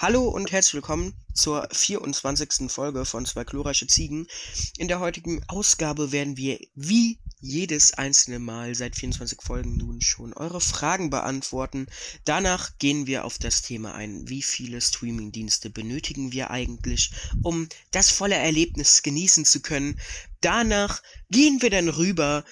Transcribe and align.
Hallo 0.00 0.28
und 0.28 0.52
herzlich 0.52 0.74
willkommen 0.74 1.12
zur 1.34 1.68
24. 1.72 2.70
Folge 2.70 3.04
von 3.04 3.26
Zwei 3.26 3.42
glorreiche 3.42 3.88
Ziegen. 3.88 4.28
In 4.76 4.86
der 4.86 5.00
heutigen 5.00 5.42
Ausgabe 5.48 6.12
werden 6.12 6.36
wir 6.36 6.60
wie 6.76 7.18
jedes 7.40 7.94
einzelne 7.94 8.38
Mal 8.38 8.76
seit 8.76 8.94
24 8.94 9.42
Folgen 9.42 9.76
nun 9.76 10.00
schon 10.00 10.34
eure 10.34 10.60
Fragen 10.60 11.10
beantworten. 11.10 11.88
Danach 12.24 12.78
gehen 12.78 13.08
wir 13.08 13.24
auf 13.24 13.38
das 13.38 13.62
Thema 13.62 13.96
ein, 13.96 14.28
wie 14.28 14.42
viele 14.42 14.80
Streamingdienste 14.80 15.68
benötigen 15.68 16.30
wir 16.30 16.52
eigentlich, 16.52 17.10
um 17.42 17.68
das 17.90 18.08
volle 18.08 18.36
Erlebnis 18.36 19.02
genießen 19.02 19.44
zu 19.44 19.58
können. 19.58 20.00
Danach 20.40 21.02
gehen 21.28 21.60
wir 21.60 21.70
dann 21.70 21.88
rüber 21.88 22.44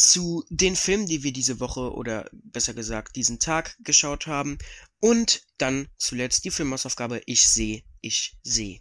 zu 0.00 0.44
den 0.48 0.76
Filmen, 0.76 1.06
die 1.06 1.22
wir 1.22 1.32
diese 1.32 1.60
Woche 1.60 1.92
oder 1.92 2.28
besser 2.32 2.74
gesagt 2.74 3.16
diesen 3.16 3.38
Tag 3.38 3.76
geschaut 3.80 4.26
haben 4.26 4.58
und 5.00 5.42
dann 5.58 5.88
zuletzt 5.98 6.44
die 6.44 6.50
Filmhausaufgabe 6.50 7.22
Ich 7.26 7.46
sehe, 7.48 7.82
ich 8.00 8.36
sehe. 8.42 8.80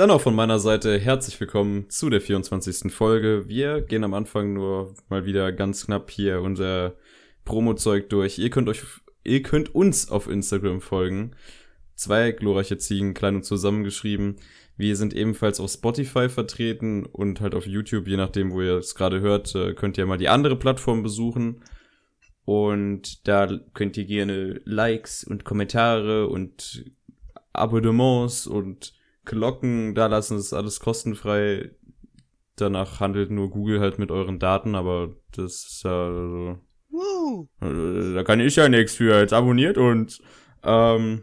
Dann 0.00 0.10
auch 0.10 0.22
von 0.22 0.34
meiner 0.34 0.58
Seite 0.58 0.98
herzlich 0.98 1.38
willkommen 1.40 1.90
zu 1.90 2.08
der 2.08 2.22
24. 2.22 2.90
Folge. 2.90 3.48
Wir 3.48 3.82
gehen 3.82 4.02
am 4.02 4.14
Anfang 4.14 4.54
nur 4.54 4.94
mal 5.10 5.26
wieder 5.26 5.52
ganz 5.52 5.84
knapp 5.84 6.10
hier 6.10 6.40
unser 6.40 6.94
Promo-Zeug 7.44 8.08
durch. 8.08 8.38
Ihr 8.38 8.48
könnt 8.48 8.70
euch, 8.70 8.82
ihr 9.24 9.42
könnt 9.42 9.74
uns 9.74 10.10
auf 10.10 10.26
Instagram 10.26 10.80
folgen. 10.80 11.32
Zwei 11.96 12.32
glorreiche 12.32 12.78
Ziegen, 12.78 13.12
klein 13.12 13.36
und 13.36 13.42
zusammengeschrieben. 13.42 14.36
Wir 14.78 14.96
sind 14.96 15.12
ebenfalls 15.12 15.60
auf 15.60 15.70
Spotify 15.70 16.30
vertreten 16.30 17.04
und 17.04 17.42
halt 17.42 17.54
auf 17.54 17.66
YouTube, 17.66 18.08
je 18.08 18.16
nachdem, 18.16 18.52
wo 18.52 18.62
ihr 18.62 18.78
es 18.78 18.94
gerade 18.94 19.20
hört, 19.20 19.54
äh, 19.54 19.74
könnt 19.74 19.98
ihr 19.98 20.06
mal 20.06 20.16
die 20.16 20.30
andere 20.30 20.56
Plattform 20.56 21.02
besuchen. 21.02 21.62
Und 22.46 23.28
da 23.28 23.46
könnt 23.74 23.98
ihr 23.98 24.06
gerne 24.06 24.62
Likes 24.64 25.24
und 25.24 25.44
Kommentare 25.44 26.26
und 26.26 26.90
Abonnements 27.52 28.46
und 28.46 28.98
Glocken 29.30 29.94
da 29.94 30.06
lassen, 30.06 30.36
das 30.36 30.46
ist 30.46 30.52
alles 30.52 30.80
kostenfrei. 30.80 31.70
Danach 32.56 32.98
handelt 32.98 33.30
nur 33.30 33.48
Google 33.48 33.80
halt 33.80 33.98
mit 33.98 34.10
euren 34.10 34.40
Daten, 34.40 34.74
aber 34.74 35.14
das 35.30 35.64
ist 35.64 35.82
ja, 35.84 36.06
also, 36.08 36.58
wow. 36.90 37.48
Äh, 37.62 38.14
da 38.14 38.24
kann 38.24 38.40
ich 38.40 38.56
ja 38.56 38.68
nichts 38.68 38.96
für. 38.96 39.20
Jetzt 39.20 39.32
abonniert 39.32 39.78
und 39.78 40.20
ähm, 40.64 41.22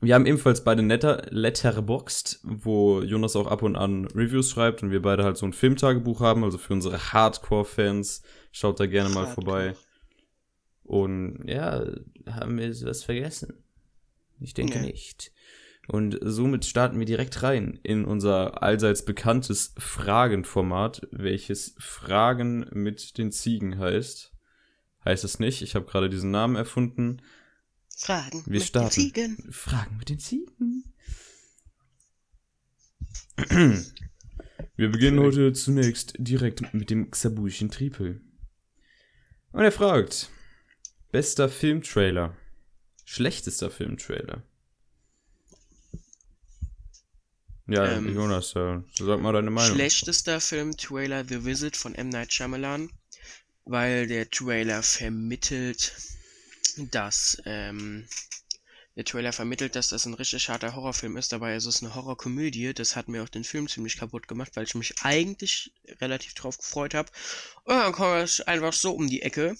wir 0.00 0.14
haben 0.14 0.24
ebenfalls 0.24 0.64
beide 0.64 0.82
Netter 0.82 1.26
Letterboxd, 1.28 2.40
wo 2.42 3.02
Jonas 3.02 3.36
auch 3.36 3.48
ab 3.48 3.62
und 3.62 3.76
an 3.76 4.06
Reviews 4.06 4.50
schreibt 4.50 4.82
und 4.82 4.90
wir 4.90 5.02
beide 5.02 5.24
halt 5.24 5.36
so 5.36 5.44
ein 5.44 5.52
Filmtagebuch 5.52 6.20
haben, 6.20 6.42
also 6.42 6.56
für 6.56 6.72
unsere 6.72 7.12
Hardcore-Fans. 7.12 8.22
Schaut 8.50 8.80
da 8.80 8.86
gerne 8.86 9.10
mal 9.10 9.26
Hardcore. 9.26 9.34
vorbei. 9.34 9.74
Und 10.84 11.44
ja, 11.46 11.84
haben 12.30 12.58
wir 12.58 12.70
was 12.86 13.04
vergessen? 13.04 13.62
Ich 14.40 14.54
denke 14.54 14.78
nee. 14.78 14.86
nicht. 14.86 15.32
Und 15.88 16.18
somit 16.20 16.66
starten 16.66 16.98
wir 16.98 17.06
direkt 17.06 17.42
rein 17.42 17.80
in 17.82 18.04
unser 18.04 18.62
allseits 18.62 19.06
bekanntes 19.06 19.72
Fragenformat, 19.78 21.08
welches 21.12 21.74
Fragen 21.78 22.66
mit 22.72 23.16
den 23.16 23.32
Ziegen 23.32 23.78
heißt. 23.78 24.34
Heißt 25.06 25.24
es 25.24 25.38
nicht, 25.38 25.62
ich 25.62 25.74
habe 25.74 25.86
gerade 25.86 26.10
diesen 26.10 26.30
Namen 26.30 26.56
erfunden. 26.56 27.22
Fragen 27.96 28.42
wir 28.44 28.52
mit 28.52 28.64
starten. 28.64 28.88
den 28.88 29.14
Ziegen. 29.14 29.50
Fragen 29.50 29.96
mit 29.96 30.10
den 30.10 30.18
Ziegen. 30.18 30.84
Wir 34.76 34.90
beginnen 34.90 35.20
heute 35.20 35.54
zunächst 35.54 36.16
direkt 36.18 36.74
mit 36.74 36.90
dem 36.90 37.10
Xabuischen 37.10 37.70
Tripel. 37.70 38.20
Und 39.52 39.62
er 39.62 39.72
fragt: 39.72 40.28
Bester 41.12 41.48
Filmtrailer. 41.48 42.36
Schlechtester 43.06 43.70
Filmtrailer. 43.70 44.42
Ja, 47.68 47.86
ähm, 47.86 48.14
Jonas, 48.14 48.56
äh, 48.56 48.80
sag 48.94 49.20
mal 49.20 49.32
deine 49.34 49.50
Meinung. 49.50 49.76
Schlechtester 49.76 50.40
Film 50.40 50.74
Trailer 50.76 51.24
The 51.28 51.44
Visit 51.44 51.76
von 51.76 51.94
M. 51.94 52.08
Night 52.08 52.32
Shyamalan, 52.32 52.90
weil 53.66 54.06
der 54.06 54.30
Trailer 54.30 54.82
vermittelt, 54.82 55.92
dass, 56.90 57.36
ähm, 57.44 58.08
der 58.96 59.04
Trailer 59.04 59.34
vermittelt, 59.34 59.76
dass 59.76 59.90
das 59.90 60.06
ein 60.06 60.14
richtig 60.14 60.48
harter 60.48 60.74
Horrorfilm 60.74 61.18
ist, 61.18 61.30
dabei 61.30 61.54
ist 61.56 61.66
es 61.66 61.82
eine 61.82 61.94
Horrorkomödie. 61.94 62.72
Das 62.72 62.96
hat 62.96 63.06
mir 63.06 63.22
auch 63.22 63.28
den 63.28 63.44
Film 63.44 63.68
ziemlich 63.68 63.98
kaputt 63.98 64.26
gemacht, 64.28 64.52
weil 64.54 64.64
ich 64.64 64.74
mich 64.74 64.94
eigentlich 65.02 65.72
relativ 66.00 66.32
drauf 66.34 66.56
gefreut 66.56 66.94
habe. 66.94 67.10
Und 67.64 67.76
dann 67.76 67.92
kommt 67.92 68.24
es 68.24 68.40
einfach 68.40 68.72
so 68.72 68.92
um 68.92 69.08
die 69.08 69.20
Ecke. 69.22 69.56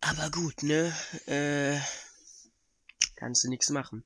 Aber 0.00 0.30
gut, 0.30 0.64
ne? 0.64 0.92
Äh, 1.26 1.78
kannst 3.14 3.44
du 3.44 3.48
nichts 3.48 3.70
machen. 3.70 4.04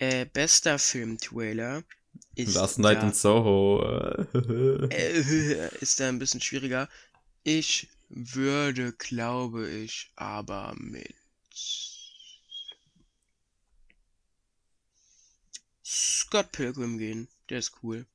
Äh, 0.00 0.24
bester 0.24 0.78
Film-Trailer 0.78 1.82
ist. 2.34 2.54
Last 2.54 2.78
Night 2.78 3.02
da, 3.02 3.08
in 3.08 3.12
Soho. 3.12 3.82
äh, 4.90 5.68
ist 5.80 6.00
da 6.00 6.08
ein 6.08 6.18
bisschen 6.18 6.40
schwieriger. 6.40 6.88
Ich 7.44 7.86
würde, 8.08 8.92
glaube 8.92 9.68
ich, 9.68 10.10
aber 10.16 10.74
mit. 10.78 11.14
Scott 15.84 16.50
Pilgrim 16.50 16.96
gehen. 16.96 17.28
Der 17.50 17.58
ist 17.58 17.74
cool. 17.82 18.06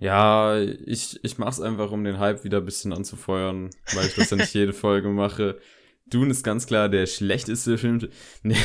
Ja, 0.00 0.58
ich, 0.58 1.22
ich 1.22 1.38
mach's 1.38 1.60
einfach, 1.60 1.92
um 1.92 2.02
den 2.02 2.18
Hype 2.18 2.42
wieder 2.42 2.58
ein 2.58 2.64
bisschen 2.64 2.92
anzufeuern, 2.92 3.70
weil 3.94 4.08
ich 4.08 4.14
das 4.16 4.30
ja 4.30 4.38
nicht 4.38 4.54
jede 4.54 4.72
Folge 4.72 5.08
mache. 5.08 5.60
Dune 6.08 6.30
ist 6.30 6.44
ganz 6.44 6.66
klar 6.66 6.88
der 6.88 7.06
schlechteste 7.06 7.78
Film. 7.78 8.08
Nee, 8.42 8.56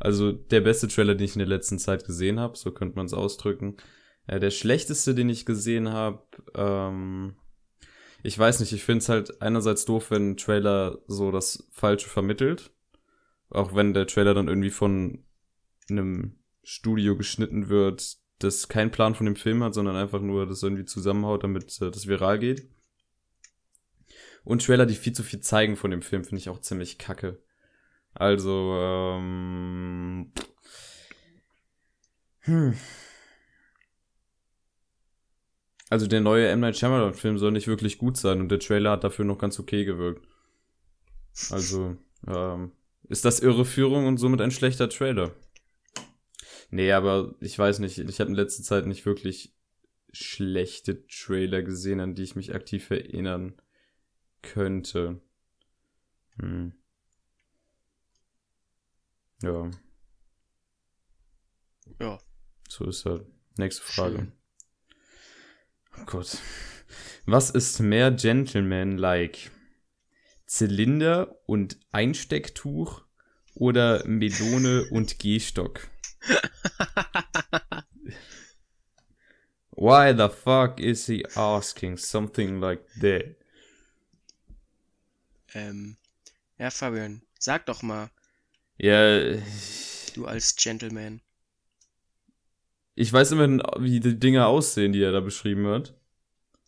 also 0.00 0.32
der 0.32 0.60
beste 0.60 0.88
Trailer, 0.88 1.14
den 1.14 1.24
ich 1.24 1.34
in 1.34 1.40
der 1.40 1.48
letzten 1.48 1.78
Zeit 1.78 2.04
gesehen 2.04 2.38
habe, 2.38 2.56
so 2.56 2.70
könnte 2.70 2.96
man 2.96 3.06
es 3.06 3.14
ausdrücken. 3.14 3.76
Ja, 4.28 4.38
der 4.38 4.50
schlechteste, 4.50 5.14
den 5.14 5.28
ich 5.28 5.46
gesehen 5.46 5.90
habe, 5.90 6.22
ähm, 6.54 7.36
ich 8.22 8.38
weiß 8.38 8.60
nicht, 8.60 8.72
ich 8.72 8.84
finde 8.84 8.98
es 8.98 9.08
halt 9.08 9.42
einerseits 9.42 9.84
doof, 9.84 10.10
wenn 10.10 10.30
ein 10.30 10.36
Trailer 10.36 10.98
so 11.06 11.30
das 11.30 11.68
Falsche 11.72 12.08
vermittelt. 12.08 12.70
Auch 13.50 13.74
wenn 13.74 13.94
der 13.94 14.06
Trailer 14.06 14.34
dann 14.34 14.48
irgendwie 14.48 14.70
von 14.70 15.24
einem 15.88 16.38
Studio 16.62 17.16
geschnitten 17.16 17.68
wird, 17.68 18.18
das 18.38 18.68
keinen 18.68 18.90
Plan 18.90 19.14
von 19.14 19.26
dem 19.26 19.36
Film 19.36 19.64
hat, 19.64 19.74
sondern 19.74 19.96
einfach 19.96 20.20
nur 20.20 20.46
das 20.46 20.62
irgendwie 20.62 20.84
zusammenhaut, 20.84 21.42
damit 21.42 21.80
äh, 21.80 21.90
das 21.90 22.06
viral 22.06 22.38
geht. 22.38 22.68
Und 24.44 24.64
Trailer, 24.64 24.86
die 24.86 24.94
viel 24.94 25.12
zu 25.12 25.22
viel 25.22 25.40
zeigen 25.40 25.76
von 25.76 25.90
dem 25.90 26.02
Film, 26.02 26.24
finde 26.24 26.40
ich 26.40 26.48
auch 26.48 26.60
ziemlich 26.60 26.98
kacke. 26.98 27.38
Also, 28.14 28.74
ähm. 28.80 30.32
Hm. 32.40 32.74
Also 35.90 36.06
der 36.06 36.20
neue 36.20 36.48
M. 36.48 36.60
Night 36.60 36.76
Shyamalan 36.76 37.14
Film 37.14 37.38
soll 37.38 37.52
nicht 37.52 37.66
wirklich 37.66 37.98
gut 37.98 38.16
sein 38.16 38.40
und 38.40 38.50
der 38.50 38.58
Trailer 38.58 38.92
hat 38.92 39.04
dafür 39.04 39.24
noch 39.24 39.38
ganz 39.38 39.58
okay 39.58 39.84
gewirkt. 39.84 40.26
Also, 41.50 41.96
ähm, 42.26 42.72
ist 43.08 43.24
das 43.24 43.40
Irreführung 43.40 44.06
und 44.06 44.18
somit 44.18 44.40
ein 44.40 44.50
schlechter 44.50 44.90
Trailer? 44.90 45.34
Nee, 46.70 46.92
aber 46.92 47.34
ich 47.40 47.58
weiß 47.58 47.78
nicht, 47.78 47.98
ich 47.98 48.20
habe 48.20 48.30
in 48.30 48.36
letzter 48.36 48.62
Zeit 48.62 48.86
nicht 48.86 49.06
wirklich 49.06 49.54
schlechte 50.12 51.06
Trailer 51.06 51.62
gesehen, 51.62 52.00
an 52.00 52.14
die 52.14 52.24
ich 52.24 52.36
mich 52.36 52.54
aktiv 52.54 52.90
erinnern 52.90 53.54
könnte. 54.42 55.20
Hm. 56.40 56.72
Ja. 59.42 59.70
Ja. 62.00 62.18
So 62.68 62.86
ist 62.86 63.04
halt. 63.04 63.26
Nächste 63.56 63.82
Frage. 63.82 64.16
Schön. 64.16 64.32
Oh 65.96 66.04
Gott. 66.06 66.38
Was 67.26 67.50
ist 67.50 67.80
mehr 67.80 68.10
Gentleman-like? 68.10 69.50
Zylinder 70.46 71.38
und 71.46 71.78
Einstecktuch 71.92 73.04
oder 73.54 74.06
Melone 74.06 74.86
und 74.90 75.18
Gehstock? 75.18 75.88
Why 79.72 80.12
the 80.16 80.28
fuck 80.28 80.80
is 80.80 81.06
he 81.06 81.24
asking 81.36 81.98
something 81.98 82.60
like 82.60 82.84
that? 83.00 83.37
Ähm, 85.54 85.96
ja, 86.58 86.70
Fabian, 86.70 87.22
sag 87.38 87.66
doch 87.66 87.82
mal, 87.82 88.10
Ja, 88.78 89.36
du 90.14 90.26
als 90.26 90.56
Gentleman. 90.56 91.20
ich 92.94 93.12
weiß 93.12 93.32
immerhin, 93.32 93.62
wie 93.78 94.00
die 94.00 94.18
Dinge 94.18 94.46
aussehen, 94.46 94.92
die 94.92 95.02
er 95.02 95.12
da 95.12 95.20
beschrieben 95.20 95.66
hat. 95.68 95.94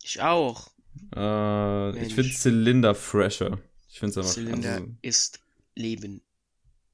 Ich 0.03 0.21
auch. 0.21 0.71
Äh, 1.15 2.05
ich 2.05 2.15
finde 2.15 2.31
Zylinder 2.33 2.95
fresher. 2.95 3.59
Ich 3.89 3.99
finde 3.99 4.11
es 4.11 4.17
einfach. 4.17 4.31
Zylinder 4.31 4.73
Also, 4.75 4.95
ist 5.01 5.39
Leben. 5.75 6.21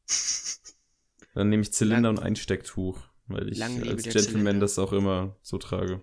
dann 1.33 1.49
nehme 1.49 1.61
ich 1.63 1.73
Zylinder 1.73 2.09
Lang- 2.09 2.17
und 2.17 2.23
Einstecktuch, 2.23 2.99
weil 3.27 3.51
ich 3.51 3.63
als 3.63 4.03
Gentleman 4.03 4.59
das 4.59 4.79
auch 4.79 4.93
immer 4.93 5.35
so 5.41 5.57
trage. 5.57 6.01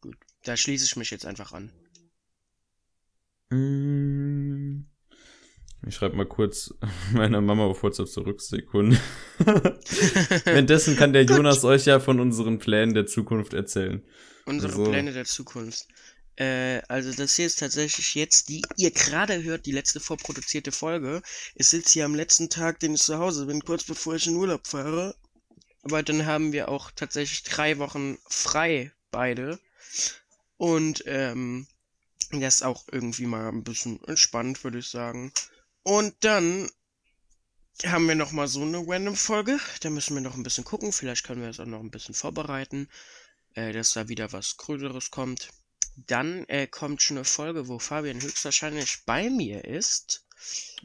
Gut, 0.00 0.16
da 0.44 0.56
schließe 0.56 0.84
ich 0.84 0.96
mich 0.96 1.10
jetzt 1.10 1.26
einfach 1.26 1.52
an. 1.52 1.72
Mm. 3.52 4.86
Ich 5.86 5.96
schreibe 5.96 6.16
mal 6.16 6.26
kurz 6.26 6.74
meiner 7.12 7.40
Mama 7.40 7.64
auf 7.64 7.82
WhatsApp 7.82 8.08
zurück, 8.08 8.40
Sekunde. 8.40 8.98
Währenddessen 10.44 10.96
kann 10.96 11.12
der. 11.12 11.24
Jonas 11.24 11.64
euch 11.64 11.86
ja 11.86 12.00
von 12.00 12.20
unseren 12.20 12.58
Plänen 12.58 12.94
der 12.94 13.06
Zukunft 13.06 13.52
erzählen. 13.52 14.02
Unsere 14.46 14.72
So. 14.72 14.84
Pläne 14.84 15.12
der 15.12 15.24
Zukunft. 15.24 15.86
Äh, 16.36 16.80
also 16.88 17.12
das 17.12 17.36
hier 17.36 17.46
ist 17.46 17.58
tatsächlich 17.58 18.14
jetzt 18.14 18.48
die, 18.48 18.62
ihr 18.76 18.90
gerade 18.90 19.42
hört, 19.42 19.66
die 19.66 19.72
letzte 19.72 20.00
vorproduzierte 20.00 20.72
Folge. 20.72 21.22
Ich 21.54 21.68
sitze 21.68 21.92
hier 21.94 22.04
am 22.04 22.14
letzten 22.14 22.48
Tag, 22.48 22.80
den 22.80 22.94
ich 22.94 23.02
zu 23.02 23.18
Hause 23.18 23.46
bin, 23.46 23.64
kurz 23.64 23.84
bevor 23.84 24.14
ich 24.14 24.26
in 24.26 24.36
Urlaub 24.36 24.66
fahre. 24.66 25.14
Aber 25.82 26.02
dann 26.02 26.26
haben 26.26 26.52
wir 26.52 26.68
auch 26.68 26.90
tatsächlich 26.92 27.42
drei 27.42 27.78
Wochen 27.78 28.18
frei, 28.28 28.92
beide. 29.10 29.58
Und 30.56 31.02
ähm, 31.06 31.66
das 32.40 32.56
ist 32.56 32.62
auch 32.62 32.84
irgendwie 32.90 33.26
mal 33.26 33.48
ein 33.48 33.64
bisschen 33.64 34.02
entspannt, 34.04 34.62
würde 34.64 34.78
ich 34.78 34.88
sagen. 34.88 35.32
Und 35.82 36.14
dann 36.20 36.70
haben 37.84 38.06
wir 38.06 38.14
noch 38.14 38.32
mal 38.32 38.48
so 38.48 38.62
eine 38.62 38.78
Random-Folge. 38.86 39.58
Da 39.80 39.90
müssen 39.90 40.14
wir 40.14 40.20
noch 40.20 40.36
ein 40.36 40.42
bisschen 40.42 40.64
gucken. 40.64 40.92
Vielleicht 40.92 41.24
können 41.24 41.42
wir 41.42 41.48
es 41.48 41.60
auch 41.60 41.66
noch 41.66 41.80
ein 41.80 41.90
bisschen 41.90 42.14
vorbereiten, 42.14 42.88
äh, 43.54 43.72
dass 43.72 43.92
da 43.92 44.08
wieder 44.08 44.32
was 44.32 44.56
Größeres 44.56 45.10
kommt. 45.10 45.48
Dann 45.96 46.44
äh, 46.48 46.66
kommt 46.66 47.02
schon 47.02 47.18
eine 47.18 47.24
Folge, 47.24 47.68
wo 47.68 47.78
Fabian 47.78 48.22
höchstwahrscheinlich 48.22 49.04
bei 49.04 49.28
mir 49.28 49.64
ist. 49.64 50.26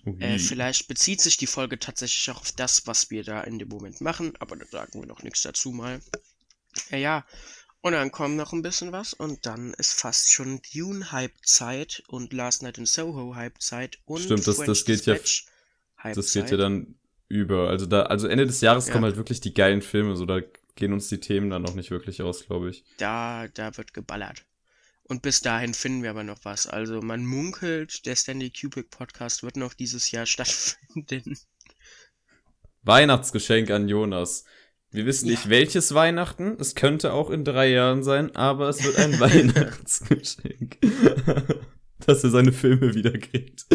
Äh, 0.05 0.33
Ui. 0.33 0.39
vielleicht 0.39 0.87
bezieht 0.87 1.21
sich 1.21 1.37
die 1.37 1.47
Folge 1.47 1.79
tatsächlich 1.79 2.29
auch 2.29 2.41
auf 2.41 2.51
das, 2.51 2.85
was 2.87 3.09
wir 3.09 3.23
da 3.23 3.41
in 3.41 3.59
dem 3.59 3.69
Moment 3.69 4.01
machen, 4.01 4.35
aber 4.39 4.55
da 4.55 4.65
sagen 4.65 4.99
wir 4.99 5.07
noch 5.07 5.23
nichts 5.23 5.41
dazu 5.41 5.71
mal. 5.71 6.01
Äh, 6.91 7.01
ja, 7.01 7.25
und 7.81 7.93
dann 7.93 8.11
kommt 8.11 8.35
noch 8.35 8.53
ein 8.53 8.61
bisschen 8.61 8.91
was 8.91 9.13
und 9.13 9.45
dann 9.45 9.73
ist 9.75 9.93
fast 9.99 10.31
schon 10.31 10.61
Dune-Hype-Zeit 10.73 12.03
und 12.07 12.33
Last 12.33 12.63
Night 12.63 12.77
in 12.77 12.85
Soho-Hype-Zeit 12.85 13.99
und 14.05 14.21
Stimmt, 14.21 14.47
das- 14.47 14.57
das 14.57 14.85
geht 14.85 15.05
ja- 15.05 15.17
das 16.03 16.33
geht 16.33 16.51
ja 16.51 16.57
dann 16.57 16.95
über. 17.29 17.69
Also 17.69 17.85
da, 17.85 18.03
also 18.03 18.27
Ende 18.27 18.45
des 18.45 18.61
Jahres 18.61 18.87
Ja. 18.87 18.93
kommen 18.93 19.05
halt 19.05 19.17
wirklich 19.17 19.41
die 19.41 19.53
geilen 19.53 19.81
Filme, 19.81 20.15
so 20.15 20.25
da 20.25 20.41
gehen 20.75 20.93
uns 20.93 21.07
die 21.09 21.19
Themen 21.19 21.49
dann 21.49 21.61
noch 21.63 21.73
nicht 21.75 21.91
wirklich 21.91 22.21
aus, 22.21 22.45
glaube 22.45 22.69
ich. 22.69 22.83
Da, 22.97 23.47
da 23.49 23.75
wird 23.77 23.93
geballert. 23.93 24.45
Und 25.03 25.21
bis 25.21 25.41
dahin 25.41 25.73
finden 25.73 26.03
wir 26.03 26.09
aber 26.09 26.23
noch 26.23 26.39
was. 26.43 26.67
Also 26.67 27.01
man 27.01 27.25
munkelt, 27.25 28.05
der 28.05 28.15
Stanley 28.15 28.51
Kubrick 28.51 28.89
Podcast 28.89 29.41
wird 29.41 29.55
noch 29.57 29.73
dieses 29.73 30.11
Jahr 30.11 30.25
stattfinden. 30.27 31.37
Weihnachtsgeschenk 32.83 33.69
an 33.71 33.87
Jonas. 33.89 34.45
Wir 34.91 35.05
wissen 35.05 35.25
Ja. 35.27 35.31
nicht 35.31 35.49
welches 35.49 35.93
Weihnachten. 35.93 36.55
Es 36.59 36.73
könnte 36.75 37.13
auch 37.13 37.29
in 37.29 37.43
drei 37.43 37.69
Jahren 37.69 38.03
sein, 38.03 38.35
aber 38.35 38.69
es 38.69 38.83
wird 38.83 38.97
ein 38.97 39.19
Weihnachtsgeschenk. 39.19 40.77
Dass 42.05 42.23
er 42.23 42.29
seine 42.29 42.53
Filme 42.53 42.93
wieder 42.95 43.11
kriegt. 43.17 43.65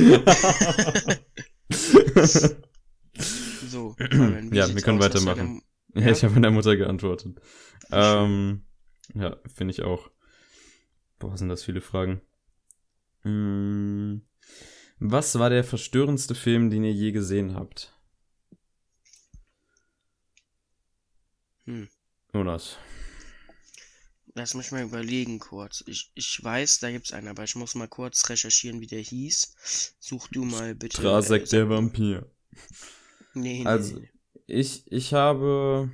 So, 3.68 3.94
wie 3.98 4.56
Ja, 4.56 4.68
wir 4.74 4.82
können 4.82 4.98
aus? 4.98 5.04
Weitermachen. 5.04 5.62
Ja, 5.94 6.08
ich 6.10 6.22
habe 6.24 6.34
meiner 6.34 6.50
Mutter 6.50 6.76
geantwortet. 6.76 7.38
Ähm, 7.90 8.62
ja, 9.14 9.36
finde 9.54 9.72
ich 9.72 9.82
auch. 9.82 10.10
Boah, 11.18 11.36
sind 11.36 11.48
das 11.50 11.62
viele 11.64 11.80
Fragen. 11.82 12.22
Hm, 13.22 14.22
was 14.98 15.38
war 15.38 15.50
der 15.50 15.64
verstörendste 15.64 16.34
Film, 16.34 16.70
den 16.70 16.84
ihr 16.84 16.92
je 16.92 17.12
gesehen 17.12 17.54
habt? 17.54 17.91
Hm. 21.66 21.88
Jonas. 22.34 22.76
Lass 24.34 24.54
mich 24.54 24.70
mal 24.72 24.82
überlegen 24.82 25.38
kurz. 25.38 25.84
Ich, 25.86 26.10
ich 26.14 26.42
weiß, 26.42 26.78
da 26.78 26.90
gibt's 26.90 27.12
einen, 27.12 27.28
aber 27.28 27.44
ich 27.44 27.54
muss 27.54 27.74
mal 27.74 27.88
kurz 27.88 28.28
recherchieren, 28.30 28.80
wie 28.80 28.86
der 28.86 29.00
hieß. 29.00 29.96
Such 30.00 30.28
du 30.28 30.44
mal 30.44 30.74
bitte. 30.74 30.96
Trasek 31.02 31.42
äh, 31.42 31.46
der 31.46 31.68
Vampir. 31.68 32.30
Nee, 33.34 33.60
nee, 33.62 33.66
Also- 33.66 33.98
nee. 33.98 34.08
Ich, 34.46 34.90
ich 34.90 35.14
habe. 35.14 35.90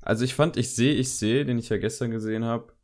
Also 0.00 0.24
ich 0.24 0.34
fand, 0.34 0.56
ich 0.56 0.74
sehe, 0.74 0.94
ich 0.94 1.10
sehe, 1.12 1.44
den 1.44 1.58
ich 1.58 1.68
ja 1.68 1.76
gestern 1.78 2.10
gesehen 2.10 2.44
habe, 2.44 2.74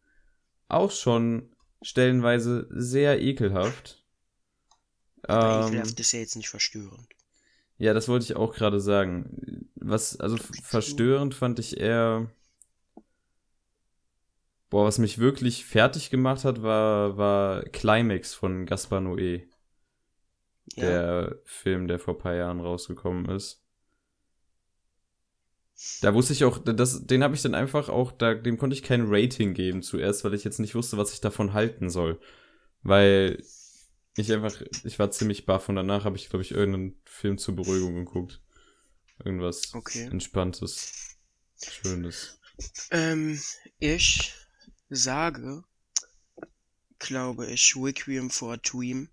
auch 0.68 0.90
schon 0.92 1.50
stellenweise 1.82 2.66
sehr 2.70 3.20
ekelhaft. 3.20 4.04
Aber 5.22 5.66
Ähm, 5.66 5.72
ekelhaft 5.74 5.98
ist 6.00 6.12
ja 6.12 6.20
jetzt 6.20 6.36
nicht 6.36 6.48
verstörend. 6.48 7.08
Ja, 7.78 7.92
das 7.94 8.08
wollte 8.08 8.24
ich 8.24 8.36
auch 8.36 8.54
gerade 8.54 8.80
sagen. 8.80 9.68
Was, 9.74 10.18
also 10.18 10.36
verstörend 10.36 11.34
fand 11.34 11.58
ich 11.58 11.78
eher. 11.78 12.30
Boah, 14.70 14.84
was 14.86 14.98
mich 14.98 15.18
wirklich 15.18 15.64
fertig 15.64 16.10
gemacht 16.10 16.44
hat, 16.44 16.62
war, 16.62 17.16
war 17.16 17.62
Climax 17.64 18.34
von 18.34 18.64
Gaspar 18.66 19.00
Noé. 19.00 19.42
Ja, 20.76 20.82
Der 20.82 21.38
Film, 21.44 21.86
der 21.88 21.98
vor 21.98 22.14
ein 22.14 22.18
paar 22.20 22.34
Jahren 22.34 22.60
rausgekommen 22.60 23.26
ist. 23.30 23.62
Da 26.00 26.14
wusste 26.14 26.32
ich 26.32 26.44
auch, 26.44 26.58
das, 26.58 27.06
den 27.06 27.22
habe 27.22 27.34
ich 27.34 27.42
dann 27.42 27.54
einfach 27.54 27.88
auch, 27.90 28.10
da, 28.12 28.34
dem 28.34 28.56
konnte 28.58 28.74
ich 28.74 28.82
kein 28.82 29.04
Rating 29.06 29.52
geben 29.54 29.82
zuerst, 29.82 30.24
weil 30.24 30.32
ich 30.34 30.44
jetzt 30.44 30.58
nicht 30.58 30.74
wusste, 30.74 30.96
was 30.96 31.12
ich 31.12 31.20
davon 31.20 31.52
halten 31.52 31.90
soll. 31.90 32.18
Weil 32.82 33.42
ich 34.16 34.32
einfach, 34.32 34.60
ich 34.84 34.98
war 34.98 35.10
ziemlich 35.10 35.46
baff 35.46 35.68
und 35.68 35.76
danach 35.76 36.04
habe 36.04 36.16
ich, 36.16 36.28
glaube 36.28 36.42
ich, 36.42 36.52
irgendeinen 36.52 37.00
Film 37.04 37.38
zur 37.38 37.56
Beruhigung 37.56 37.94
geguckt. 37.94 38.42
Irgendwas 39.24 39.74
okay. 39.74 40.06
Entspanntes, 40.06 41.16
Schönes. 41.62 42.38
Ähm, 42.90 43.40
ich 43.78 44.34
sage, 44.88 45.64
glaube 46.98 47.46
ich, 47.46 47.74
Requiem 47.76 48.30
for 48.30 48.54
a 48.54 48.56
Dream 48.56 49.08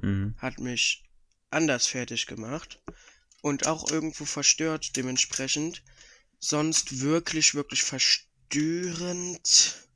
Mhm. 0.00 0.34
hat 0.38 0.58
mich 0.58 1.04
anders 1.50 1.86
fertig 1.86 2.26
gemacht 2.26 2.82
und 3.42 3.66
auch 3.66 3.90
irgendwo 3.90 4.24
verstört 4.24 4.96
dementsprechend. 4.96 5.82
Sonst 6.38 7.00
wirklich, 7.00 7.54
wirklich 7.54 7.84
verstörend. 7.84 9.88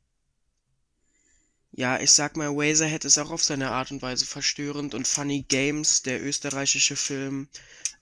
Ja, 1.76 2.00
ich 2.00 2.10
sag 2.10 2.38
mal, 2.38 2.48
Razorhead 2.48 3.04
ist 3.04 3.18
auch 3.18 3.30
auf 3.30 3.44
seine 3.44 3.70
Art 3.70 3.90
und 3.90 4.00
Weise 4.00 4.24
verstörend 4.24 4.94
und 4.94 5.06
Funny 5.06 5.44
Games, 5.46 6.00
der 6.00 6.24
österreichische 6.24 6.96
Film, 6.96 7.48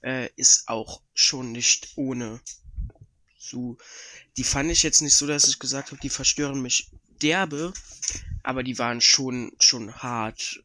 äh, 0.00 0.28
ist 0.36 0.68
auch 0.68 1.02
schon 1.12 1.50
nicht 1.50 1.88
ohne. 1.96 2.40
So, 3.36 3.76
die 4.36 4.44
fand 4.44 4.70
ich 4.70 4.84
jetzt 4.84 5.02
nicht 5.02 5.14
so, 5.14 5.26
dass 5.26 5.48
ich 5.48 5.58
gesagt 5.58 5.90
habe, 5.90 6.00
die 6.00 6.08
verstören 6.08 6.62
mich 6.62 6.88
derbe, 7.20 7.72
aber 8.44 8.62
die 8.62 8.78
waren 8.78 9.00
schon, 9.00 9.50
schon 9.58 9.92
hart. 9.92 10.62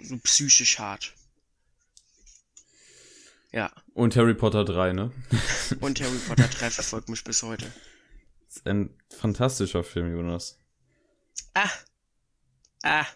So 0.00 0.18
psychisch 0.18 0.78
hart. 0.78 1.14
Ja, 3.52 3.72
Und 3.94 4.16
Harry 4.16 4.34
Potter 4.34 4.66
3, 4.66 4.92
ne? 4.92 5.12
und 5.80 5.98
Harry 5.98 6.18
Potter 6.28 6.46
3 6.46 6.68
verfolgt 6.68 7.08
mich 7.08 7.24
bis 7.24 7.42
heute. 7.42 7.72
Das 8.48 8.56
ist 8.56 8.66
ein 8.66 8.90
fantastischer 9.08 9.82
Film, 9.82 10.14
Jonas. 10.14 10.58
Ah. 11.54 11.70
Ah. 12.82 13.06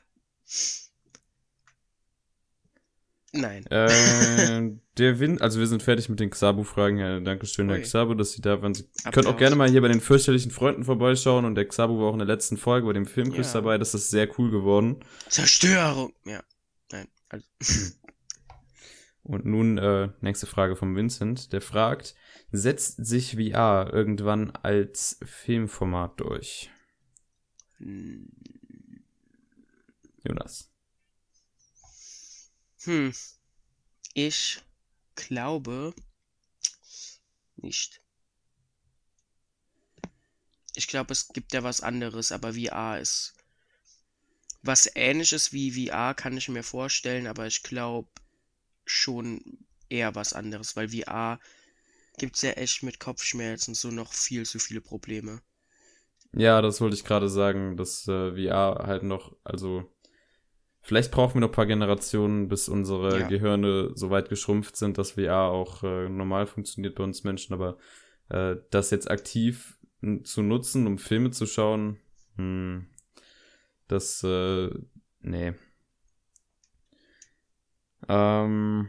Nein. 3.33 3.67
Äh, 3.67 4.73
der 4.97 5.21
Wind, 5.21 5.43
also 5.43 5.61
wir 5.61 5.67
sind 5.67 5.83
fertig 5.83 6.09
mit 6.09 6.19
den 6.19 6.31
Xabu-Fragen. 6.31 6.97
Ja, 6.99 7.21
Dankeschön, 7.21 7.69
Herr 7.69 7.77
Ui. 7.77 7.83
Xabu, 7.83 8.15
dass 8.15 8.33
Sie 8.33 8.41
da 8.41 8.63
waren. 8.63 8.73
Sie 8.75 8.85
Applaus. 9.05 9.13
können 9.13 9.27
auch 9.27 9.37
gerne 9.37 9.55
mal 9.55 9.69
hier 9.69 9.83
bei 9.83 9.89
den 9.89 10.01
fürchterlichen 10.01 10.51
Freunden 10.51 10.85
vorbeischauen 10.85 11.45
und 11.45 11.55
der 11.55 11.67
Xabu 11.69 11.99
war 12.01 12.09
auch 12.09 12.15
in 12.15 12.21
der 12.21 12.27
letzten 12.27 12.57
Folge 12.57 12.87
bei 12.87 12.95
dem 12.95 13.05
Filmquiz 13.07 13.49
Ja. 13.49 13.61
dabei. 13.61 13.77
Das 13.79 13.95
ist 13.95 14.11
sehr 14.11 14.29
cool 14.39 14.51
geworden. 14.51 15.01
Zerstörung. 15.29 16.15
Ja. 16.25 16.43
Nein. 16.91 17.09
Also, 17.29 17.47
Und 19.25 19.45
nun 19.45 19.77
äh, 19.77 20.09
nächste 20.23 20.47
Frage 20.47 20.75
von 20.75 20.97
Vincent. 20.97 21.53
Der 21.53 21.61
fragt, 21.61 22.15
setzt 22.51 23.05
sich 23.05 23.37
VR 23.37 23.91
irgendwann 23.93 24.53
als 24.53 25.21
Filmformat 25.23 26.19
durch? 26.19 26.71
Hm. 27.79 28.29
Jonas. 30.25 30.69
Hm. 32.85 33.13
Ich 34.15 34.61
glaube 35.15 35.95
nicht. 37.57 38.01
Ich 40.75 40.89
glaube, 40.89 41.13
es 41.13 41.29
gibt 41.29 41.53
ja 41.53 41.63
was 41.63 41.81
anderes, 41.83 42.33
aber 42.33 42.55
VR 42.55 42.99
ist 43.01 43.35
was 44.63 44.89
ähnliches 44.95 45.53
wie 45.53 45.89
VR 45.89 46.15
kann 46.15 46.37
ich 46.37 46.49
mir 46.49 46.63
vorstellen, 46.63 47.27
aber 47.27 47.47
ich 47.49 47.63
glaube 47.65 48.09
schon 48.87 49.67
eher 49.89 50.15
was 50.15 50.33
anderes, 50.33 50.77
weil 50.77 50.89
VR 50.91 51.41
gibt 52.19 52.37
es 52.37 52.43
ja 52.43 52.51
echt 52.53 52.83
mit 52.83 53.01
Kopfschmerzen 53.01 53.75
so 53.75 53.91
noch 53.91 54.13
viel 54.13 54.47
zu 54.47 54.59
viele 54.59 54.81
Probleme. 54.81 55.43
Ja, 56.33 56.61
das 56.61 56.81
wollte 56.81 56.95
ich 56.95 57.05
gerade 57.05 57.29
sagen, 57.29 57.77
dass 57.77 58.07
äh, 58.07 58.33
VR 58.33 58.87
halt 58.87 59.03
noch, 59.03 59.35
also 59.45 59.85
vielleicht 60.83 61.11
brauchen 61.11 61.35
wir 61.35 61.41
noch 61.41 61.49
ein 61.49 61.53
paar 61.53 61.67
Generationen, 61.67 62.49
bis 62.49 62.69
unsere 62.69 63.21
ja. 63.21 63.29
Gehirne 63.29 63.93
so 63.95 64.11
weit 64.11 64.29
geschrumpft 64.29 64.77
sind, 64.77 64.99
dass 64.99 65.13
VR 65.13 65.45
auch 65.45 65.83
äh, 65.83 66.09
normal 66.09 66.47
funktioniert 66.47 66.95
bei 66.95 67.05
uns 67.05 67.25
Menschen, 67.25 67.55
aber 67.55 67.79
äh, 68.29 68.57
das 68.71 68.91
jetzt 68.91 69.11
aktiv 69.11 69.79
zu 70.23 70.43
nutzen, 70.43 70.87
um 70.87 70.99
Filme 70.99 71.31
zu 71.31 71.47
schauen, 71.47 71.99
hm, 72.37 72.87
das, 73.89 74.23
äh, 74.23 74.71
nee. 75.21 75.55
Ähm, 78.09 78.89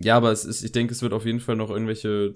ja, 0.00 0.16
aber 0.16 0.32
es 0.32 0.44
ist, 0.44 0.62
ich 0.62 0.72
denke, 0.72 0.92
es 0.92 1.02
wird 1.02 1.12
auf 1.12 1.24
jeden 1.24 1.40
Fall 1.40 1.56
noch 1.56 1.70
irgendwelche 1.70 2.34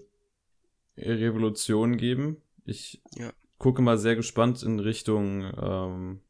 Revolutionen 0.97 1.97
geben. 1.97 2.41
Ich 2.65 3.03
ja. 3.17 3.33
Gucke 3.59 3.83
mal 3.83 3.99
sehr 3.99 4.17
gespannt 4.17 4.63
in 4.63 4.81
Richtung 4.81 5.53
ähm, 5.61 6.21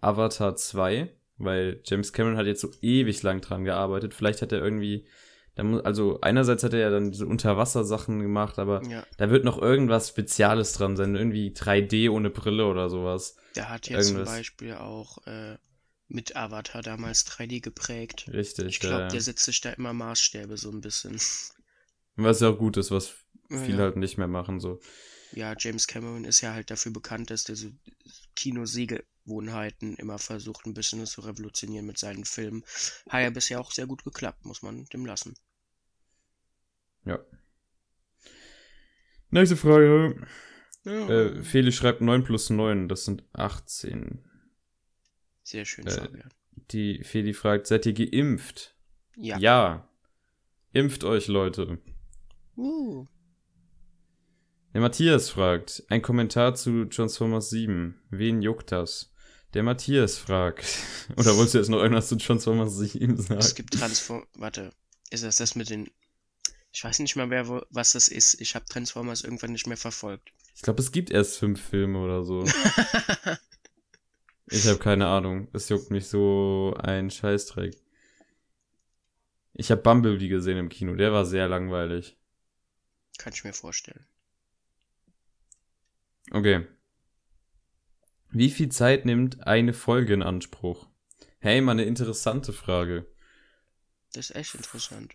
Avatar 0.00 0.56
2, 0.56 1.12
weil 1.38 1.80
James 1.84 2.12
Cameron 2.12 2.36
hat 2.36 2.46
jetzt 2.46 2.60
so 2.60 2.70
ewig 2.80 3.22
lang 3.22 3.40
dran 3.40 3.64
gearbeitet. 3.64 4.14
Vielleicht 4.14 4.42
hat 4.42 4.52
er 4.52 4.62
irgendwie, 4.62 5.06
also 5.56 6.20
einerseits 6.20 6.62
hat 6.62 6.74
er 6.74 6.80
ja 6.80 6.90
dann 6.90 7.10
diese 7.10 7.26
Unterwassersachen 7.26 8.20
gemacht, 8.20 8.58
aber 8.58 8.82
ja. 8.84 9.06
da 9.16 9.30
wird 9.30 9.44
noch 9.44 9.60
irgendwas 9.60 10.08
Spezielles 10.08 10.74
dran 10.74 10.96
sein, 10.96 11.16
irgendwie 11.16 11.50
3D 11.50 12.10
ohne 12.10 12.30
Brille 12.30 12.66
oder 12.66 12.90
sowas. 12.90 13.36
Der 13.54 13.68
hat 13.70 13.88
ja 13.88 14.00
zum 14.00 14.24
Beispiel 14.24 14.74
auch 14.74 15.26
äh, 15.26 15.56
mit 16.08 16.36
Avatar 16.36 16.82
damals 16.82 17.26
3D 17.26 17.62
geprägt. 17.62 18.28
Richtig. 18.32 18.66
Ich 18.66 18.80
glaube, 18.80 19.02
ja. 19.02 19.08
der 19.08 19.20
setzt 19.20 19.44
sich 19.44 19.60
da 19.60 19.70
immer 19.70 19.92
Maßstäbe 19.92 20.56
so 20.56 20.70
ein 20.70 20.80
bisschen. 20.80 21.18
Was 22.16 22.40
ja 22.40 22.50
auch 22.50 22.58
gut 22.58 22.76
ist, 22.76 22.90
was 22.90 23.14
viele 23.48 23.78
ja. 23.78 23.84
halt 23.84 23.96
nicht 23.96 24.18
mehr 24.18 24.28
machen, 24.28 24.60
so. 24.60 24.80
Ja, 25.32 25.54
James 25.58 25.86
Cameron 25.86 26.24
ist 26.24 26.40
ja 26.40 26.52
halt 26.52 26.70
dafür 26.70 26.92
bekannt, 26.92 27.30
dass 27.30 27.44
der 27.44 27.56
so 27.56 27.70
Kinosehgewohnheiten 28.34 29.96
immer 29.96 30.18
versucht, 30.18 30.66
ein 30.66 30.74
bisschen 30.74 31.04
zu 31.06 31.20
revolutionieren 31.22 31.86
mit 31.86 31.98
seinen 31.98 32.24
Filmen. 32.24 32.64
Hat 33.08 33.22
ja 33.22 33.30
bisher 33.30 33.60
auch 33.60 33.72
sehr 33.72 33.86
gut 33.86 34.04
geklappt, 34.04 34.44
muss 34.44 34.62
man 34.62 34.84
dem 34.86 35.04
lassen. 35.06 35.34
Ja. 37.04 37.18
Nächste 39.30 39.56
Frage. 39.56 40.26
Ja. 40.84 41.08
Äh, 41.08 41.42
Feli 41.42 41.72
schreibt 41.72 42.00
9 42.00 42.24
plus 42.24 42.50
9, 42.50 42.88
das 42.88 43.04
sind 43.04 43.24
18. 43.32 44.24
Sehr 45.42 45.64
schön, 45.64 45.86
äh, 45.86 46.08
Die 46.70 47.02
Feli 47.02 47.34
fragt, 47.34 47.66
seid 47.66 47.86
ihr 47.86 47.92
geimpft? 47.92 48.76
Ja. 49.16 49.38
Ja. 49.38 49.88
Impft 50.72 51.04
euch, 51.04 51.26
Leute. 51.26 51.78
Uh. 52.56 53.06
Der 54.76 54.82
Matthias 54.82 55.30
fragt, 55.30 55.84
ein 55.88 56.02
Kommentar 56.02 56.54
zu 56.54 56.84
Transformers 56.84 57.48
7. 57.48 57.98
Wen 58.10 58.42
juckt 58.42 58.72
das? 58.72 59.10
Der 59.54 59.62
Matthias 59.62 60.18
fragt, 60.18 60.66
oder 61.16 61.34
wolltest 61.34 61.54
du 61.54 61.58
jetzt 61.60 61.70
noch 61.70 61.78
irgendwas 61.78 62.10
zu 62.10 62.16
Transformers 62.16 62.76
7 62.76 63.16
sagen? 63.16 63.40
Es 63.40 63.54
gibt 63.54 63.72
Transformers, 63.72 64.28
warte, 64.34 64.74
ist 65.08 65.24
das 65.24 65.38
das 65.38 65.54
mit 65.54 65.70
den, 65.70 65.90
ich 66.72 66.84
weiß 66.84 66.98
nicht 66.98 67.16
mal 67.16 67.26
mehr, 67.26 67.48
wo, 67.48 67.62
was 67.70 67.92
das 67.92 68.08
ist. 68.08 68.38
Ich 68.38 68.54
habe 68.54 68.66
Transformers 68.66 69.24
irgendwann 69.24 69.52
nicht 69.52 69.66
mehr 69.66 69.78
verfolgt. 69.78 70.30
Ich 70.54 70.60
glaube, 70.60 70.82
es 70.82 70.92
gibt 70.92 71.10
erst 71.10 71.38
fünf 71.38 71.58
Filme 71.58 71.98
oder 71.98 72.22
so. 72.22 72.44
Ich 74.48 74.66
habe 74.66 74.78
keine 74.78 75.06
Ahnung. 75.06 75.48
Es 75.54 75.70
juckt 75.70 75.90
mich 75.90 76.06
so 76.06 76.76
ein 76.78 77.10
Scheißdreck. 77.10 77.74
Ich 79.54 79.70
habe 79.70 79.82
Bumblebee 79.82 80.28
gesehen 80.28 80.58
im 80.58 80.68
Kino. 80.68 80.94
Der 80.94 81.12
war 81.12 81.24
sehr 81.24 81.48
langweilig. 81.48 82.16
Kann 83.18 83.32
ich 83.32 83.42
mir 83.42 83.54
vorstellen. 83.54 84.06
Okay. 86.30 86.66
Wie 88.30 88.50
viel 88.50 88.68
Zeit 88.68 89.04
nimmt 89.04 89.46
eine 89.46 89.72
Folge 89.72 90.14
in 90.14 90.22
Anspruch? 90.22 90.88
Hey, 91.38 91.60
mal 91.60 91.72
eine 91.72 91.84
interessante 91.84 92.52
Frage. 92.52 93.06
Das 94.12 94.30
ist 94.30 94.36
echt 94.36 94.54
interessant. 94.54 95.14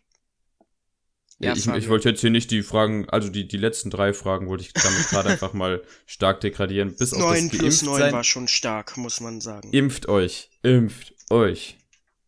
Ja, 1.40 1.54
ich, 1.54 1.68
ich 1.68 1.90
wollte 1.90 2.10
jetzt 2.10 2.22
hier 2.22 2.30
nicht 2.30 2.52
die 2.52 2.62
Fragen, 2.62 3.10
also 3.10 3.30
die, 3.30 3.48
die 3.48 3.58
letzten 3.58 3.90
drei 3.90 4.14
Fragen 4.14 4.48
wollte 4.48 4.64
ich 4.64 4.74
damit 4.74 5.08
gerade 5.10 5.30
einfach 5.32 5.54
mal 5.54 5.84
stark 6.06 6.40
degradieren. 6.42 6.96
Bis 6.96 7.14
9 7.14 7.24
auf 7.24 7.34
das 7.34 7.60
plus 7.60 7.82
9 7.82 8.00
sein. 8.00 8.14
war 8.14 8.24
schon 8.24 8.48
stark, 8.48 8.96
muss 8.98 9.20
man 9.22 9.42
sagen. 9.42 9.72
Impft 9.74 10.08
euch. 10.08 10.52
Impft 10.62 11.16
euch. 11.32 11.78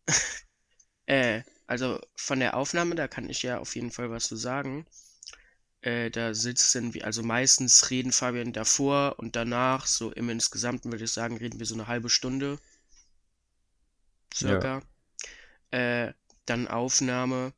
äh, 1.06 1.42
also 1.66 2.00
von 2.16 2.40
der 2.40 2.56
Aufnahme, 2.56 2.96
da 2.96 3.06
kann 3.06 3.30
ich 3.30 3.42
ja 3.42 3.58
auf 3.58 3.76
jeden 3.76 3.92
Fall 3.92 4.10
was 4.10 4.26
zu 4.26 4.36
sagen. 4.36 4.84
Äh, 5.84 6.10
da 6.10 6.32
sitzen 6.32 6.94
wir, 6.94 7.04
also 7.04 7.22
meistens 7.22 7.90
reden 7.90 8.10
Fabian 8.10 8.54
davor 8.54 9.16
und 9.18 9.36
danach, 9.36 9.86
so 9.86 10.10
im 10.12 10.30
Insgesamten 10.30 10.90
würde 10.90 11.04
ich 11.04 11.12
sagen, 11.12 11.36
reden 11.36 11.58
wir 11.58 11.66
so 11.66 11.74
eine 11.74 11.88
halbe 11.88 12.08
Stunde. 12.08 12.58
Circa. 14.34 14.80
Ja. 15.72 16.06
Äh, 16.06 16.14
dann 16.46 16.68
Aufnahme 16.68 17.52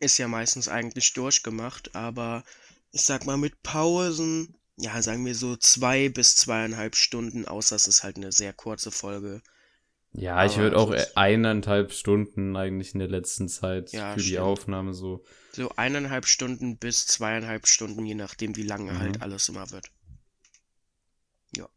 ist 0.00 0.16
ja 0.16 0.26
meistens 0.26 0.68
eigentlich 0.68 1.12
durchgemacht, 1.12 1.94
aber 1.94 2.44
ich 2.92 3.02
sag 3.02 3.26
mal 3.26 3.36
mit 3.36 3.62
Pausen, 3.62 4.54
ja, 4.78 5.02
sagen 5.02 5.26
wir 5.26 5.34
so 5.34 5.54
zwei 5.56 6.08
bis 6.08 6.34
zweieinhalb 6.34 6.96
Stunden, 6.96 7.46
außer 7.46 7.76
es 7.76 7.88
ist 7.88 8.04
halt 8.04 8.16
eine 8.16 8.32
sehr 8.32 8.54
kurze 8.54 8.90
Folge. 8.90 9.42
Ja, 10.12 10.36
aber 10.36 10.46
ich 10.46 10.56
würde 10.56 10.76
auch 10.76 10.94
eineinhalb 11.14 11.92
Stunden 11.92 12.56
eigentlich 12.56 12.94
in 12.94 13.00
der 13.00 13.08
letzten 13.08 13.48
Zeit 13.48 13.92
ja, 13.92 14.14
für 14.14 14.20
stimmt. 14.20 14.32
die 14.32 14.38
Aufnahme 14.38 14.94
so. 14.94 15.24
So 15.52 15.70
eineinhalb 15.76 16.26
Stunden 16.26 16.78
bis 16.78 17.06
zweieinhalb 17.06 17.66
Stunden, 17.66 18.04
je 18.06 18.14
nachdem, 18.14 18.56
wie 18.56 18.62
lange 18.62 18.92
halt 18.92 18.98
mhm. 18.98 19.04
halt 19.04 19.22
alles 19.22 19.48
immer 19.48 19.70
wird. 19.70 19.86
Ja. 21.56 21.68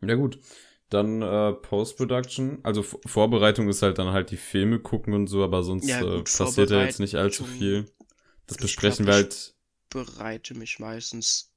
Ja, 0.00 0.14
gut. 0.14 0.40
Dann 0.88 1.20
äh, 1.20 1.52
Post-Production. 1.52 2.60
Also 2.62 2.82
v 2.82 3.00
Vorbereitung 3.04 3.68
ist 3.68 3.82
halt 3.82 3.98
dann 3.98 4.12
halt 4.12 4.30
die 4.30 4.36
Filme 4.36 4.78
gucken 4.78 5.14
und 5.14 5.26
so, 5.26 5.42
aber 5.42 5.62
sonst 5.62 5.88
ja, 5.88 6.00
gut, 6.00 6.32
äh, 6.32 6.38
passiert 6.38 6.70
ja 6.70 6.84
jetzt 6.84 7.00
nicht 7.00 7.16
allzu 7.16 7.44
viel. 7.44 7.90
Das 8.46 8.56
besprechen 8.56 9.04
glaub, 9.04 9.16
wir 9.16 9.22
halt. 9.24 9.34
Ich 9.34 9.88
bereite 9.90 10.54
mich 10.54 10.78
meistens 10.78 11.52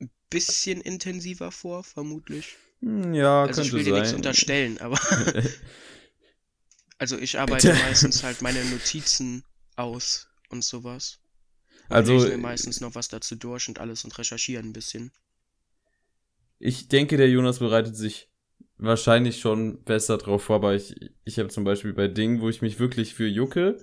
ein 0.00 0.10
bisschen 0.30 0.80
intensiver 0.80 1.50
vor, 1.52 1.84
vermutlich. 1.84 2.56
Hm, 2.82 3.14
ja, 3.14 3.42
also 3.42 3.62
könnte 3.62 3.68
ich 3.68 3.72
will 3.72 3.84
sein. 3.84 3.94
dir 3.94 4.00
nichts 4.00 4.14
unterstellen, 4.14 4.78
aber. 4.78 4.98
also 6.98 7.18
ich 7.18 7.38
arbeite 7.38 7.68
Bitte? 7.68 7.82
meistens 7.82 8.22
halt 8.22 8.42
meine 8.42 8.64
Notizen 8.66 9.44
aus 9.76 10.28
und 10.50 10.64
sowas. 10.64 11.20
Und 11.88 11.96
also. 11.96 12.24
Ich 12.24 12.30
mir 12.30 12.38
meistens 12.38 12.80
noch 12.80 12.94
was 12.94 13.08
dazu 13.08 13.36
durch 13.36 13.68
und 13.68 13.78
alles 13.78 14.04
und 14.04 14.16
recherchieren 14.18 14.66
ein 14.66 14.72
bisschen. 14.72 15.12
Ich 16.58 16.88
denke, 16.88 17.16
der 17.16 17.28
Jonas 17.28 17.58
bereitet 17.58 17.96
sich 17.96 18.28
wahrscheinlich 18.78 19.40
schon 19.40 19.82
besser 19.84 20.18
drauf 20.18 20.44
vor, 20.44 20.56
aber 20.56 20.74
ich, 20.74 20.94
ich 21.24 21.38
habe 21.38 21.48
zum 21.48 21.64
Beispiel 21.64 21.92
bei 21.92 22.08
Dingen, 22.08 22.40
wo 22.40 22.48
ich 22.48 22.62
mich 22.62 22.78
wirklich 22.78 23.14
für 23.14 23.26
jucke, 23.26 23.78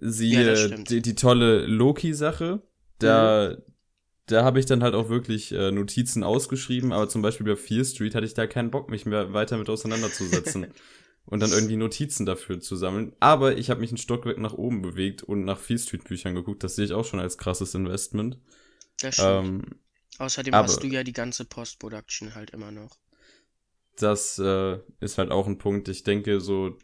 siehe 0.00 0.54
ja, 0.54 0.76
die, 0.76 1.02
die, 1.02 1.14
tolle 1.14 1.66
Loki-Sache, 1.66 2.62
da, 2.98 3.56
mhm. 3.56 3.71
Da 4.26 4.44
habe 4.44 4.60
ich 4.60 4.66
dann 4.66 4.82
halt 4.82 4.94
auch 4.94 5.08
wirklich 5.08 5.52
äh, 5.52 5.70
Notizen 5.70 6.22
ausgeschrieben, 6.22 6.92
aber 6.92 7.08
zum 7.08 7.22
Beispiel 7.22 7.46
bei 7.46 7.56
Fear 7.56 7.84
Street 7.84 8.14
hatte 8.14 8.26
ich 8.26 8.34
da 8.34 8.46
keinen 8.46 8.70
Bock, 8.70 8.90
mich 8.90 9.06
mehr 9.06 9.32
weiter 9.32 9.58
mit 9.58 9.68
auseinanderzusetzen. 9.68 10.68
und 11.24 11.40
dann 11.40 11.52
irgendwie 11.52 11.76
Notizen 11.76 12.26
dafür 12.26 12.60
zu 12.60 12.74
sammeln. 12.74 13.14
Aber 13.20 13.56
ich 13.56 13.70
habe 13.70 13.80
mich 13.80 13.92
ein 13.92 13.96
Stockwerk 13.96 14.38
nach 14.38 14.54
oben 14.54 14.82
bewegt 14.82 15.22
und 15.22 15.44
nach 15.44 15.58
Fear 15.58 15.78
Street 15.78 16.04
Büchern 16.04 16.34
geguckt. 16.34 16.64
Das 16.64 16.74
sehe 16.74 16.84
ich 16.84 16.92
auch 16.92 17.04
schon 17.04 17.20
als 17.20 17.38
krasses 17.38 17.74
Investment. 17.74 18.38
Das 19.00 19.14
stimmt. 19.14 19.46
Ähm, 19.46 19.62
Außerdem 20.18 20.52
aber, 20.52 20.66
hast 20.66 20.82
du 20.82 20.88
ja 20.88 21.04
die 21.04 21.12
ganze 21.12 21.44
Post-Production 21.44 22.34
halt 22.34 22.50
immer 22.50 22.72
noch 22.72 23.02
das 23.96 24.38
äh, 24.38 24.78
ist 25.00 25.18
halt 25.18 25.30
auch 25.30 25.46
ein 25.46 25.58
Punkt. 25.58 25.88
Ich 25.88 26.02
denke, 26.02 26.40
so 26.40 26.78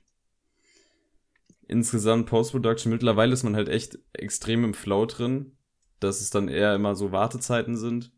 insgesamt 1.67 2.27
Post-Production, 2.27 2.93
mittlerweile 2.93 3.33
ist 3.33 3.43
man 3.43 3.57
halt 3.57 3.69
echt 3.69 3.99
extrem 4.13 4.65
im 4.65 4.75
Flow 4.75 5.07
drin, 5.07 5.57
dass 6.01 6.21
es 6.21 6.31
dann 6.31 6.49
eher 6.49 6.75
immer 6.75 6.95
so 6.95 7.13
Wartezeiten 7.13 7.77
sind. 7.77 8.13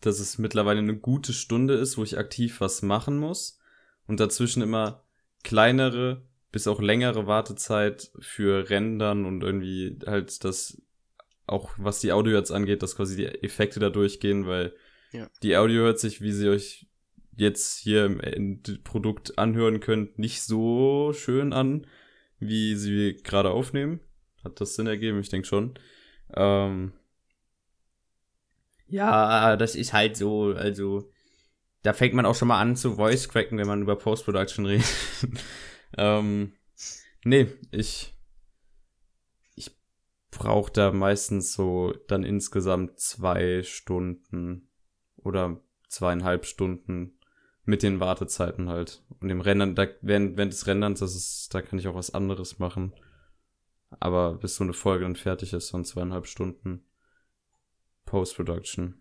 Dass 0.00 0.18
es 0.18 0.38
mittlerweile 0.38 0.78
eine 0.80 0.96
gute 0.96 1.32
Stunde 1.32 1.74
ist, 1.74 1.98
wo 1.98 2.02
ich 2.02 2.18
aktiv 2.18 2.60
was 2.60 2.82
machen 2.82 3.18
muss. 3.18 3.58
Und 4.06 4.20
dazwischen 4.20 4.62
immer 4.62 5.04
kleinere 5.42 6.22
bis 6.52 6.66
auch 6.66 6.80
längere 6.80 7.26
Wartezeit 7.26 8.10
für 8.18 8.70
Rendern 8.70 9.24
und 9.24 9.42
irgendwie 9.42 9.98
halt 10.06 10.42
das, 10.44 10.82
auch 11.46 11.72
was 11.76 12.00
die 12.00 12.12
Audio 12.12 12.36
jetzt 12.36 12.50
angeht, 12.50 12.82
dass 12.82 12.96
quasi 12.96 13.16
die 13.16 13.26
Effekte 13.26 13.78
da 13.78 13.88
durchgehen, 13.90 14.46
weil 14.46 14.74
ja. 15.12 15.30
die 15.42 15.56
Audio 15.56 15.82
hört 15.82 16.00
sich, 16.00 16.20
wie 16.20 16.32
sie 16.32 16.48
euch 16.48 16.88
jetzt 17.36 17.78
hier 17.78 18.04
im 18.04 18.20
Endprodukt 18.20 19.38
anhören 19.38 19.80
könnt, 19.80 20.18
nicht 20.18 20.42
so 20.42 21.12
schön 21.12 21.52
an. 21.52 21.86
wie 22.40 22.74
sie 22.74 23.18
gerade 23.22 23.50
aufnehmen. 23.50 24.00
Hat 24.42 24.60
das 24.62 24.74
Sinn 24.74 24.86
ergeben? 24.86 25.20
Ich 25.20 25.28
denke 25.28 25.46
schon. 25.46 25.74
Ähm, 26.34 26.92
ja, 28.86 29.56
das 29.56 29.74
ist 29.74 29.92
halt 29.92 30.16
so, 30.16 30.52
also 30.54 31.10
da 31.82 31.92
fängt 31.92 32.14
man 32.14 32.26
auch 32.26 32.34
schon 32.34 32.48
mal 32.48 32.60
an 32.60 32.76
zu 32.76 32.94
voice 32.96 33.28
cracken, 33.28 33.58
wenn 33.58 33.66
man 33.66 33.82
über 33.82 33.96
Post-Production 33.96 34.66
redet. 34.66 34.86
ähm, 35.96 36.52
nee, 37.24 37.46
ich 37.70 38.14
ich 39.54 39.70
brauche 40.30 40.72
da 40.72 40.92
meistens 40.92 41.52
so 41.52 41.94
dann 42.08 42.24
insgesamt 42.24 42.98
zwei 42.98 43.62
Stunden 43.62 44.68
oder 45.16 45.60
zweieinhalb 45.88 46.46
Stunden 46.46 47.18
mit 47.64 47.82
den 47.82 48.00
Wartezeiten 48.00 48.68
halt. 48.68 49.02
Und 49.20 49.28
dem 49.28 49.40
Rendern, 49.40 49.74
da, 49.74 49.86
während, 50.02 50.36
während 50.36 50.52
des 50.52 50.66
Renderns, 50.66 51.00
das 51.00 51.14
ist, 51.14 51.54
da 51.54 51.62
kann 51.62 51.78
ich 51.78 51.88
auch 51.88 51.94
was 51.94 52.12
anderes 52.12 52.58
machen. 52.58 52.92
Aber 53.98 54.34
bis 54.34 54.54
so 54.56 54.64
eine 54.64 54.72
Folge 54.72 55.04
dann 55.04 55.16
fertig 55.16 55.52
ist, 55.52 55.74
dann 55.74 55.84
zweieinhalb 55.84 56.26
Stunden 56.26 56.84
Post-Production. 58.06 59.00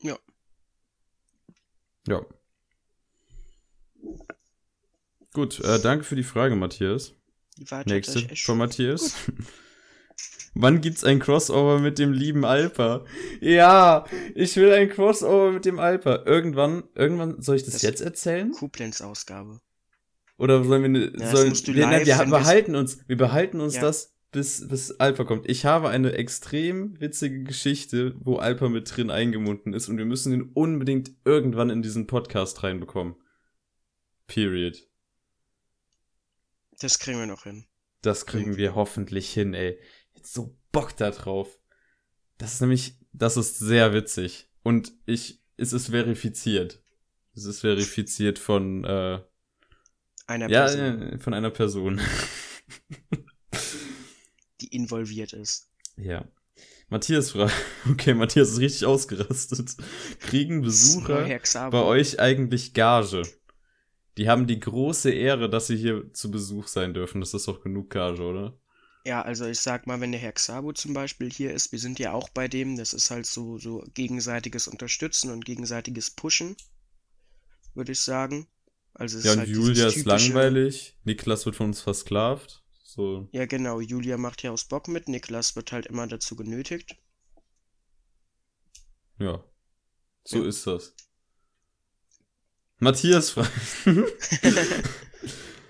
Ja. 0.00 0.18
Ja. 2.08 2.24
Gut, 5.32 5.60
äh, 5.60 5.80
danke 5.80 6.04
für 6.04 6.16
die 6.16 6.24
Frage, 6.24 6.56
Matthias. 6.56 7.14
Nächste 7.86 8.34
von 8.36 8.58
Matthias. 8.58 9.14
Wann 10.54 10.80
gibt's 10.80 11.04
ein 11.04 11.20
Crossover 11.20 11.78
mit 11.78 11.98
dem 11.98 12.12
lieben 12.12 12.44
Alpa? 12.44 13.04
Ja, 13.40 14.04
ich 14.34 14.56
will 14.56 14.72
ein 14.72 14.88
Crossover 14.88 15.52
mit 15.52 15.64
dem 15.64 15.78
Alpa. 15.78 16.24
Irgendwann, 16.26 16.84
irgendwann, 16.96 17.40
soll 17.40 17.56
ich 17.56 17.62
das, 17.64 17.74
Das- 17.74 17.82
jetzt 17.82 18.00
erzählen? 18.00 18.50
Koblenz-Ausgabe. 18.50 19.60
Oder 20.40 20.64
sollen 20.64 20.82
wir 20.82 20.88
ne, 20.88 21.12
Ja, 21.18 21.36
sollen, 21.36 21.52
wir, 21.52 21.86
nein, 21.86 22.06
wir 22.06 22.24
behalten 22.24 22.74
uns, 22.74 22.98
wir 23.06 23.18
behalten 23.18 23.60
uns 23.60 23.74
Ja. 23.74 23.82
das, 23.82 24.16
bis, 24.32 24.66
bis 24.66 24.92
Alpa 24.92 25.24
kommt. 25.24 25.46
Ich 25.50 25.66
habe 25.66 25.90
eine 25.90 26.12
extrem 26.12 26.98
witzige 26.98 27.42
Geschichte, 27.42 28.14
wo 28.20 28.36
Alpa 28.36 28.70
mit 28.70 28.96
drin 28.96 29.10
eingebunden 29.10 29.74
ist 29.74 29.88
und 29.90 29.98
wir 29.98 30.06
müssen 30.06 30.32
ihn 30.32 30.50
unbedingt 30.54 31.10
irgendwann 31.26 31.68
in 31.68 31.82
diesen 31.82 32.06
Podcast 32.06 32.62
reinbekommen. 32.62 33.16
Period. 34.26 34.78
Das 36.80 36.98
kriegen 36.98 37.18
wir 37.18 37.26
noch 37.26 37.42
hin. 37.42 37.66
Das 38.00 38.24
kriegen 38.24 38.56
wir 38.56 38.74
hoffentlich 38.74 39.30
hin, 39.30 39.52
ey. 39.52 39.78
Jetzt 40.14 40.32
so 40.32 40.56
Bock 40.72 40.96
da 40.96 41.10
drauf. 41.10 41.58
Das 42.38 42.54
ist 42.54 42.62
nämlich, 42.62 42.96
das 43.12 43.36
ist 43.36 43.58
sehr 43.58 43.92
witzig. 43.92 44.48
Und 44.62 44.92
ich, 45.04 45.42
es 45.58 45.74
ist 45.74 45.88
verifiziert. 45.90 46.82
Es 47.34 47.44
ist 47.44 47.60
verifiziert 47.60 48.38
von, 48.38 48.84
äh, 48.84 49.20
Einer 50.30 50.48
ja, 50.48 50.66
Person, 50.66 51.18
von 51.18 51.34
einer 51.34 51.50
Person. 51.50 52.00
die 54.60 54.68
involviert 54.68 55.32
ist. 55.32 55.68
ja. 55.96 56.24
Matthias 56.88 57.32
fragt, 57.32 57.52
okay, 57.90 58.14
Matthias 58.14 58.50
ist 58.50 58.60
richtig 58.60 58.86
ausgerastet. 58.86 59.76
Kriegen 60.20 60.62
Besucher 60.62 61.26
bei 61.70 61.82
euch 61.82 62.20
eigentlich 62.20 62.74
Gage? 62.74 63.22
Die 64.18 64.28
haben 64.28 64.46
die 64.46 64.60
große 64.60 65.10
Ehre, 65.10 65.50
dass 65.50 65.66
sie 65.66 65.76
hier 65.76 66.12
zu 66.12 66.30
Besuch 66.30 66.68
sein 66.68 66.94
dürfen. 66.94 67.20
Das 67.20 67.34
ist 67.34 67.48
doch 67.48 67.62
genug 67.62 67.90
Gage, 67.90 68.22
oder? 68.22 68.56
Ja, 69.04 69.22
also 69.22 69.46
ich 69.46 69.58
sag 69.58 69.88
mal, 69.88 70.00
wenn 70.00 70.12
der 70.12 70.20
Herr 70.20 70.32
Xabo 70.32 70.72
zum 70.72 70.94
Beispiel 70.94 71.30
hier 71.30 71.52
ist, 71.52 71.72
wir 71.72 71.80
sind 71.80 71.98
ja 71.98 72.12
auch 72.12 72.28
bei 72.28 72.46
dem, 72.46 72.76
das 72.76 72.92
ist 72.92 73.10
halt 73.10 73.26
so, 73.26 73.58
so 73.58 73.84
gegenseitiges 73.94 74.68
Unterstützen 74.68 75.32
und 75.32 75.44
gegenseitiges 75.44 76.10
Pushen, 76.10 76.56
würde 77.74 77.90
ich 77.92 78.00
sagen. 78.00 78.46
Also 78.94 79.18
Ja, 79.26 79.36
halt 79.36 79.48
Julia 79.48 79.86
ist 79.88 80.04
langweilig. 80.04 80.96
Niklas 81.04 81.46
wird 81.46 81.56
von 81.56 81.66
uns 81.68 81.80
versklavt. 81.80 82.62
So, 82.84 83.28
Ja, 83.32 83.46
genau, 83.46 83.80
Julia 83.80 84.16
macht 84.18 84.42
ja 84.42 84.50
aus 84.50 84.64
Bock 84.64 84.88
mit, 84.88 85.08
Niklas 85.08 85.54
wird 85.56 85.72
halt 85.72 85.86
immer 85.86 86.06
dazu 86.06 86.34
genötigt. 86.36 86.96
ja. 89.18 89.44
So 90.24 90.42
Ja. 90.42 90.48
ist 90.48 90.66
das. 90.66 90.94
Matthias 92.78 93.30
fragt. 93.30 93.50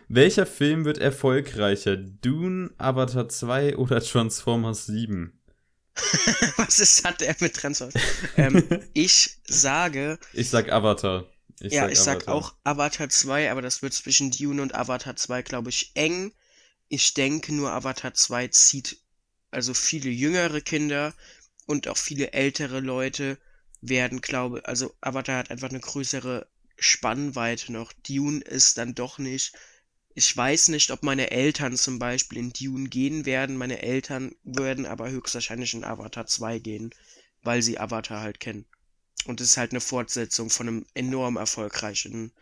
Welcher 0.09 0.47
Film 0.47 0.85
wird 0.85 0.99
erfolgreicher? 0.99 1.97
Dune, 1.97 2.71
Avatar 2.79 3.29
2 3.29 3.77
oder 3.77 4.01
Transformers 4.01 4.87
7? 4.87 5.41
Was 6.57 6.79
ist, 6.81 7.05
hat 7.05 7.23
er 7.23 7.37
mit 7.41 7.55
Transfer? 7.55 7.91
ähm, 8.37 8.63
ich 8.93 9.39
sage, 9.47 10.19
Ich 10.33 10.49
sag 10.51 10.71
Avatar. 10.73 11.27
Ich 11.61 11.73
ja, 11.73 11.83
sag 11.83 11.93
ich 11.93 12.01
sag 12.01 12.29
Avatar. 12.29 12.35
auch 12.35 12.55
Avatar 12.65 13.09
2, 13.09 13.51
aber 13.51 13.63
das 13.63 13.83
wird 13.83 13.93
zwischen 13.93 14.31
Dune 14.31 14.63
und 14.63 14.75
Avatar 14.75 15.17
2, 15.17 15.43
glaube 15.43 15.71
ich, 15.71 15.93
eng. 15.95 16.33
Ich 16.89 17.15
denke 17.15 17.55
nur, 17.55 17.71
Avatar 17.73 18.15
2 18.15 18.49
zieht 18.49 18.99
also 19.51 19.75
viele 19.75 20.11
jüngere 20.11 20.61
Kinder 20.61 21.15
und 21.67 21.89
auch 21.89 21.97
viele 21.97 22.33
ältere 22.33 22.81
Leute 22.81 23.39
werden, 23.81 24.21
glaube 24.21 24.67
also 24.67 24.95
Avatar 25.01 25.39
hat 25.39 25.51
einfach 25.51 25.71
eine 25.71 25.81
größere 25.81 26.49
Spannweite 26.79 27.73
noch. 27.73 27.93
Dune 27.93 28.41
ist 28.41 28.79
dann 28.79 28.95
doch 28.95 29.19
nicht. 29.19 29.53
Ich 30.15 30.37
weiß 30.37 30.69
nicht, 30.69 30.91
ob 30.91 31.03
meine 31.03 31.31
Eltern 31.31 31.77
zum 31.77 31.99
Beispiel 31.99 32.39
in 32.39 32.53
Dune 32.53 32.89
gehen 32.89 33.27
werden. 33.27 33.57
Meine 33.57 33.83
Eltern 33.83 34.35
würden 34.43 34.87
aber 34.87 35.11
höchstwahrscheinlich 35.11 35.75
in 35.75 35.85
Avatar 35.85 36.27
2 36.27 36.59
gehen, 36.59 36.91
weil 37.43 37.63
sie 37.63 37.79
Avatar 37.79 38.21
halt 38.21 38.41
kennen. 38.41 38.67
Und 39.27 39.41
es 39.41 39.51
ist 39.51 39.57
halt 39.57 39.73
eine 39.73 39.81
Fortsetzung 39.81 40.51
von 40.51 40.69
einem 40.69 40.87
enorm 40.95 41.37
erfolgreichen 41.37 42.33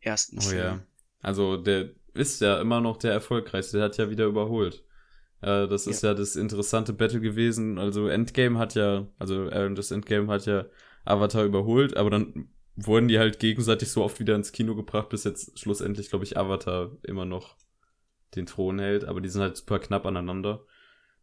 ersten 0.00 0.38
Oh 0.38 0.42
Film. 0.42 0.58
ja. 0.58 0.82
Also 1.20 1.56
der 1.56 1.90
ist 2.14 2.40
ja 2.40 2.60
immer 2.60 2.80
noch 2.80 2.96
der 2.96 3.12
erfolgreichste. 3.12 3.78
Der 3.78 3.86
hat 3.86 3.96
ja 3.98 4.10
wieder 4.10 4.26
überholt. 4.26 4.84
Äh, 5.42 5.68
das 5.68 5.86
ist 5.86 6.02
ja. 6.02 6.14
das 6.14 6.36
interessante 6.36 6.92
Battle 6.92 7.20
gewesen. 7.20 7.78
Also 7.78 8.08
Endgame 8.08 8.58
hat 8.58 8.74
ja, 8.74 9.06
also 9.18 9.48
äh, 9.48 9.72
das 9.74 9.90
Endgame 9.90 10.32
hat 10.32 10.46
ja 10.46 10.66
Avatar 11.04 11.44
überholt, 11.44 11.96
aber 11.96 12.10
dann 12.10 12.48
wurden 12.76 13.08
die 13.08 13.18
halt 13.18 13.38
gegenseitig 13.38 13.90
so 13.90 14.02
oft 14.02 14.18
wieder 14.20 14.34
ins 14.34 14.52
Kino 14.52 14.74
gebracht, 14.74 15.08
bis 15.08 15.24
jetzt 15.24 15.58
schlussendlich, 15.58 16.10
glaube 16.10 16.24
ich, 16.24 16.36
Avatar 16.36 16.90
immer 17.02 17.24
noch 17.24 17.56
den 18.34 18.46
Thron 18.46 18.78
hält. 18.78 19.04
Aber 19.04 19.20
die 19.20 19.28
sind 19.28 19.42
halt 19.42 19.56
super 19.56 19.78
knapp 19.78 20.06
aneinander. 20.06 20.64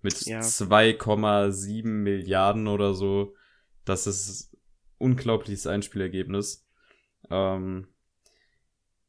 Mit 0.02 0.26
Ja. 0.26 0.42
2,7 0.42 1.86
Milliarden 1.88 2.68
oder 2.68 2.94
so. 2.94 3.36
Das 3.86 4.08
ist 4.08 4.53
unglaubliches 5.04 5.68
Einspielergebnis. 5.68 6.66
Ähm, 7.30 7.88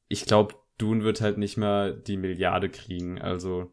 ich 0.08 0.26
glaube, 0.26 0.54
Dune 0.78 1.04
wird 1.04 1.20
halt 1.20 1.38
nicht 1.38 1.56
mehr 1.56 1.92
die 1.92 2.16
Milliarde 2.16 2.68
kriegen. 2.68 3.20
Also, 3.20 3.72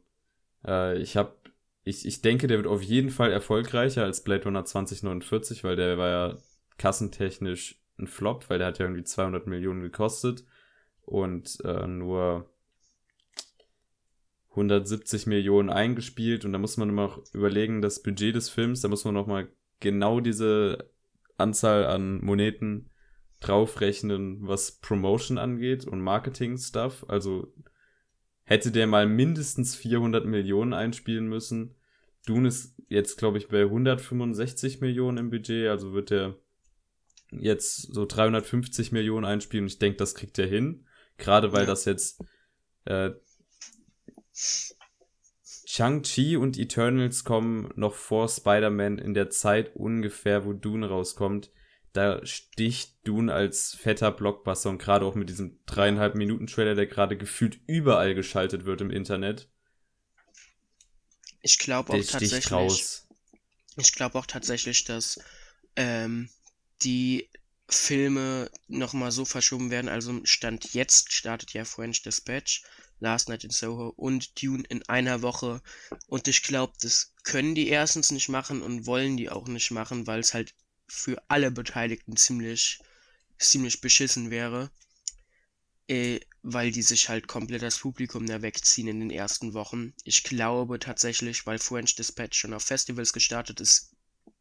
äh, 0.66 0.98
ich 1.00 1.18
habe, 1.18 1.36
ich, 1.84 2.06
ich 2.06 2.22
denke, 2.22 2.48
der 2.48 2.58
wird 2.58 2.68
auf 2.68 2.84
jeden 2.84 3.10
Fall 3.10 3.32
erfolgreicher 3.32 4.04
als 4.04 4.24
Blade 4.24 4.46
Runner 4.46 4.64
2049, 4.64 5.64
weil 5.64 5.76
der 5.76 5.98
war 5.98 6.10
ja 6.10 6.38
kassentechnisch 6.78 7.82
ein 7.98 8.08
Flop, 8.08 8.50
weil 8.50 8.60
der 8.60 8.68
hat 8.68 8.80
ja 8.80 8.86
irgendwie 8.86 9.04
200 9.04 9.48
Millionen 9.48 9.82
gekostet 9.82 10.46
und 11.06 11.60
äh, 11.64 11.88
nur 11.88 12.50
170 14.52 15.28
Millionen 15.28 15.70
eingespielt 15.70 16.44
und 16.46 16.52
da 16.54 16.60
muss 16.60 16.78
man 16.78 16.90
immer 16.90 17.04
noch 17.04 17.24
überlegen, 17.34 17.82
das 17.82 18.02
Budget 18.02 18.36
des 18.36 18.50
Films, 18.50 18.82
da 18.82 18.88
muss 18.88 19.06
man 19.06 19.14
noch 19.14 19.28
mal 19.28 19.48
genau 19.80 20.20
diese 20.20 20.92
Anzahl 21.42 21.86
an 21.86 22.24
Moneten 22.24 22.90
draufrechnen, 23.40 24.48
was 24.48 24.80
Promotion 24.80 25.38
angeht 25.38 25.86
und 25.86 26.02
Marketing-Stuff. 26.02 27.06
Also 27.08 27.54
hätte 28.44 28.72
der 28.72 28.88
mal 28.88 29.08
mindestens 29.08 29.76
400 29.76 30.26
Millionen 30.26 30.74
einspielen 30.74 31.28
müssen. 31.28 31.76
Dune 32.26 32.48
ist 32.48 32.76
jetzt, 32.88 33.18
glaube 33.18 33.38
ich, 33.38 33.48
bei 33.48 33.64
165 33.64 34.82
Millionen 34.82 35.18
im 35.18 35.30
Budget, 35.32 35.70
also 35.70 35.94
wird 35.94 36.12
der 36.12 36.36
jetzt 37.32 37.94
so 37.94 38.06
350 38.06 38.92
Millionen 38.92 39.26
einspielen. 39.26 39.68
Ich 39.68 39.80
denke, 39.80 39.98
das 39.98 40.16
kriegt 40.16 40.38
er 40.38 40.48
hin. 40.48 40.86
Gerade 41.18 41.54
weil 41.54 41.66
das 41.66 41.86
jetzt 41.86 42.24
äh, 42.86 43.12
Shang-Chi 45.74 46.36
und 46.36 46.60
Eternals 46.60 47.24
kommen 47.24 47.72
noch 47.78 47.94
vor 47.94 48.28
Spider-Man 48.28 48.98
in 48.98 49.14
der 49.14 49.30
Zeit 49.30 49.74
ungefähr, 49.74 50.44
wo 50.44 50.52
Dune 50.52 50.90
rauskommt. 50.90 51.50
Da 51.94 52.26
sticht 52.26 53.08
Dune 53.08 53.34
als 53.34 53.76
fetter 53.76 54.12
Blockbuster 54.12 54.70
und 54.70 54.80
gerade 54.80 55.06
auch 55.06 55.16
mit 55.16 55.30
diesem 55.30 55.60
dreieinhalb 55.66 56.16
Minuten 56.16 56.48
Trailer, 56.48 56.76
der 56.76 56.88
gerade 56.88 57.16
gefühlt 57.16 57.58
überall 57.68 58.16
geschaltet 58.16 58.66
wird 58.66 58.82
im 58.82 58.92
Internet. 58.92 59.48
Ich 61.42 61.58
glaube 61.58 61.94
auch 61.94 62.04
tatsächlich. 62.04 62.52
raus. 62.52 63.08
Ich 63.78 63.94
glaube 63.94 64.20
auch 64.20 64.26
tatsächlich, 64.26 64.84
dass 64.84 65.24
ähm, 65.78 66.30
die 66.82 67.30
Filme 67.70 68.52
nochmal 68.68 69.14
so 69.14 69.24
verschoben 69.24 69.72
werden. 69.72 69.88
Also 69.88 70.20
Stand 70.26 70.74
jetzt 70.74 71.14
startet 71.14 71.54
ja 71.54 71.64
French 71.64 72.02
Dispatch, 72.02 72.66
Last 73.02 73.28
Night 73.28 73.44
in 73.44 73.50
Soho 73.50 73.90
und 73.90 74.42
Dune 74.42 74.64
in 74.70 74.88
einer 74.88 75.22
Woche. 75.22 75.62
Und 76.08 76.28
ich 76.28 76.44
glaube, 76.44 76.74
das 76.82 77.14
können 77.24 77.56
die 77.56 77.68
erstens 77.68 78.12
nicht 78.12 78.30
machen 78.30 78.62
und 78.62 78.86
wollen 78.86 79.18
die 79.18 79.30
auch 79.30 79.48
nicht 79.48 79.72
machen, 79.72 80.08
weil 80.08 80.20
es 80.20 80.34
halt 80.34 80.54
für 80.88 81.22
alle 81.28 81.52
Beteiligten 81.52 82.16
ziemlich, 82.16 82.80
ziemlich 83.38 83.82
beschissen 83.82 84.30
wäre. 84.30 84.72
Äh, 85.88 86.22
weil 86.44 86.72
die 86.72 86.82
sich 86.82 87.10
halt 87.10 87.28
komplett 87.28 87.62
das 87.62 87.80
Publikum 87.80 88.26
da 88.26 88.42
wegziehen 88.42 88.88
in 88.88 89.00
den 89.00 89.12
ersten 89.12 89.54
Wochen. 89.54 89.94
Ich 90.04 90.24
glaube 90.24 90.80
tatsächlich, 90.80 91.46
weil 91.46 91.60
French 91.60 91.96
Dispatch 91.96 92.38
schon 92.38 92.54
auf 92.54 92.64
Festivals 92.64 93.14
gestartet 93.14 93.60
ist, 93.60 93.92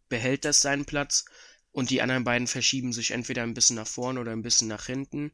behält 0.09 0.45
das 0.45 0.61
seinen 0.61 0.85
Platz 0.85 1.25
und 1.73 1.91
die 1.91 2.03
anderen 2.03 2.25
beiden 2.25 2.47
verschieben 2.47 2.93
sich 2.93 3.11
entweder 3.11 3.43
ein 3.43 3.55
bisschen 3.55 3.77
nach 3.77 3.87
vorn 3.87 4.19
oder 4.19 4.33
ein 4.33 4.43
bisschen 4.43 4.69
nach 4.69 4.87
hinten, 4.87 5.33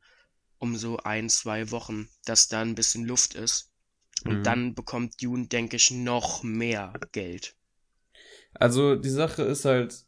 um 0.59 0.77
so 0.77 0.99
ein, 0.99 1.29
zwei 1.29 1.71
Wochen, 1.71 2.09
dass 2.25 2.49
da 2.49 2.63
ein 2.63 2.75
bisschen 2.75 3.05
Luft 3.05 3.35
ist. 3.35 3.73
Und 4.25 4.39
mhm. 4.39 4.43
dann 4.43 4.75
bekommt 4.75 5.23
Dune, 5.23 5.47
denke 5.47 5.77
ich, 5.77 5.91
noch 5.91 6.43
mehr 6.43 6.95
Geld. 7.13 7.55
Also 8.55 8.97
die 8.97 9.11
Sache 9.11 9.43
ist 9.43 9.65
halt, 9.65 10.07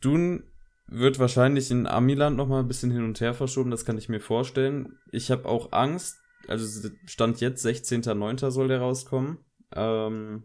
Dune 0.00 0.44
wird 0.86 1.18
wahrscheinlich 1.18 1.70
in 1.70 1.86
Amiland 1.86 2.36
noch 2.36 2.48
mal 2.48 2.60
ein 2.60 2.68
bisschen 2.68 2.90
hin 2.90 3.04
und 3.04 3.20
her 3.20 3.34
verschoben, 3.34 3.70
das 3.70 3.84
kann 3.84 3.98
ich 3.98 4.08
mir 4.08 4.20
vorstellen. 4.20 4.98
Ich 5.10 5.30
habe 5.30 5.48
auch 5.48 5.72
Angst, 5.72 6.18
also 6.48 6.90
Stand 7.06 7.40
jetzt, 7.40 7.64
16.09. 7.64 8.50
soll 8.50 8.68
der 8.68 8.80
rauskommen. 8.80 9.38
Ähm, 9.74 10.44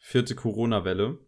vierte 0.00 0.34
Corona-Welle. 0.34 1.18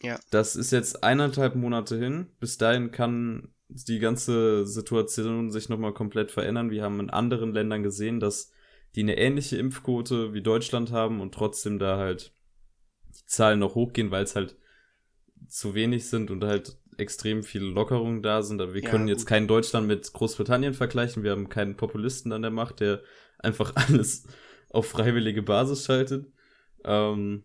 Ja. 0.00 0.18
Das 0.30 0.56
ist 0.56 0.72
jetzt 0.72 1.04
eineinhalb 1.04 1.54
Monate 1.54 1.98
hin. 1.98 2.30
Bis 2.40 2.58
dahin 2.58 2.90
kann 2.90 3.51
die 3.74 3.98
ganze 3.98 4.66
Situation 4.66 5.50
sich 5.50 5.68
nochmal 5.68 5.94
komplett 5.94 6.30
verändern. 6.30 6.70
Wir 6.70 6.82
haben 6.82 7.00
in 7.00 7.10
anderen 7.10 7.52
Ländern 7.52 7.82
gesehen, 7.82 8.20
dass 8.20 8.52
die 8.94 9.02
eine 9.02 9.16
ähnliche 9.16 9.56
Impfquote 9.56 10.34
wie 10.34 10.42
Deutschland 10.42 10.92
haben 10.92 11.20
und 11.20 11.34
trotzdem 11.34 11.78
da 11.78 11.96
halt 11.96 12.34
die 13.08 13.26
Zahlen 13.26 13.58
noch 13.58 13.74
hochgehen, 13.74 14.10
weil 14.10 14.24
es 14.24 14.36
halt 14.36 14.56
zu 15.48 15.74
wenig 15.74 16.08
sind 16.08 16.30
und 16.30 16.44
halt 16.44 16.78
extrem 16.98 17.42
viele 17.42 17.66
Lockerungen 17.66 18.22
da 18.22 18.42
sind. 18.42 18.60
Aber 18.60 18.74
wir 18.74 18.82
ja, 18.82 18.90
können 18.90 19.08
jetzt 19.08 19.22
gut. 19.22 19.28
kein 19.28 19.48
Deutschland 19.48 19.86
mit 19.86 20.12
Großbritannien 20.12 20.74
vergleichen. 20.74 21.22
Wir 21.22 21.32
haben 21.32 21.48
keinen 21.48 21.76
Populisten 21.76 22.32
an 22.32 22.42
der 22.42 22.50
Macht, 22.50 22.80
der 22.80 23.02
einfach 23.38 23.74
alles 23.88 24.26
auf 24.70 24.86
freiwillige 24.86 25.42
Basis 25.42 25.84
schaltet. 25.84 26.30
Ähm, 26.84 27.44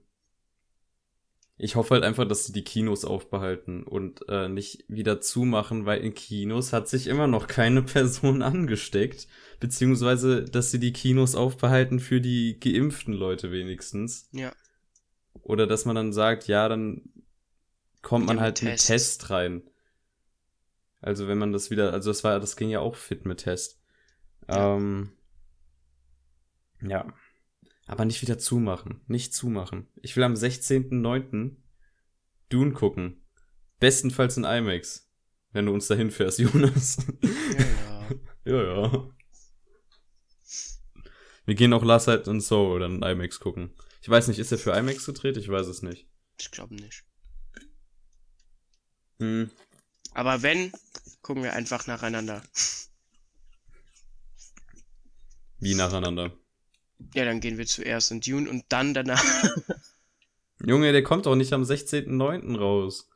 ich 1.60 1.76
hoffe 1.76 1.96
halt 1.96 2.04
einfach, 2.04 2.28
dass 2.28 2.46
sie 2.46 2.54
die 2.54 2.64
Kinos 2.64 3.04
aufbehalten 3.04 3.84
und 3.84 4.28
äh, 4.30 4.48
nicht 4.48 4.86
wieder 4.88 5.22
zumachen, 5.22 5.86
weil 5.86 6.02
in 6.02 6.14
Kinos 6.14 6.72
hat 6.72 6.88
sich 6.88 7.08
immer 7.08 7.26
noch 7.26 7.48
keine 7.48 7.82
Person 7.84 8.44
angesteckt. 8.44 9.28
Beziehungsweise, 9.60 10.46
dass 10.46 10.70
sie 10.70 10.80
die 10.80 10.94
Kinos 10.94 11.34
aufbehalten 11.34 12.00
für 12.00 12.22
die 12.22 12.60
geimpften 12.60 13.14
Leute 13.14 13.52
wenigstens. 13.52 14.30
Ja. 14.34 14.52
Oder 15.42 15.66
dass 15.66 15.86
man 15.86 15.96
dann 15.96 16.14
sagt, 16.14 16.48
ja, 16.48 16.70
dann 16.70 17.10
kommt 18.04 18.28
man 18.28 18.38
ja, 18.38 18.44
halt 18.44 18.62
mit 18.62 18.74
Test. 18.74 18.88
Test 18.88 19.30
rein. 19.32 19.64
Also 21.02 21.28
wenn 21.28 21.40
man 21.40 21.54
das 21.54 21.72
wieder, 21.72 21.92
also 21.92 22.12
das 22.12 22.24
war, 22.24 22.40
das 22.40 22.56
ging 22.56 22.70
ja 22.70 22.82
auch 22.82 22.96
fit 22.96 23.26
mit 23.26 23.40
Test. 23.40 23.82
Ja. 24.48 24.76
Ähm, 24.76 25.14
ja. 26.82 27.08
Aber 27.88 28.06
nicht 28.06 28.22
wieder 28.22 28.38
zumachen. 28.38 29.02
Nicht 29.08 29.34
zumachen. 29.34 29.88
Ich 30.02 30.16
will 30.16 30.24
am 30.24 30.34
16.09. 30.34 31.56
Dune 32.50 32.74
gucken. 32.74 33.26
Bestenfalls 33.80 34.38
in 34.38 34.44
IMAX. 34.44 35.10
Wenn 35.52 35.66
du 35.66 35.74
uns 35.74 35.88
dahin 35.88 36.12
fährst, 36.12 36.40
Jonas. 36.40 36.98
Ja, 37.22 37.62
ja. 37.66 38.10
ja, 38.64 38.64
ja. 38.64 39.10
Wir 41.46 41.56
gehen 41.56 41.72
auch 41.72 41.84
Last 41.84 42.08
Night 42.08 42.28
and 42.28 42.44
Soul 42.44 42.82
dann 42.82 42.98
in 42.98 43.04
IMAX 43.04 43.40
gucken. 43.40 43.74
Ich 44.02 44.10
weiß 44.10 44.28
nicht, 44.28 44.40
ist 44.40 44.52
er 44.52 44.58
für 44.58 44.72
IMAX 44.72 45.06
gedreht? 45.06 45.38
Ich 45.38 45.48
weiß 45.48 45.68
es 45.68 45.82
nicht. 45.82 46.10
Ich 46.40 46.52
glaube 46.52 46.76
nicht. 46.76 47.06
Hm. 49.20 49.50
Aber 50.14 50.42
wenn, 50.42 50.72
gucken 51.22 51.44
wir 51.44 51.54
einfach 51.54 51.88
nacheinander. 51.88 52.44
Wie 55.60 55.74
nacheinander? 55.74 56.38
Ja, 57.14 57.26
dann 57.26 57.40
gehen 57.40 57.58
wir 57.58 57.66
zuerst 57.66 58.12
in 58.12 58.22
Dune 58.22 58.50
und 58.50 58.66
dann 58.70 58.94
danach. 58.94 59.24
Junge, 60.66 60.92
der 60.92 61.04
kommt 61.04 61.26
doch 61.26 61.36
nicht 61.36 61.54
am 61.54 61.64
16.09. 61.64 62.58
raus. 62.58 63.08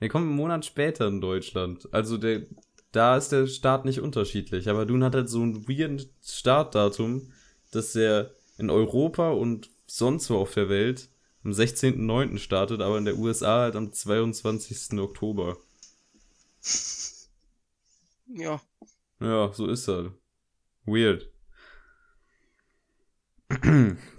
Der 0.00 0.08
kommt 0.08 0.26
einen 0.26 0.36
Monat 0.36 0.64
später 0.64 1.08
in 1.08 1.20
Deutschland. 1.20 1.92
Also 1.92 2.16
der, 2.16 2.46
da 2.92 3.16
ist 3.16 3.30
der 3.32 3.46
Start 3.46 3.84
nicht 3.84 4.00
unterschiedlich. 4.00 4.68
Aber 4.68 4.86
Dune 4.86 5.04
hat 5.04 5.14
halt 5.14 5.28
so 5.28 5.44
ein 5.44 5.68
weird 5.68 6.08
Startdatum, 6.24 7.32
dass 7.70 7.92
der 7.92 8.30
in 8.58 8.70
Europa 8.70 9.30
und 9.30 9.70
sonst 9.86 10.30
wo 10.30 10.36
auf 10.36 10.54
der 10.54 10.68
Welt 10.68 11.08
am 11.44 11.52
16.09. 11.52 12.38
startet, 12.38 12.80
aber 12.80 12.98
in 12.98 13.04
der 13.04 13.18
USA 13.18 13.60
halt 13.60 13.76
am 13.76 13.92
22. 13.92 14.98
Oktober. 14.98 15.56
Ja. 18.26 18.60
Ja, 19.20 19.52
so 19.52 19.66
ist 19.66 19.88
er. 19.88 20.14
Weird. 20.84 21.30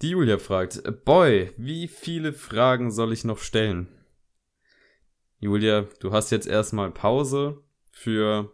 Die 0.02 0.10
Julia 0.10 0.38
fragt, 0.38 1.06
Boy, 1.06 1.54
wie 1.58 1.88
viele 1.88 2.34
Fragen 2.34 2.91
soll 2.91 3.13
ich 3.13 3.24
noch 3.24 3.39
stellen? 3.39 3.88
Julia, 5.39 5.88
du 6.00 6.12
hast 6.12 6.32
jetzt 6.32 6.48
erstmal 6.48 6.91
Pause 6.91 7.63
für 7.91 8.54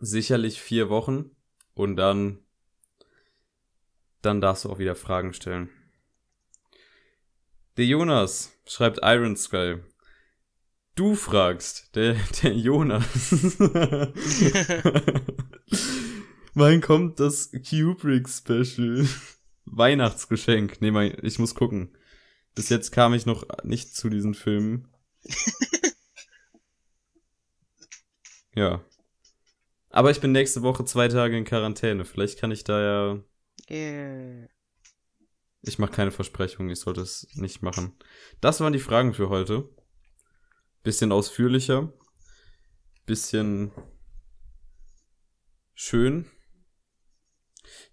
sicherlich 0.00 0.60
vier 0.60 0.90
Wochen 0.90 1.30
und 1.72 1.96
dann, 1.96 2.40
dann 4.20 4.42
darfst 4.42 4.64
du 4.64 4.70
auch 4.70 4.78
wieder 4.78 4.94
Fragen 4.94 5.32
stellen. 5.32 5.70
Der 7.78 7.86
Jonas 7.86 8.52
schreibt 8.66 9.00
Iron 9.02 9.36
Skull. 9.36 9.82
Du 10.94 11.14
fragst, 11.14 11.96
der, 11.96 12.16
der 12.42 12.52
Jonas. 12.52 13.02
Wann 16.54 16.80
kommt 16.80 17.18
das 17.18 17.50
Kubrick 17.50 18.28
Special? 18.28 19.08
Weihnachtsgeschenk. 19.64 20.80
Nee, 20.80 20.90
mein, 20.90 21.16
ich 21.22 21.38
muss 21.38 21.54
gucken. 21.54 21.96
Bis 22.54 22.68
jetzt 22.68 22.92
kam 22.92 23.14
ich 23.14 23.26
noch 23.26 23.44
nicht 23.64 23.94
zu 23.94 24.08
diesen 24.08 24.34
Filmen. 24.34 24.88
ja. 28.54 28.84
Aber 29.90 30.10
ich 30.10 30.20
bin 30.20 30.32
nächste 30.32 30.62
Woche 30.62 30.84
zwei 30.84 31.08
Tage 31.08 31.36
in 31.36 31.44
Quarantäne. 31.44 32.04
Vielleicht 32.04 32.38
kann 32.38 32.50
ich 32.50 32.64
da 32.64 32.80
ja. 32.80 33.22
Yeah. 33.70 34.48
Ich 35.62 35.78
mache 35.78 35.92
keine 35.92 36.10
Versprechungen, 36.10 36.70
ich 36.70 36.80
sollte 36.80 37.00
es 37.00 37.26
nicht 37.34 37.62
machen. 37.62 37.96
Das 38.40 38.60
waren 38.60 38.74
die 38.74 38.78
Fragen 38.78 39.14
für 39.14 39.30
heute. 39.30 39.68
Bisschen 40.82 41.10
ausführlicher. 41.10 41.92
Bisschen 43.06 43.72
schön. 45.74 46.26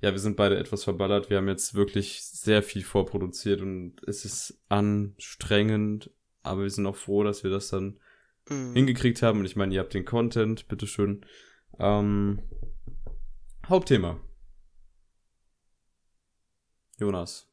Ja, 0.01 0.11
wir 0.11 0.19
sind 0.19 0.37
beide 0.37 0.57
etwas 0.57 0.83
verballert. 0.83 1.29
Wir 1.29 1.37
haben 1.37 1.47
jetzt 1.47 1.73
wirklich 1.73 2.23
sehr 2.23 2.63
viel 2.63 2.83
vorproduziert 2.83 3.61
und 3.61 3.95
es 4.07 4.25
ist 4.25 4.61
anstrengend, 4.69 6.11
aber 6.43 6.63
wir 6.63 6.69
sind 6.69 6.85
auch 6.85 6.95
froh, 6.95 7.23
dass 7.23 7.43
wir 7.43 7.51
das 7.51 7.69
dann 7.69 7.99
mhm. 8.49 8.73
hingekriegt 8.73 9.21
haben. 9.21 9.39
Und 9.39 9.45
ich 9.45 9.55
meine, 9.55 9.73
ihr 9.73 9.79
habt 9.79 9.93
den 9.93 10.05
Content, 10.05 10.67
bitteschön. 10.67 11.25
Ähm, 11.79 12.41
Hauptthema. 13.67 14.19
Jonas, 16.99 17.47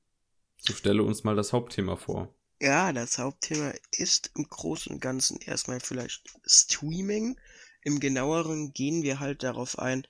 so 0.58 0.74
stelle 0.74 1.02
uns 1.02 1.24
mal 1.24 1.36
das 1.36 1.52
Hauptthema 1.52 1.96
vor. 1.96 2.34
Ja, 2.60 2.92
das 2.92 3.18
Hauptthema 3.18 3.72
ist 3.92 4.32
im 4.34 4.44
Großen 4.44 4.92
und 4.92 5.00
Ganzen 5.00 5.38
erstmal 5.40 5.80
vielleicht 5.80 6.28
Streaming. 6.44 7.38
Im 7.82 8.00
genaueren 8.00 8.72
gehen 8.72 9.02
wir 9.02 9.20
halt 9.20 9.44
darauf 9.44 9.78
ein, 9.78 10.06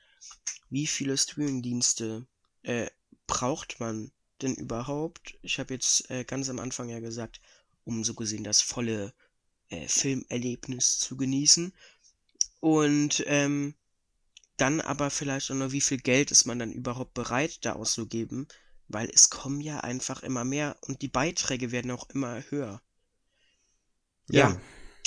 wie 0.70 0.86
viele 0.86 1.16
Streamingdienste 1.16 2.26
äh, 2.62 2.88
braucht 3.26 3.80
man 3.80 4.10
denn 4.42 4.54
überhaupt? 4.54 5.38
Ich 5.42 5.58
habe 5.58 5.74
jetzt 5.74 6.10
äh, 6.10 6.24
ganz 6.24 6.48
am 6.48 6.58
Anfang 6.58 6.88
ja 6.88 7.00
gesagt, 7.00 7.40
um 7.84 8.04
so 8.04 8.14
gesehen 8.14 8.44
das 8.44 8.60
volle 8.60 9.14
äh, 9.68 9.88
Filmerlebnis 9.88 10.98
zu 10.98 11.16
genießen. 11.16 11.72
Und 12.60 13.24
ähm, 13.26 13.74
dann 14.56 14.80
aber 14.80 15.10
vielleicht 15.10 15.50
auch 15.50 15.54
noch, 15.54 15.72
wie 15.72 15.80
viel 15.80 15.98
Geld 15.98 16.30
ist 16.30 16.44
man 16.44 16.58
dann 16.58 16.72
überhaupt 16.72 17.14
bereit, 17.14 17.64
da 17.64 17.74
auszugeben, 17.74 18.48
weil 18.88 19.08
es 19.14 19.30
kommen 19.30 19.60
ja 19.60 19.80
einfach 19.80 20.22
immer 20.22 20.44
mehr 20.44 20.76
und 20.80 21.02
die 21.02 21.08
Beiträge 21.08 21.70
werden 21.70 21.90
auch 21.92 22.10
immer 22.10 22.42
höher. 22.50 22.82
Ja. 24.28 24.50
ja. 24.50 24.60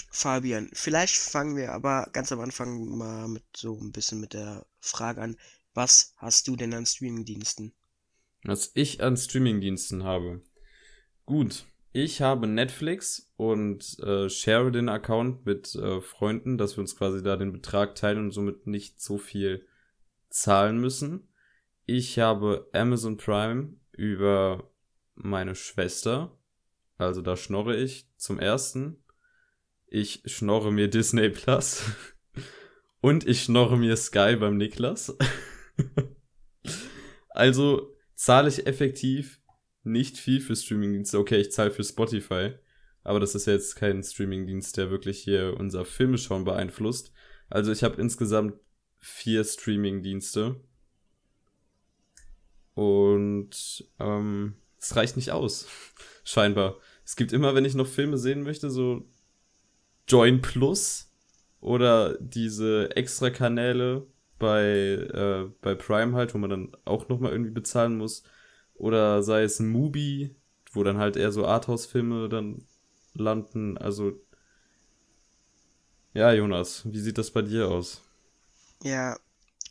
Fabian, 0.10 0.70
vielleicht 0.74 1.16
fangen 1.16 1.56
wir 1.56 1.74
aber 1.74 2.10
ganz 2.12 2.32
am 2.32 2.40
Anfang 2.42 2.98
mal 2.98 3.28
mit 3.28 3.44
so 3.56 3.78
ein 3.80 3.92
bisschen 3.92 4.20
mit 4.20 4.34
der 4.34 4.66
Frage 4.82 5.22
an, 5.22 5.38
was 5.74 6.14
hast 6.18 6.48
du 6.48 6.56
denn 6.56 6.74
an 6.74 6.86
Streamingdiensten? 6.86 7.74
Was 8.44 8.72
ich 8.74 9.02
an 9.02 9.16
Streamingdiensten 9.16 10.04
habe. 10.04 10.42
Gut, 11.26 11.66
ich 11.94 12.22
habe 12.22 12.48
Netflix 12.48 13.32
und 13.38 14.00
äh, 14.00 14.30
share 14.30 14.72
den 14.72 14.90
Account 14.90 15.46
mit 15.46 15.76
äh, 15.76 16.02
Freunden, 16.02 16.58
dass 16.58 16.78
wir 16.78 16.82
uns 16.82 16.96
quasi 16.96 17.22
da 17.22 17.36
den 17.36 17.54
Betrag 17.54 17.96
teilen 17.96 18.26
und 18.26 18.32
somit 18.32 18.66
nicht 18.66 19.02
so 19.02 19.18
viel 19.18 19.68
zahlen 20.30 20.80
müssen. 20.80 21.28
Ich 21.86 22.18
habe 22.20 22.70
Amazon 22.74 23.18
Prime 23.18 23.74
über 23.92 24.72
meine 25.16 25.56
Schwester. 25.56 26.38
Also 26.98 27.22
da 27.22 27.36
schnorre 27.36 27.76
ich 27.76 28.08
zum 28.18 28.40
ersten. 28.40 29.04
Ich 29.88 30.24
schnorre 30.26 30.72
mir 30.72 30.88
Disney 30.90 31.30
Plus. 31.30 31.84
Und 33.02 33.28
ich 33.28 33.44
schnorre 33.44 33.78
mir 33.78 33.98
Sky 33.98 34.36
beim 34.40 34.58
Niklas. 34.58 35.18
also 37.30 37.96
zahle 38.16 38.48
ich 38.48 38.68
effektiv 38.68 39.42
nicht 39.84 40.18
viel 40.18 40.40
für 40.40 40.56
Streamingdienste. 40.56 41.18
Okay, 41.18 41.42
ich 41.42 41.52
zahle 41.52 41.72
für 41.72 41.84
Spotify. 41.84 42.54
Aber 43.04 43.20
das 43.20 43.34
ist 43.34 43.48
ja 43.48 43.54
jetzt 43.54 43.76
kein 43.76 44.04
Streamingdienst, 44.04 44.78
der 44.78 44.92
wirklich 44.92 45.20
hier 45.20 45.56
unser 45.58 45.86
Filmeschauen 45.86 46.44
beeinflusst. 46.44 47.12
Also 47.50 47.72
ich 47.72 47.84
habe 47.84 48.00
insgesamt 48.00 48.54
vier 49.00 49.44
Streamingdienste. 49.44 50.62
Und 52.76 53.90
ähm, 54.00 54.56
es 54.78 54.96
reicht 54.96 55.16
nicht 55.16 55.32
aus. 55.32 55.68
Scheinbar. 56.24 56.78
Es 57.04 57.16
gibt 57.16 57.34
immer, 57.34 57.56
wenn 57.56 57.66
ich 57.66 57.74
noch 57.74 57.88
Filme 57.88 58.20
sehen 58.20 58.44
möchte, 58.44 58.70
so 58.70 59.10
Join 60.08 60.42
Plus 60.42 61.11
oder 61.62 62.18
diese 62.20 62.96
extra 62.96 63.32
Kanäle 63.32 64.08
bei, 64.40 64.64
äh, 64.66 65.52
bei 65.62 65.76
Prime 65.76 66.16
halt, 66.16 66.34
wo 66.34 66.40
man 66.40 66.50
dann 66.52 66.78
auch 66.86 67.10
nochmal 67.10 67.32
irgendwie 67.34 67.52
bezahlen 67.52 67.98
muss. 67.98 68.24
Oder 68.76 69.24
sei 69.24 69.44
es 69.44 69.60
ein 69.60 69.70
Mubi, 69.70 70.36
wo 70.74 70.84
dann 70.84 70.98
halt 71.00 71.18
eher 71.18 71.32
so 71.32 71.46
Arthouse-Filme 71.48 72.30
dann 72.30 72.66
landen. 73.14 73.78
Also, 73.78 74.14
ja, 76.14 76.32
Jonas, 76.34 76.84
wie 76.86 77.00
sieht 77.00 77.18
das 77.18 77.32
bei 77.32 77.42
dir 77.42 77.68
aus? 77.70 78.02
Ja, 78.84 79.18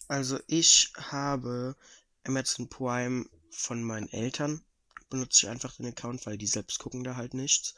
also 0.08 0.38
ich 0.48 0.92
habe 0.96 1.76
Amazon 2.24 2.68
Prime 2.68 3.26
von 3.50 3.82
meinen 3.84 4.08
Eltern. 4.10 4.62
Benutze 5.10 5.46
ich 5.46 5.50
einfach 5.50 5.76
den 5.76 5.86
Account, 5.86 6.26
weil 6.26 6.38
die 6.38 6.46
selbst 6.46 6.78
gucken 6.78 7.04
da 7.04 7.16
halt 7.16 7.34
nichts. 7.34 7.74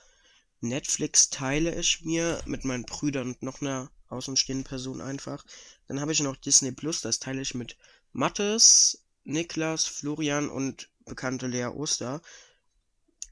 Netflix 0.60 1.30
teile 1.30 1.74
ich 1.78 2.04
mir 2.04 2.42
mit 2.46 2.64
meinen 2.64 2.86
Brüdern 2.86 3.28
und 3.28 3.42
noch 3.42 3.60
einer 3.62 3.90
außenstehenden 4.12 4.64
Person 4.64 5.00
einfach. 5.00 5.44
Dann 5.88 6.00
habe 6.00 6.12
ich 6.12 6.20
noch 6.20 6.36
Disney 6.36 6.72
Plus, 6.72 7.00
das 7.00 7.18
teile 7.18 7.42
ich 7.42 7.54
mit 7.54 7.76
Mattes, 8.12 9.04
Niklas, 9.24 9.86
Florian 9.86 10.48
und 10.48 10.90
bekannte 11.04 11.46
Lea 11.46 11.66
Oster. 11.66 12.22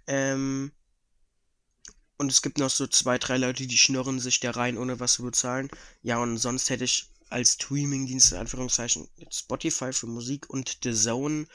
Ähm, 0.06 0.72
und 2.16 2.30
es 2.30 2.42
gibt 2.42 2.58
noch 2.58 2.70
so 2.70 2.86
zwei, 2.86 3.18
drei 3.18 3.38
Leute, 3.38 3.66
die 3.66 3.78
schnurren 3.78 4.20
sich 4.20 4.40
da 4.40 4.50
rein, 4.50 4.76
ohne 4.76 5.00
was 5.00 5.14
zu 5.14 5.22
bezahlen. 5.22 5.70
Ja, 6.02 6.18
und 6.18 6.36
sonst 6.38 6.68
hätte 6.68 6.84
ich 6.84 7.10
als 7.30 7.54
Streaming-Dienst 7.54 8.32
in 8.32 8.38
Anführungszeichen 8.38 9.08
Spotify 9.30 9.92
für 9.92 10.06
Musik 10.06 10.50
und 10.50 10.78
The 10.82 10.92
Zone 10.92 11.46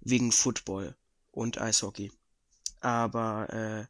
wegen 0.00 0.32
Football 0.32 0.96
und 1.30 1.60
Eishockey. 1.60 2.10
Aber 2.80 3.48
äh, 3.52 3.86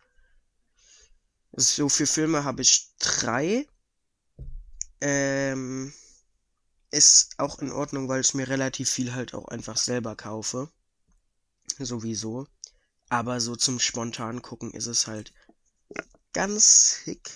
so 1.52 1.88
für 1.88 2.06
Filme 2.06 2.44
habe 2.44 2.62
ich 2.62 2.90
drei. 2.98 3.66
Ähm, 5.04 5.92
ist 6.92 7.34
auch 7.38 7.58
in 7.58 7.72
Ordnung, 7.72 8.08
weil 8.08 8.20
ich 8.20 8.34
mir 8.34 8.46
relativ 8.46 8.88
viel 8.88 9.14
halt 9.14 9.34
auch 9.34 9.48
einfach 9.48 9.76
selber 9.76 10.14
kaufe. 10.14 10.70
Sowieso. 11.78 12.46
Aber 13.08 13.40
so 13.40 13.56
zum 13.56 13.80
spontan 13.80 14.42
gucken 14.42 14.72
ist 14.72 14.86
es 14.86 15.08
halt 15.08 15.32
ganz 16.32 17.00
hick. 17.04 17.30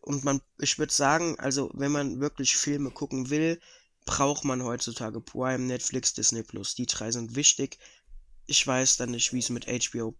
Und 0.00 0.24
man, 0.24 0.40
ich 0.58 0.80
würde 0.80 0.92
sagen, 0.92 1.38
also 1.38 1.70
wenn 1.74 1.92
man 1.92 2.20
wirklich 2.20 2.56
Filme 2.56 2.90
gucken 2.90 3.30
will, 3.30 3.60
braucht 4.04 4.44
man 4.44 4.64
heutzutage 4.64 5.20
Prime, 5.20 5.64
Netflix, 5.64 6.14
Disney 6.14 6.42
Plus. 6.42 6.74
Die 6.74 6.86
drei 6.86 7.12
sind 7.12 7.36
wichtig. 7.36 7.78
Ich 8.46 8.66
weiß 8.66 8.96
dann 8.96 9.12
nicht, 9.12 9.32
wie 9.32 9.38
es 9.38 9.50
mit 9.50 9.66
HBO 9.66 10.16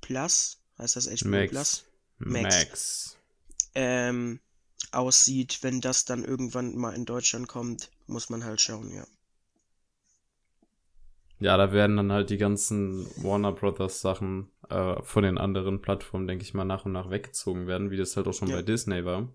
Plus, 0.00 0.62
heißt 0.78 0.96
das 0.96 1.06
HBO 1.06 1.28
Max. 1.28 1.50
Plus? 1.50 1.84
Max. 2.18 2.56
Max. 2.56 3.16
Ähm, 3.74 4.40
aussieht, 4.92 5.58
wenn 5.62 5.80
das 5.80 6.04
dann 6.04 6.24
irgendwann 6.24 6.76
mal 6.76 6.94
in 6.94 7.04
Deutschland 7.04 7.48
kommt, 7.48 7.90
muss 8.06 8.30
man 8.30 8.44
halt 8.44 8.60
schauen, 8.60 8.92
ja. 8.92 9.06
Ja, 11.38 11.56
da 11.56 11.72
werden 11.72 11.96
dann 11.96 12.12
halt 12.12 12.28
die 12.28 12.36
ganzen 12.36 13.06
Warner 13.22 13.52
Brothers 13.52 14.02
Sachen 14.02 14.50
äh, 14.68 15.02
von 15.02 15.22
den 15.22 15.38
anderen 15.38 15.80
Plattformen, 15.80 16.26
denke 16.26 16.44
ich 16.44 16.52
mal, 16.52 16.64
nach 16.64 16.84
und 16.84 16.92
nach 16.92 17.10
weggezogen 17.10 17.66
werden, 17.66 17.90
wie 17.90 17.96
das 17.96 18.16
halt 18.16 18.28
auch 18.28 18.34
schon 18.34 18.48
ja. 18.48 18.56
bei 18.56 18.62
Disney 18.62 19.06
war. 19.06 19.32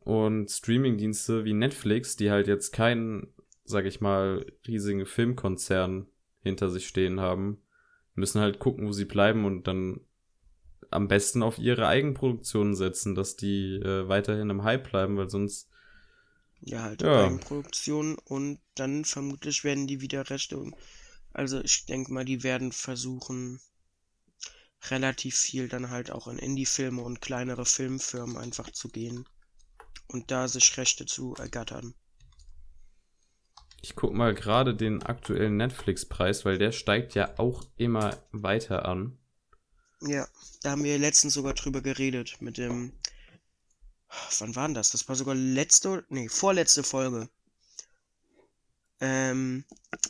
Und 0.00 0.50
Streamingdienste 0.50 1.44
wie 1.44 1.52
Netflix, 1.52 2.16
die 2.16 2.30
halt 2.30 2.48
jetzt 2.48 2.72
keinen, 2.72 3.32
sag 3.64 3.86
ich 3.86 4.00
mal, 4.00 4.44
riesigen 4.66 5.06
Filmkonzern 5.06 6.06
hinter 6.42 6.68
sich 6.68 6.88
stehen 6.88 7.20
haben, 7.20 7.62
müssen 8.14 8.40
halt 8.40 8.58
gucken, 8.58 8.88
wo 8.88 8.92
sie 8.92 9.04
bleiben 9.04 9.44
und 9.44 9.68
dann 9.68 10.00
am 10.96 11.08
besten 11.08 11.42
auf 11.42 11.58
ihre 11.58 11.86
Eigenproduktionen 11.86 12.74
setzen, 12.74 13.14
dass 13.14 13.36
die 13.36 13.76
äh, 13.76 14.08
weiterhin 14.08 14.50
im 14.50 14.64
Hype 14.64 14.90
bleiben, 14.90 15.16
weil 15.16 15.30
sonst. 15.30 15.68
Ja, 16.60 16.82
halt 16.82 17.02
ja. 17.02 17.26
Eigenproduktion 17.26 18.16
und 18.24 18.58
dann 18.74 19.04
vermutlich 19.04 19.62
werden 19.62 19.86
die 19.86 20.00
wieder 20.00 20.28
Rechte. 20.30 20.58
Also 21.32 21.60
ich 21.60 21.84
denke 21.84 22.12
mal, 22.12 22.24
die 22.24 22.42
werden 22.42 22.72
versuchen, 22.72 23.60
relativ 24.90 25.36
viel 25.36 25.68
dann 25.68 25.90
halt 25.90 26.10
auch 26.10 26.28
in 26.28 26.38
Indie-Filme 26.38 27.02
und 27.02 27.20
kleinere 27.20 27.66
Filmfirmen 27.66 28.38
einfach 28.38 28.70
zu 28.70 28.88
gehen 28.88 29.28
und 30.08 30.30
da 30.30 30.48
sich 30.48 30.76
Rechte 30.78 31.04
zu 31.04 31.34
ergattern. 31.34 31.94
Ich 33.82 33.94
guck 33.94 34.14
mal 34.14 34.34
gerade 34.34 34.74
den 34.74 35.02
aktuellen 35.02 35.58
Netflix-Preis, 35.58 36.44
weil 36.44 36.58
der 36.58 36.72
steigt 36.72 37.14
ja 37.14 37.34
auch 37.38 37.64
immer 37.76 38.16
weiter 38.32 38.86
an. 38.86 39.18
Ja, 40.02 40.28
da 40.62 40.72
haben 40.72 40.84
wir 40.84 40.98
letztens 40.98 41.34
sogar 41.34 41.54
drüber 41.54 41.80
geredet 41.80 42.40
mit 42.40 42.58
dem. 42.58 42.92
Wann 44.38 44.54
war 44.54 44.68
denn 44.68 44.74
das? 44.74 44.90
Das 44.90 45.08
war 45.08 45.16
sogar 45.16 45.34
letzte, 45.34 46.04
nee, 46.08 46.28
vorletzte 46.28 46.82
Folge. 46.82 47.28
Ähm, 49.00 49.64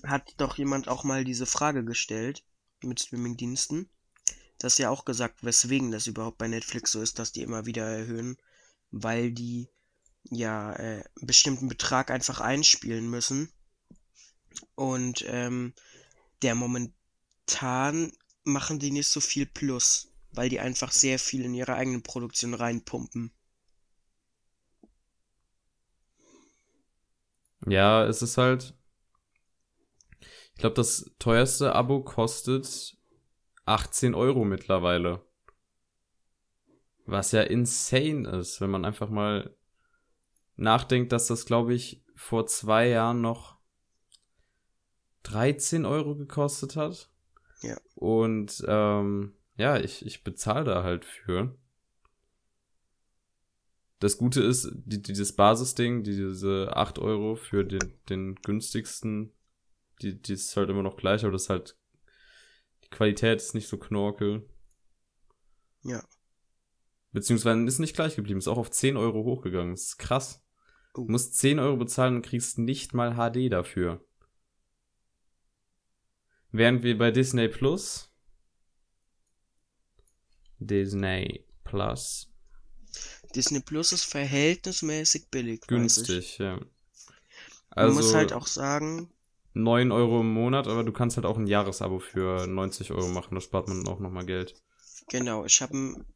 hat 0.04 0.34
doch 0.36 0.58
jemand 0.58 0.88
auch 0.88 1.02
mal 1.02 1.24
diese 1.24 1.46
Frage 1.46 1.84
gestellt 1.84 2.44
mit 2.82 3.00
Streamingdiensten. 3.00 3.88
Das 4.58 4.74
ist 4.74 4.78
ja 4.78 4.90
auch 4.90 5.04
gesagt, 5.04 5.44
weswegen 5.44 5.90
das 5.90 6.06
überhaupt 6.06 6.38
bei 6.38 6.48
Netflix 6.48 6.92
so 6.92 7.00
ist, 7.00 7.18
dass 7.18 7.32
die 7.32 7.42
immer 7.42 7.66
wieder 7.66 7.86
erhöhen, 7.86 8.36
weil 8.90 9.32
die 9.32 9.68
ja 10.30 10.72
äh, 10.74 11.04
einen 11.16 11.26
bestimmten 11.26 11.68
Betrag 11.68 12.10
einfach 12.10 12.40
einspielen 12.40 13.08
müssen. 13.08 13.50
Und 14.74 15.24
ähm, 15.28 15.74
der 16.42 16.54
momentan 16.54 18.12
machen 18.46 18.78
die 18.78 18.90
nicht 18.90 19.08
so 19.08 19.20
viel 19.20 19.46
Plus, 19.46 20.12
weil 20.32 20.48
die 20.48 20.60
einfach 20.60 20.92
sehr 20.92 21.18
viel 21.18 21.44
in 21.44 21.54
ihre 21.54 21.74
eigene 21.74 22.00
Produktion 22.00 22.54
reinpumpen. 22.54 23.32
Ja, 27.66 28.04
es 28.06 28.22
ist 28.22 28.38
halt. 28.38 28.74
Ich 30.54 30.60
glaube, 30.60 30.74
das 30.74 31.10
teuerste 31.18 31.74
Abo 31.74 32.02
kostet 32.02 32.96
18 33.64 34.14
Euro 34.14 34.44
mittlerweile. 34.44 35.26
Was 37.04 37.32
ja 37.32 37.42
insane 37.42 38.28
ist, 38.38 38.60
wenn 38.60 38.70
man 38.70 38.84
einfach 38.84 39.10
mal 39.10 39.56
nachdenkt, 40.56 41.12
dass 41.12 41.26
das, 41.26 41.44
glaube 41.46 41.74
ich, 41.74 42.04
vor 42.14 42.46
zwei 42.46 42.88
Jahren 42.88 43.20
noch 43.20 43.58
13 45.24 45.84
Euro 45.84 46.14
gekostet 46.14 46.76
hat. 46.76 47.10
Ja. 47.62 47.76
Und 47.94 48.64
ähm, 48.66 49.34
ja, 49.56 49.78
ich, 49.78 50.04
ich 50.04 50.22
bezahle 50.24 50.64
da 50.64 50.82
halt 50.82 51.04
für. 51.04 51.56
Das 53.98 54.18
Gute 54.18 54.42
ist, 54.42 54.70
die, 54.74 55.00
dieses 55.00 55.34
Basisding, 55.34 56.02
diese 56.02 56.76
8 56.76 56.98
Euro 56.98 57.34
für 57.34 57.64
den, 57.64 57.94
den 58.10 58.34
günstigsten, 58.36 59.32
die, 60.02 60.20
die 60.20 60.34
ist 60.34 60.56
halt 60.56 60.68
immer 60.68 60.82
noch 60.82 60.96
gleich, 60.96 61.22
aber 61.24 61.32
das 61.32 61.44
ist 61.44 61.50
halt, 61.50 61.78
die 62.84 62.90
Qualität 62.90 63.40
ist 63.40 63.54
nicht 63.54 63.68
so 63.68 63.78
knorke. 63.78 64.44
Ja. 65.82 66.04
Beziehungsweise 67.12 67.64
ist 67.64 67.78
nicht 67.78 67.96
gleich 67.96 68.16
geblieben, 68.16 68.38
ist 68.38 68.48
auch 68.48 68.58
auf 68.58 68.70
10 68.70 68.98
Euro 68.98 69.24
hochgegangen. 69.24 69.72
Das 69.72 69.84
ist 69.84 69.98
krass. 69.98 70.44
Oh. 70.92 71.04
Du 71.06 71.12
musst 71.12 71.34
10 71.38 71.58
Euro 71.58 71.78
bezahlen 71.78 72.16
und 72.16 72.22
kriegst 72.22 72.58
nicht 72.58 72.92
mal 72.92 73.14
HD 73.14 73.50
dafür. 73.50 74.04
Während 76.56 76.82
wir 76.82 76.96
bei 76.96 77.10
Disney 77.10 77.48
Plus. 77.48 78.08
Disney 80.58 81.44
Plus. 81.64 82.32
Disney 83.34 83.60
Plus 83.60 83.92
ist 83.92 84.04
verhältnismäßig 84.04 85.28
billig. 85.30 85.60
Günstig, 85.66 86.38
ja. 86.38 86.58
Also, 87.68 87.94
Man 87.94 88.02
muss 88.02 88.14
halt 88.14 88.32
auch 88.32 88.46
sagen. 88.46 89.12
9 89.52 89.92
Euro 89.92 90.22
im 90.22 90.32
Monat, 90.32 90.66
aber 90.66 90.82
du 90.82 90.92
kannst 90.92 91.18
halt 91.18 91.26
auch 91.26 91.36
ein 91.36 91.46
Jahresabo 91.46 91.98
für 91.98 92.46
90 92.46 92.90
Euro 92.92 93.08
machen. 93.08 93.34
Da 93.34 93.42
spart 93.42 93.68
man 93.68 93.86
auch 93.86 94.00
nochmal 94.00 94.24
Geld. 94.24 94.54
Genau, 95.10 95.44
ich 95.44 95.60
habe 95.60 96.06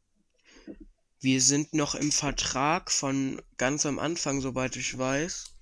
Wir 1.19 1.41
sind 1.41 1.75
noch 1.75 1.93
im 1.93 2.11
Vertrag 2.11 2.91
von 2.91 3.39
ganz 3.57 3.85
am 3.85 3.99
Anfang, 3.99 4.41
soweit 4.41 4.75
ich 4.75 4.97
weiß. 4.97 5.53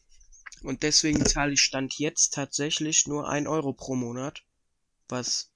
Und 0.64 0.84
deswegen 0.84 1.26
zahle 1.26 1.52
ich 1.52 1.62
Stand 1.62 1.96
jetzt 2.00 2.34
tatsächlich 2.34 3.08
nur 3.08 3.28
1 3.28 3.46
Euro 3.46 3.74
pro 3.74 3.96
Monat 3.96 4.46
was 5.10 5.52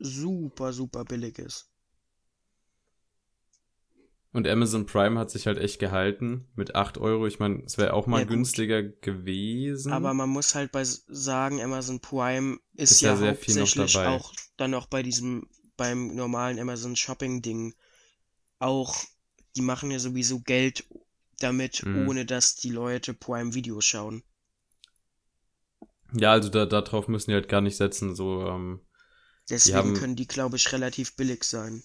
super, 0.00 0.72
super 0.72 1.04
billig 1.04 1.38
ist. 1.38 1.70
Und 4.34 4.46
Amazon 4.48 4.84
Prime 4.86 5.18
hat 5.18 5.30
sich 5.30 5.46
halt 5.46 5.58
echt 5.58 5.78
gehalten 5.78 6.46
mit 6.54 6.74
8 6.74 6.98
Euro. 6.98 7.26
Ich 7.26 7.38
meine, 7.38 7.62
es 7.64 7.76
wäre 7.78 7.92
auch 7.94 8.06
mal 8.06 8.20
Ja, 8.20 8.26
günstiger 8.26 8.82
gewesen. 8.82 9.86
Aber 9.86 10.12
man 10.12 10.28
muss 10.28 10.56
halt 10.56 10.72
bei 10.72 10.82
sagen, 10.82 11.62
Amazon 11.62 12.00
Prime 12.00 12.58
ist, 12.74 12.98
Ist 12.98 13.02
ja, 13.02 13.12
ja 13.12 13.16
sehr 13.16 13.34
viel 13.34 13.56
noch 13.56 13.76
hauptsächlich 13.76 14.02
auch 14.04 14.34
dann 14.56 14.74
auch 14.74 14.86
bei 14.86 15.04
diesem, 15.04 15.48
beim 15.76 16.16
normalen 16.16 16.58
Amazon 16.58 16.96
Shopping 16.96 17.42
Ding 17.42 17.72
auch, 18.60 18.96
die 19.56 19.62
machen 19.62 19.90
ja 19.92 19.98
sowieso 20.00 20.40
Geld 20.40 20.86
damit, 21.40 21.86
Mhm. 21.86 21.92
ohne 21.92 22.26
dass 22.26 22.56
die 22.56 22.70
Leute 22.70 23.14
Prime 23.14 23.54
Videos 23.54 23.84
schauen. 23.86 24.24
Ja, 26.14 26.32
also 26.32 26.48
da, 26.48 26.66
darauf 26.66 27.08
müssen 27.08 27.30
die 27.30 27.34
halt 27.34 27.48
gar 27.48 27.60
nicht 27.60 27.76
setzen. 27.76 28.14
So, 28.14 28.46
ähm, 28.46 28.80
Deswegen 29.48 29.76
haben- 29.76 29.94
können 29.94 30.16
die, 30.16 30.26
glaube 30.26 30.56
ich, 30.56 30.72
relativ 30.72 31.16
billig 31.16 31.44
sein. 31.44 31.82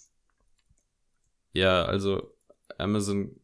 ja, 1.53 1.83
also 1.85 2.33
Amazon 2.77 3.39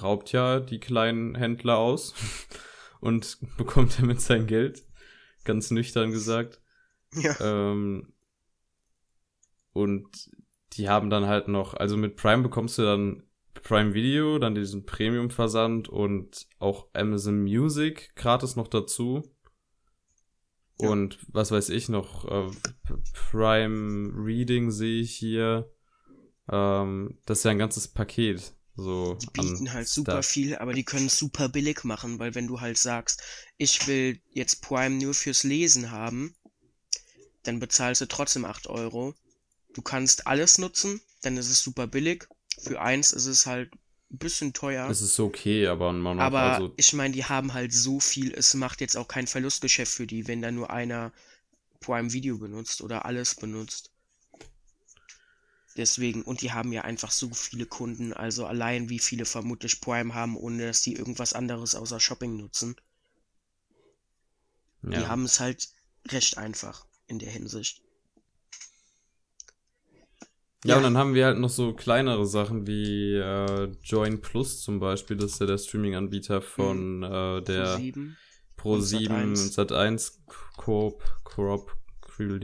raubt 0.00 0.32
ja 0.32 0.60
die 0.60 0.78
kleinen 0.80 1.34
Händler 1.34 1.78
aus 1.78 2.14
und 3.00 3.38
bekommt 3.56 3.98
damit 3.98 4.20
sein 4.20 4.46
Geld. 4.46 4.84
Ganz 5.44 5.70
nüchtern 5.70 6.10
gesagt. 6.10 6.60
Ja. 7.12 7.34
Ähm, 7.40 8.12
und 9.72 10.30
die 10.74 10.88
haben 10.88 11.10
dann 11.10 11.26
halt 11.26 11.48
noch, 11.48 11.74
also 11.74 11.96
mit 11.96 12.14
Prime 12.14 12.42
bekommst 12.44 12.78
du 12.78 12.82
dann 12.82 13.24
Prime 13.64 13.94
Video, 13.94 14.38
dann 14.38 14.54
diesen 14.54 14.86
Premium-Versand 14.86 15.88
und 15.88 16.46
auch 16.60 16.86
Amazon 16.92 17.42
Music 17.42 18.14
gratis 18.14 18.54
noch 18.54 18.68
dazu. 18.68 19.22
Ja. 20.82 20.88
Und 20.88 21.18
was 21.28 21.50
weiß 21.50 21.68
ich 21.70 21.88
noch, 21.88 22.24
äh, 22.26 22.50
Prime 23.30 24.12
Reading 24.16 24.70
sehe 24.70 25.00
ich 25.02 25.14
hier. 25.14 25.70
Ähm, 26.50 27.18
das 27.26 27.38
ist 27.38 27.44
ja 27.44 27.50
ein 27.52 27.58
ganzes 27.58 27.88
Paket. 27.88 28.54
So 28.76 29.14
Die 29.20 29.26
bieten 29.26 29.72
halt 29.72 29.88
super 29.88 30.22
Stuff. 30.22 30.32
viel, 30.32 30.56
aber 30.56 30.72
die 30.72 30.84
können 30.84 31.06
es 31.06 31.18
super 31.18 31.48
billig 31.48 31.84
machen, 31.84 32.18
weil 32.18 32.34
wenn 32.34 32.46
du 32.46 32.60
halt 32.60 32.78
sagst, 32.78 33.22
ich 33.58 33.86
will 33.86 34.20
jetzt 34.30 34.62
Prime 34.62 34.96
nur 34.96 35.12
fürs 35.12 35.42
Lesen 35.42 35.90
haben, 35.90 36.34
dann 37.42 37.58
bezahlst 37.58 38.00
du 38.00 38.06
trotzdem 38.06 38.44
8 38.44 38.68
Euro. 38.68 39.14
Du 39.74 39.82
kannst 39.82 40.26
alles 40.26 40.58
nutzen, 40.58 41.00
dann 41.22 41.36
ist 41.36 41.50
es 41.50 41.62
super 41.62 41.86
billig. 41.86 42.26
Für 42.62 42.80
eins 42.80 43.12
ist 43.12 43.26
es 43.26 43.46
halt 43.46 43.70
ein 44.10 44.18
bisschen 44.18 44.52
teuer. 44.52 44.88
Es 44.88 45.00
ist 45.02 45.20
okay, 45.20 45.66
aber 45.66 45.92
man 45.92 46.18
aber 46.18 46.40
also 46.40 46.72
ich 46.76 46.92
meine, 46.92 47.14
die 47.14 47.24
haben 47.24 47.54
halt 47.54 47.72
so 47.72 48.00
viel, 48.00 48.34
es 48.34 48.54
macht 48.54 48.80
jetzt 48.80 48.96
auch 48.96 49.08
kein 49.08 49.26
Verlustgeschäft 49.26 49.92
für 49.92 50.06
die, 50.06 50.26
wenn 50.26 50.42
da 50.42 50.50
nur 50.50 50.70
einer 50.70 51.12
Prime 51.80 52.12
Video 52.12 52.38
benutzt 52.38 52.82
oder 52.82 53.04
alles 53.04 53.34
benutzt. 53.34 53.90
Deswegen, 55.76 56.22
und 56.22 56.42
die 56.42 56.52
haben 56.52 56.72
ja 56.72 56.82
einfach 56.82 57.12
so 57.12 57.32
viele 57.32 57.64
Kunden, 57.64 58.12
also 58.12 58.44
allein 58.44 58.88
wie 58.88 58.98
viele 58.98 59.24
vermutlich 59.24 59.80
Prime 59.80 60.12
haben, 60.14 60.36
ohne 60.36 60.66
dass 60.66 60.82
die 60.82 60.94
irgendwas 60.94 61.32
anderes 61.32 61.74
außer 61.74 62.00
Shopping 62.00 62.36
nutzen. 62.36 62.76
Die 64.82 64.94
ja. 64.94 65.08
haben 65.08 65.24
es 65.24 65.38
halt 65.38 65.68
recht 66.08 66.38
einfach 66.38 66.86
in 67.06 67.18
der 67.18 67.30
Hinsicht. 67.30 67.82
Ja, 70.64 70.72
Ja. 70.72 70.76
und 70.76 70.82
dann 70.82 70.96
haben 70.98 71.14
wir 71.14 71.24
halt 71.26 71.38
noch 71.38 71.48
so 71.48 71.72
kleinere 71.72 72.26
Sachen 72.26 72.66
wie 72.66 73.14
äh, 73.14 73.72
Join 73.82 74.20
Plus 74.20 74.60
zum 74.62 74.78
Beispiel, 74.78 75.16
das 75.16 75.32
ist 75.32 75.40
ja 75.40 75.46
der 75.46 75.58
Streaming-Anbieter 75.58 76.42
von 76.42 77.02
äh, 77.02 77.42
der 77.42 77.78
Pro7, 77.78 78.14
Pro7 78.58 79.22
und 79.22 79.36
Sat.1. 79.36 79.52
Sat1 79.54 80.12
Coop, 80.56 81.02
Coop, 81.24 81.76
Creel 82.02 82.38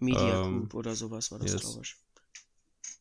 Media 0.00 0.42
ähm, 0.44 0.60
Group 0.60 0.74
oder 0.74 0.94
sowas 0.94 1.30
war 1.30 1.38
das, 1.38 1.52
yes. 1.52 1.60
glaube 1.62 1.82
ich. 1.82 1.96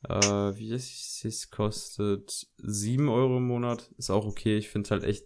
Äh, 0.07 0.57
wie 0.57 0.73
ist 0.73 1.25
es 1.25 1.49
kostet 1.49 2.47
7 2.57 3.09
Euro 3.09 3.37
im 3.37 3.47
Monat, 3.47 3.89
ist 3.97 4.09
auch 4.09 4.25
okay. 4.25 4.57
Ich 4.57 4.69
finde 4.69 4.89
halt 4.91 5.03
echt, 5.03 5.25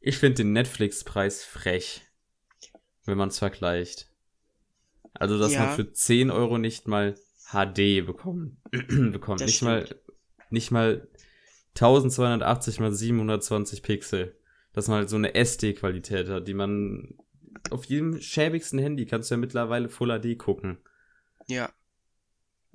ich 0.00 0.18
finde 0.18 0.42
den 0.42 0.52
Netflix-Preis 0.52 1.44
frech, 1.44 2.02
wenn 3.04 3.16
man 3.16 3.28
es 3.28 3.38
vergleicht. 3.38 4.10
Also, 5.14 5.38
dass 5.38 5.52
Ja. 5.52 5.66
man 5.66 5.76
für 5.76 5.92
10 5.92 6.30
Euro 6.30 6.58
nicht 6.58 6.88
mal 6.88 7.14
HD 7.52 8.04
bekommen, 8.04 8.58
bekommt. 8.70 9.40
Das 9.40 9.46
nicht 9.46 9.62
mal, 9.62 9.88
nicht 10.50 10.70
mal 10.70 11.08
1280 11.74 12.80
mal 12.80 12.92
720 12.92 13.82
Pixel. 13.82 14.36
Dass 14.72 14.88
man 14.88 14.98
halt 14.98 15.10
so 15.10 15.16
eine 15.16 15.34
SD-Qualität 15.34 16.28
hat, 16.30 16.48
die 16.48 16.54
man 16.54 17.14
auf 17.70 17.84
jedem 17.84 18.18
schäbigsten 18.20 18.78
Handy 18.78 19.04
kannst 19.04 19.30
du 19.30 19.34
ja 19.34 19.38
mittlerweile 19.38 19.90
Full 19.90 20.18
HD 20.18 20.38
gucken. 20.38 20.78
Ja, 21.46 21.70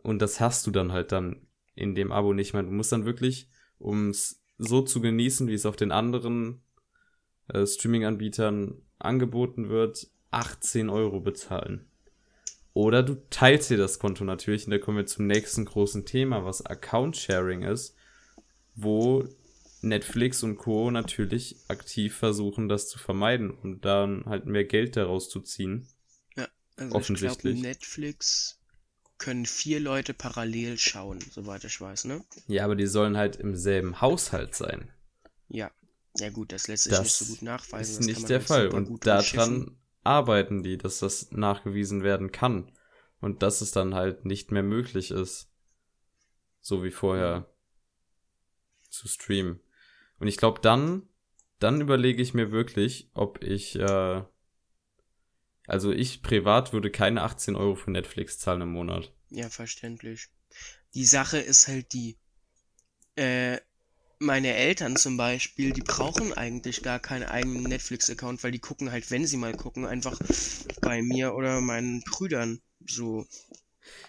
Und 0.04 0.22
das 0.22 0.40
hast 0.40 0.68
du 0.68 0.72
dann 0.72 0.92
halt 0.92 1.12
dann 1.12 1.48
in 1.76 1.96
dem 1.96 2.12
Abo 2.12 2.34
nicht 2.34 2.54
mehr. 2.54 2.64
Du 2.64 2.72
musst 2.72 2.92
dann 2.92 3.06
wirklich, 3.06 3.50
um 3.80 4.10
es 4.10 4.44
so 4.58 4.82
zu 4.82 5.02
genießen, 5.02 5.48
wie 5.48 5.54
es 5.54 5.66
auf 5.66 5.76
den 5.76 5.92
anderen 5.92 6.62
äh, 7.48 7.66
Streaming-Anbietern 7.66 8.82
angeboten 9.00 9.70
wird, 9.70 10.08
18 10.32 10.90
Euro 10.90 11.20
bezahlen. 11.20 11.88
Oder 12.78 13.02
du 13.02 13.16
teilst 13.32 13.72
dir 13.72 13.78
das 13.78 13.98
Konto 13.98 14.24
natürlich, 14.24 14.66
und 14.66 14.72
da 14.72 14.78
kommen 14.78 14.98
wir 14.98 15.08
zum 15.08 15.26
nächsten 15.26 15.66
großen 15.66 16.06
Thema, 16.06 16.46
was 16.46 16.64
Account-Sharing 16.64 17.64
ist, 17.64 17.96
wo 18.76 19.28
Netflix 19.82 20.44
und 20.44 20.58
Co. 20.58 20.92
natürlich 20.92 21.56
aktiv 21.70 22.16
versuchen, 22.16 22.70
das 22.70 22.88
zu 22.88 23.00
vermeiden, 23.00 23.50
um 23.50 23.82
dann 23.82 24.26
halt 24.28 24.46
mehr 24.46 24.64
Geld 24.64 24.96
daraus 24.96 25.28
zu 25.28 25.40
ziehen. 25.40 25.88
also 26.36 26.44
ich 26.44 26.76
glaube, 26.76 26.96
Offensichtlich. 26.98 27.62
Netflix 27.64 28.60
können 29.18 29.48
vier 29.48 29.80
Leute 29.80 30.14
parallel 30.14 30.78
schauen, 30.78 31.18
soweit 31.32 31.64
ich 31.64 31.82
weiß, 31.82 32.06
ne? 32.06 32.24
Ja, 32.46 32.64
aber 32.64 32.76
die 32.76 32.86
sollen 32.86 33.18
halt 33.18 33.38
im 33.38 33.56
selben 33.56 34.02
Haushalt 34.02 34.54
sein. 34.54 34.92
Ja. 35.50 35.72
Ja 36.20 36.30
gut, 36.30 36.52
das 36.52 36.68
lässt 36.68 36.84
sich 36.84 36.92
Das 36.92 37.02
nicht 37.02 37.14
so 37.16 37.26
gut 37.26 37.42
nachweisen. 37.42 37.92
ist 37.94 37.98
das 38.02 38.06
kann 38.06 38.22
nicht 38.22 38.30
der 38.30 38.42
Fall. 38.42 38.68
Und 38.68 39.04
daran. 39.04 39.78
Arbeiten 40.08 40.64
die, 40.64 40.78
dass 40.78 41.00
das 41.00 41.32
nachgewiesen 41.32 42.04
werden 42.04 42.32
kann. 42.32 42.72
Und 43.20 43.42
dass 43.42 43.62
es 43.62 43.72
dann 43.72 43.96
halt 43.96 44.26
nicht 44.26 44.52
mehr 44.52 44.64
möglich 44.64 45.12
ist, 45.12 45.52
so 46.60 46.84
wie 46.84 46.92
vorher 46.92 47.52
zu 48.90 49.08
streamen. 49.08 49.60
Und 50.20 50.28
ich 50.28 50.38
glaube, 50.38 50.62
dann, 50.62 51.08
dann 51.60 51.82
überlege 51.82 52.22
ich 52.22 52.34
mir 52.34 52.52
wirklich, 52.52 53.10
ob 53.14 53.44
ich, 53.44 53.76
äh, 53.78 54.24
also 55.66 55.92
ich 55.92 56.22
privat 56.22 56.74
würde 56.74 56.92
keine 56.92 57.24
18 57.24 57.56
Euro 57.56 57.76
für 57.76 57.92
Netflix 57.92 58.38
zahlen 58.40 58.62
im 58.62 58.72
Monat. 58.72 59.14
Ja, 59.30 59.50
verständlich. 59.50 60.30
Die 60.94 61.06
Sache 61.06 61.40
ist 61.40 61.68
halt 61.68 61.94
die, 61.94 62.18
äh, 63.16 63.60
meine 64.20 64.54
Eltern 64.56 64.96
zum 64.96 65.18
Beispiel, 65.18 65.72
die 65.72 65.82
brauchen 65.82 66.34
eigentlich 66.34 66.82
gar 66.82 67.00
keinen 67.00 67.24
eigenen 67.24 67.64
Netflix-Account, 67.64 68.44
weil 68.44 68.52
die 68.52 68.60
gucken 68.60 68.92
halt, 68.92 69.10
wenn 69.12 69.26
sie 69.26 69.38
mal 69.38 69.54
gucken, 69.56 69.86
einfach 69.86 70.20
bei 70.82 71.02
mir 71.02 71.36
oder 71.36 71.62
meinen 71.62 72.02
Brüdern 72.02 72.60
so. 72.86 73.26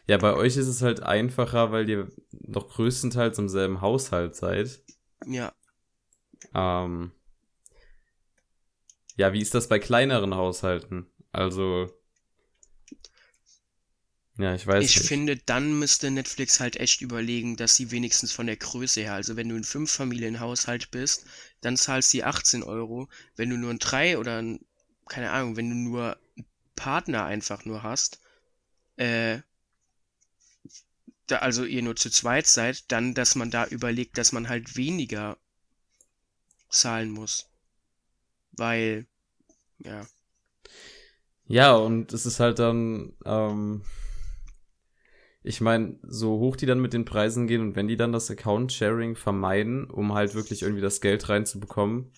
Ja, 0.07 0.17
bei 0.17 0.35
euch 0.35 0.57
ist 0.57 0.67
es 0.69 0.83
halt 0.83 1.03
einfacher, 1.03 1.71
weil 1.73 1.89
ihr 1.89 2.09
doch 2.33 2.69
größtenteils 2.69 3.39
im 3.39 3.49
selben 3.49 3.81
Haushalt 3.81 4.35
seid. 4.37 4.81
Ja, 5.27 5.53
Ähm, 6.55 7.13
ja, 9.17 9.33
wie 9.33 9.41
ist 9.41 9.55
das 9.55 9.69
bei 9.69 9.79
kleineren 9.79 10.35
Haushalten? 10.35 11.07
Also, 11.33 11.91
ja, 14.39 14.55
ich 14.55 14.67
weiß 14.67 14.85
ich 14.85 14.97
nicht. 14.97 15.09
finde, 15.09 15.37
dann 15.37 15.79
müsste 15.79 16.11
Netflix 16.13 16.61
halt 16.61 16.77
echt 16.77 17.01
überlegen, 17.03 17.57
dass 17.57 17.75
sie 17.75 17.91
wenigstens 17.91 18.33
von 18.33 18.47
der 18.47 18.57
Größe 18.57 19.01
her, 19.01 19.15
also 19.15 19.37
wenn 19.37 19.49
du 19.49 19.57
ein 19.57 19.65
Fünf-Familien-Haushalt 19.65 20.91
bist, 20.93 21.27
dann 21.61 21.77
zahlst 21.77 22.15
du 22.15 22.23
18 22.25 22.63
Euro. 22.63 23.09
Wenn 23.37 23.51
du 23.51 23.57
nur 23.59 23.71
ein 23.71 23.81
Drei 23.81 24.17
oder 24.17 24.41
ein, 24.41 24.61
keine 25.09 25.31
Ahnung, 25.33 25.57
wenn 25.57 25.69
du 25.71 25.77
nur 25.77 26.17
einen 26.37 26.47
Partner 26.77 27.25
einfach 27.25 27.65
nur 27.65 27.83
hast, 27.83 28.21
äh, 28.97 29.41
da, 31.27 31.39
also 31.39 31.65
ihr 31.65 31.83
nur 31.83 31.97
zu 31.97 32.11
zweit 32.11 32.47
seid, 32.47 32.91
dann, 32.93 33.15
dass 33.15 33.35
man 33.35 33.51
da 33.51 33.67
überlegt, 33.67 34.19
dass 34.19 34.33
man 34.33 34.49
halt 34.49 34.77
weniger 34.77 35.37
zahlen 36.71 37.11
muss. 37.11 37.49
Weil, 38.53 39.07
ja, 39.79 40.07
Ja, 41.47 41.75
und 41.75 42.13
es 42.13 42.27
ist 42.27 42.41
halt 42.41 42.59
dann, 42.59 43.15
ähm, 43.25 43.83
ich 45.49 45.63
meine, 45.63 45.97
so 46.03 46.39
hoch 46.41 46.57
die 46.57 46.67
dann 46.67 46.79
mit 46.79 46.93
den 46.93 47.07
Preisen 47.07 47.47
gehen 47.47 47.63
und 47.63 47.75
wenn 47.75 47.89
die 47.89 47.97
dann 47.97 48.13
das 48.13 48.31
Account-Sharing 48.31 49.17
vermeiden, 49.17 49.89
um 49.89 50.13
halt 50.13 50.35
wirklich 50.35 50.61
irgendwie 50.61 50.83
das 50.83 51.01
Geld 51.01 51.27
reinzubekommen, 51.31 52.13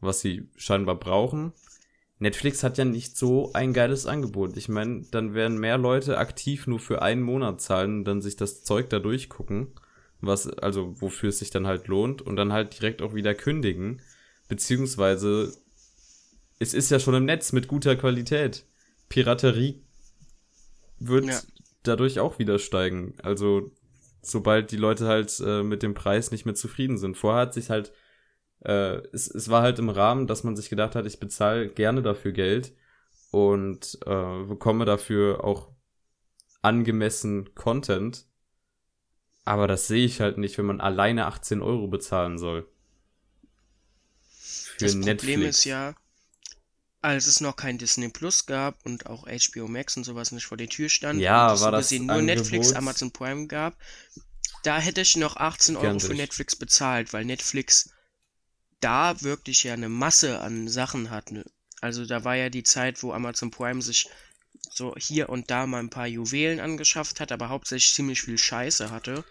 was 0.00 0.20
sie 0.20 0.48
scheinbar 0.54 0.94
brauchen. 0.94 1.52
Netflix 2.20 2.62
hat 2.62 2.78
ja 2.78 2.84
nicht 2.84 3.16
so 3.16 3.52
ein 3.54 3.72
geiles 3.72 4.06
Angebot. 4.06 4.56
Ich 4.56 4.68
meine, 4.68 5.04
dann 5.10 5.34
werden 5.34 5.58
mehr 5.58 5.78
Leute 5.78 6.18
aktiv 6.18 6.68
nur 6.68 6.78
für 6.78 7.02
einen 7.02 7.22
Monat 7.22 7.60
zahlen 7.60 7.98
und 7.98 8.04
dann 8.04 8.22
sich 8.22 8.36
das 8.36 8.62
Zeug 8.62 8.88
da 8.88 9.00
durchgucken, 9.00 9.72
was, 10.20 10.48
also 10.48 10.94
wofür 11.00 11.30
es 11.30 11.40
sich 11.40 11.50
dann 11.50 11.66
halt 11.66 11.88
lohnt 11.88 12.22
und 12.22 12.36
dann 12.36 12.52
halt 12.52 12.78
direkt 12.78 13.02
auch 13.02 13.14
wieder 13.14 13.34
kündigen. 13.34 14.00
Beziehungsweise, 14.46 15.56
es 16.60 16.72
ist 16.72 16.92
ja 16.92 17.00
schon 17.00 17.14
im 17.14 17.24
Netz 17.24 17.50
mit 17.50 17.66
guter 17.66 17.96
Qualität. 17.96 18.64
Piraterie 19.08 19.82
wird 21.00 21.24
Ja. 21.24 21.40
Dadurch 21.82 22.20
auch 22.20 22.38
wieder 22.38 22.58
steigen. 22.58 23.14
Also, 23.22 23.72
sobald 24.22 24.70
die 24.70 24.76
Leute 24.76 25.06
halt 25.06 25.40
äh, 25.44 25.62
mit 25.62 25.82
dem 25.82 25.94
Preis 25.94 26.30
nicht 26.30 26.44
mehr 26.44 26.54
zufrieden 26.54 26.98
sind. 26.98 27.16
Vorher 27.16 27.42
hat 27.42 27.54
sich 27.54 27.70
halt, 27.70 27.92
äh, 28.64 28.98
es, 29.12 29.28
es 29.28 29.48
war 29.48 29.62
halt 29.62 29.78
im 29.78 29.88
Rahmen, 29.88 30.26
dass 30.26 30.44
man 30.44 30.56
sich 30.56 30.68
gedacht 30.68 30.94
hat, 30.94 31.06
ich 31.06 31.20
bezahle 31.20 31.68
gerne 31.68 32.02
dafür 32.02 32.32
Geld 32.32 32.74
und 33.30 33.98
äh, 34.06 34.44
bekomme 34.44 34.84
dafür 34.84 35.44
auch 35.44 35.72
angemessen 36.62 37.54
Content. 37.54 38.26
Aber 39.44 39.66
das 39.66 39.86
sehe 39.86 40.04
ich 40.04 40.20
halt 40.20 40.38
nicht, 40.38 40.58
wenn 40.58 40.66
man 40.66 40.80
alleine 40.80 41.26
18 41.26 41.62
Euro 41.62 41.88
bezahlen 41.88 42.38
soll. 42.38 42.68
Für 44.28 44.84
das 44.84 44.94
Netflix. 44.94 45.22
Problem 45.22 45.48
ist 45.48 45.64
ja, 45.64 45.94
als 47.02 47.26
es 47.26 47.40
noch 47.40 47.56
kein 47.56 47.78
Disney 47.78 48.08
Plus 48.08 48.46
gab 48.46 48.84
und 48.84 49.06
auch 49.06 49.26
HBO 49.26 49.68
Max 49.68 49.96
und 49.96 50.04
sowas 50.04 50.32
nicht 50.32 50.46
vor 50.46 50.56
der 50.56 50.68
Tür 50.68 50.88
stand, 50.88 51.20
ja, 51.20 51.52
und 51.52 51.60
war 51.60 51.72
das 51.72 51.90
nur 51.90 52.10
Angebot 52.10 52.24
Netflix, 52.24 52.72
Amazon 52.72 53.10
Prime 53.10 53.46
gab, 53.46 53.76
da 54.62 54.78
hätte 54.78 55.00
ich 55.00 55.16
noch 55.16 55.36
18 55.36 55.76
Euro 55.76 55.98
für 55.98 56.14
Netflix 56.14 56.56
bezahlt, 56.56 57.12
weil 57.12 57.24
Netflix 57.24 57.90
da 58.80 59.20
wirklich 59.22 59.64
ja 59.64 59.74
eine 59.74 59.88
Masse 59.88 60.40
an 60.40 60.68
Sachen 60.68 61.10
hat. 61.10 61.30
Ne? 61.32 61.44
Also 61.80 62.04
da 62.04 62.24
war 62.24 62.36
ja 62.36 62.50
die 62.50 62.62
Zeit, 62.62 63.02
wo 63.02 63.12
Amazon 63.12 63.50
Prime 63.50 63.82
sich 63.82 64.08
so 64.72 64.94
hier 64.96 65.28
und 65.28 65.50
da 65.50 65.66
mal 65.66 65.78
ein 65.78 65.90
paar 65.90 66.06
Juwelen 66.06 66.60
angeschafft 66.60 67.20
hat, 67.20 67.32
aber 67.32 67.48
hauptsächlich 67.48 67.94
ziemlich 67.94 68.22
viel 68.22 68.38
Scheiße 68.38 68.90
hatte. 68.90 69.24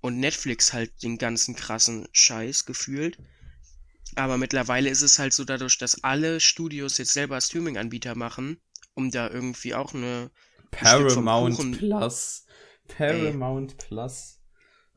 Und 0.00 0.18
Netflix 0.18 0.72
halt 0.72 1.02
den 1.02 1.18
ganzen 1.18 1.56
krassen 1.56 2.08
Scheiß 2.12 2.66
gefühlt. 2.66 3.18
Aber 4.16 4.38
mittlerweile 4.38 4.90
ist 4.90 5.02
es 5.02 5.18
halt 5.18 5.32
so 5.32 5.44
dadurch, 5.44 5.78
dass 5.78 6.02
alle 6.04 6.40
Studios 6.40 6.98
jetzt 6.98 7.12
selber 7.12 7.40
Streaming-Anbieter 7.40 8.14
machen, 8.14 8.60
um 8.94 9.10
da 9.10 9.28
irgendwie 9.28 9.74
auch 9.74 9.94
eine 9.94 10.30
Paramount 10.70 11.78
Plus. 11.78 12.44
Paramount 12.88 13.72
Ey. 13.72 13.76
Plus. 13.88 14.40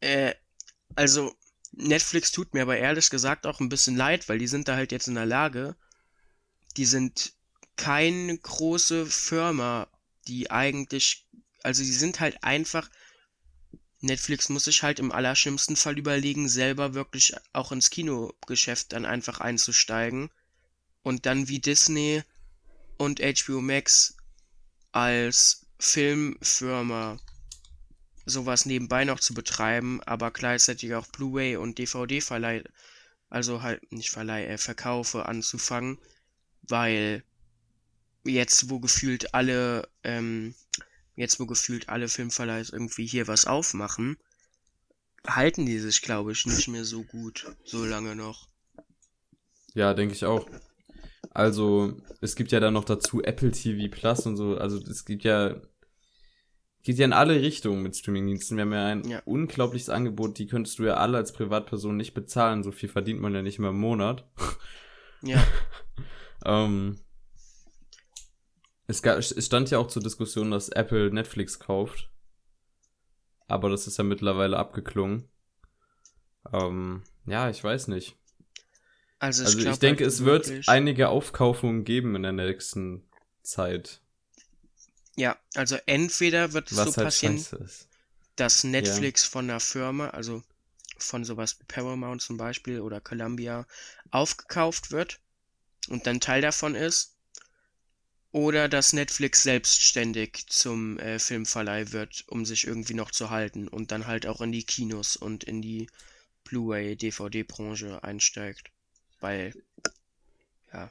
äh. 0.00 0.28
äh, 0.28 0.34
also 0.94 1.32
Netflix 1.72 2.30
tut 2.32 2.54
mir 2.54 2.62
aber 2.62 2.76
ehrlich 2.76 3.10
gesagt 3.10 3.46
auch 3.46 3.60
ein 3.60 3.68
bisschen 3.68 3.96
leid, 3.96 4.28
weil 4.28 4.38
die 4.38 4.46
sind 4.46 4.68
da 4.68 4.76
halt 4.76 4.92
jetzt 4.92 5.08
in 5.08 5.14
der 5.14 5.26
Lage, 5.26 5.76
die 6.76 6.84
sind 6.84 7.32
keine 7.76 8.36
große 8.38 9.06
Firma, 9.06 9.88
die 10.28 10.50
eigentlich, 10.50 11.26
also 11.62 11.82
die 11.82 11.92
sind 11.92 12.20
halt 12.20 12.42
einfach, 12.44 12.88
Netflix 14.04 14.48
muss 14.48 14.64
sich 14.64 14.82
halt 14.82 14.98
im 14.98 15.12
allerschlimmsten 15.12 15.76
Fall 15.76 15.98
überlegen, 15.98 16.48
selber 16.48 16.94
wirklich 16.94 17.34
auch 17.52 17.72
ins 17.72 17.90
Kinogeschäft 17.90 18.92
dann 18.92 19.04
einfach 19.04 19.40
einzusteigen 19.40 20.30
und 21.02 21.26
dann 21.26 21.48
wie 21.48 21.58
Disney 21.58 22.22
und 22.98 23.20
HBO 23.20 23.60
Max 23.60 24.16
als 24.92 25.66
Filmfirma 25.78 27.18
sowas 28.26 28.66
nebenbei 28.66 29.04
noch 29.04 29.20
zu 29.20 29.34
betreiben, 29.34 30.02
aber 30.04 30.30
gleichzeitig 30.30 30.94
auch 30.94 31.06
Blu-ray 31.08 31.56
und 31.56 31.78
DVD-Verleih, 31.78 32.64
also 33.28 33.62
halt 33.62 33.92
nicht 33.92 34.10
Verleih, 34.10 34.46
äh, 34.46 34.58
Verkaufe 34.58 35.26
anzufangen, 35.26 35.98
weil 36.62 37.22
jetzt 38.24 38.70
wo 38.70 38.80
gefühlt 38.80 39.34
alle, 39.34 39.88
ähm, 40.02 40.54
jetzt 41.16 41.38
wo 41.40 41.46
gefühlt 41.46 41.88
alle 41.88 42.08
Filmverleihs 42.08 42.70
irgendwie 42.70 43.06
hier 43.06 43.28
was 43.28 43.46
aufmachen, 43.46 44.16
halten 45.26 45.66
die 45.66 45.78
sich, 45.78 46.02
glaube 46.02 46.32
ich, 46.32 46.46
nicht 46.46 46.68
mehr 46.68 46.84
so 46.84 47.02
gut, 47.02 47.46
so 47.64 47.84
lange 47.84 48.14
noch. 48.14 48.48
Ja, 49.74 49.94
denke 49.94 50.14
ich 50.14 50.24
auch. 50.24 50.48
Also, 51.30 51.96
es 52.20 52.36
gibt 52.36 52.52
ja 52.52 52.60
dann 52.60 52.74
noch 52.74 52.84
dazu 52.84 53.22
Apple 53.22 53.50
TV 53.50 53.90
Plus 53.90 54.26
und 54.26 54.36
so, 54.36 54.56
also 54.56 54.78
es 54.78 55.04
gibt 55.04 55.24
ja 55.24 55.60
geht 56.84 56.98
ja 56.98 57.06
in 57.06 57.12
alle 57.14 57.40
Richtungen 57.40 57.82
mit 57.82 57.96
Streamingdiensten. 57.96 58.58
Wir 58.58 58.62
haben 58.62 58.72
ja 58.72 58.86
ein 58.86 59.08
ja. 59.08 59.22
unglaubliches 59.24 59.88
Angebot, 59.88 60.38
die 60.38 60.46
könntest 60.46 60.78
du 60.78 60.84
ja 60.84 60.94
alle 60.94 61.16
als 61.16 61.32
Privatperson 61.32 61.96
nicht 61.96 62.12
bezahlen. 62.12 62.62
So 62.62 62.70
viel 62.72 62.90
verdient 62.90 63.20
man 63.20 63.34
ja 63.34 63.42
nicht 63.42 63.58
mehr 63.58 63.70
im 63.70 63.80
Monat. 63.80 64.28
Ja. 65.22 65.42
ähm, 66.44 67.00
es, 68.86 69.02
gab, 69.02 69.18
es 69.18 69.46
stand 69.46 69.70
ja 69.70 69.78
auch 69.78 69.88
zur 69.88 70.02
Diskussion, 70.02 70.50
dass 70.50 70.68
Apple 70.68 71.10
Netflix 71.12 71.58
kauft. 71.58 72.10
Aber 73.46 73.70
das 73.70 73.86
ist 73.86 73.98
ja 73.98 74.04
mittlerweile 74.04 74.58
abgeklungen. 74.58 75.28
Ähm, 76.52 77.02
ja, 77.26 77.50
ich 77.50 77.62
weiß 77.62 77.88
nicht. 77.88 78.16
Also 79.18 79.42
ich, 79.42 79.56
also 79.56 79.70
ich 79.70 79.78
denke, 79.78 80.04
halt 80.04 80.12
es 80.12 80.24
wird 80.24 80.68
einige 80.68 81.08
Aufkaufungen 81.08 81.84
geben 81.84 82.14
in 82.16 82.22
der 82.22 82.32
nächsten 82.32 83.08
Zeit. 83.42 84.00
Ja, 85.16 85.38
also 85.54 85.76
entweder 85.86 86.52
wird 86.52 86.70
es 86.70 86.76
Was 86.76 86.94
so 86.94 86.96
halt 86.96 87.06
passieren, 87.06 87.44
dass 88.36 88.64
Netflix 88.64 89.24
ja. 89.24 89.30
von 89.30 89.48
einer 89.48 89.60
Firma, 89.60 90.08
also 90.08 90.42
von 90.98 91.24
sowas 91.24 91.58
wie 91.60 91.64
Paramount 91.64 92.22
zum 92.22 92.36
Beispiel 92.36 92.80
oder 92.80 93.00
Columbia, 93.00 93.66
aufgekauft 94.10 94.90
wird 94.90 95.20
und 95.88 96.06
dann 96.06 96.20
Teil 96.20 96.42
davon 96.42 96.74
ist. 96.74 97.13
Oder 98.34 98.68
dass 98.68 98.92
Netflix 98.92 99.44
selbstständig 99.44 100.46
zum 100.48 100.98
äh, 100.98 101.20
Filmverleih 101.20 101.92
wird, 101.92 102.24
um 102.26 102.44
sich 102.44 102.66
irgendwie 102.66 102.94
noch 102.94 103.12
zu 103.12 103.30
halten 103.30 103.68
und 103.68 103.92
dann 103.92 104.08
halt 104.08 104.26
auch 104.26 104.40
in 104.40 104.50
die 104.50 104.64
Kinos 104.64 105.14
und 105.14 105.44
in 105.44 105.62
die 105.62 105.88
Blu-ray, 106.42 106.96
DVD-Branche 106.96 108.02
einsteigt. 108.02 108.72
Weil, 109.20 109.54
ja, 110.72 110.90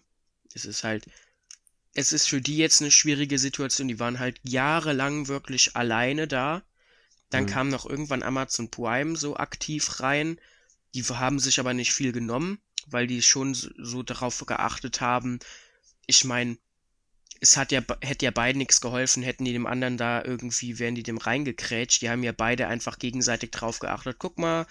es 0.54 0.64
ist 0.64 0.86
halt, 0.86 1.06
es 1.94 2.14
ist 2.14 2.30
für 2.30 2.39
die 2.39 2.56
jetzt 2.56 2.80
eine 2.80 2.91
schwierige 2.91 3.38
Situation. 3.38 3.89
Die 3.89 4.00
waren 4.00 4.20
halt 4.20 4.39
jahrelang 4.44 5.28
wirklich 5.28 5.76
alleine 5.76 6.30
da. 6.30 6.64
Dann 7.30 7.44
mhm. 7.44 7.50
kam 7.50 7.68
noch 7.68 7.86
irgendwann 7.86 8.24
Amazon 8.24 8.72
Prime 8.72 9.18
so 9.18 9.36
aktiv 9.36 10.00
rein. 10.00 10.39
Die 10.94 11.04
haben 11.04 11.39
sich 11.39 11.60
aber 11.60 11.74
nicht 11.74 11.91
viel 11.91 12.14
genommen, 12.14 12.60
weil 12.86 13.06
die 13.06 13.22
schon 13.22 13.54
so, 13.54 13.70
so 13.78 14.02
darauf 14.02 14.46
geachtet 14.46 15.02
haben. 15.02 15.39
Ich 16.08 16.24
meine, 16.24 16.58
es 17.44 17.58
hat 17.58 17.74
ja, 17.74 17.82
hätte 18.02 18.24
ja 18.26 18.32
beiden 18.32 18.58
nichts 18.58 18.80
geholfen, 18.80 19.22
hätten 19.22 19.44
die 19.44 19.52
dem 19.52 19.68
anderen 19.68 19.98
da 19.98 20.24
irgendwie, 20.24 20.80
wären 20.80 20.96
die 20.96 21.04
dem 21.04 21.18
reingekrätscht. 21.18 22.02
Die 22.02 22.10
haben 22.10 22.24
ja 22.24 22.32
beide 22.32 22.68
einfach 22.68 22.98
gegenseitig 22.98 23.52
drauf 23.52 23.80
geachtet. 23.80 24.16
Guck 24.18 24.39
mal, 24.39 24.66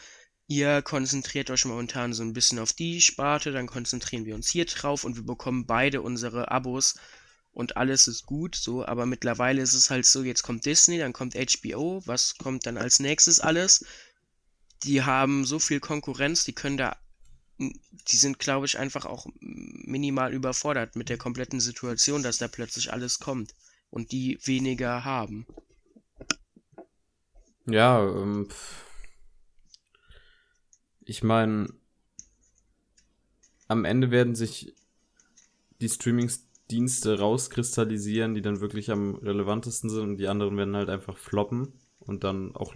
ihr 0.47 0.81
konzentriert 0.81 1.51
euch 1.51 1.67
momentan 1.67 2.15
so 2.15 2.23
ein 2.23 2.33
bisschen 2.33 2.59
auf 2.59 2.73
die 2.73 3.03
Sparte, 3.03 3.53
dann 3.53 3.67
konzentrieren 3.67 4.25
wir 4.25 4.35
uns 4.35 4.49
hier 4.49 4.65
drauf 4.65 5.05
und 5.05 5.17
wir 5.17 5.23
bekommen 5.23 5.67
beide 5.67 6.01
unsere 6.01 6.51
Abos 6.51 6.95
und 7.53 7.77
alles 7.77 8.09
ist 8.09 8.25
gut, 8.25 8.57
so, 8.57 8.87
aber 8.87 9.05
mittlerweile 9.05 9.61
ist 9.61 9.75
es 9.75 9.91
halt 9.91 10.07
so, 10.07 10.23
jetzt 10.25 10.43
kommt 10.43 10.65
Disney, 10.65 10.97
dann 10.97 11.13
kommt 11.13 11.35
HBO, 11.35 12.03
was 12.07 12.39
kommt 12.39 12.65
dann 12.65 12.79
als 12.79 13.01
nächstes 13.01 13.39
alles? 13.39 13.85
Die 14.85 15.03
haben 15.03 15.45
so 15.45 15.59
viel 15.59 15.79
Konkurrenz, 15.79 16.45
die 16.45 16.55
können 16.55 16.79
da, 16.79 16.97
die 17.71 18.17
sind, 18.17 18.39
glaube 18.39 18.67
ich, 18.67 18.79
einfach 18.79 19.05
auch 19.07 19.27
minimal 19.41 20.33
überfordert 20.33 20.97
mit 20.97 21.09
der 21.09 21.19
kompletten 21.19 21.61
Situation, 21.61 22.23
dass 22.23 22.39
da 22.39 22.49
plötzlich 22.49 22.93
alles 22.93 23.19
kommt 23.19 23.55
und 23.91 24.13
die 24.13 24.39
weniger 24.45 25.05
haben. 25.05 25.47
Ja, 27.67 28.05
ähm, 28.05 28.49
ich 31.05 31.23
meine, 31.23 31.69
am 33.69 33.85
Ende 33.85 34.11
werden 34.11 34.35
sich 34.35 34.75
die 35.81 35.89
Streamingsdienste 35.89 37.19
rauskristallisieren, 37.19 38.35
die 38.35 38.43
dann 38.43 38.61
wirklich 38.61 38.91
am 38.91 39.17
relevantesten 39.17 39.91
sind 39.91 40.03
und 40.03 40.17
die 40.19 40.29
anderen 40.29 40.57
werden 40.57 40.77
halt 40.77 40.89
einfach 40.89 41.17
floppen 41.17 41.73
und 42.01 42.25
dann 42.25 42.55
auch 42.55 42.75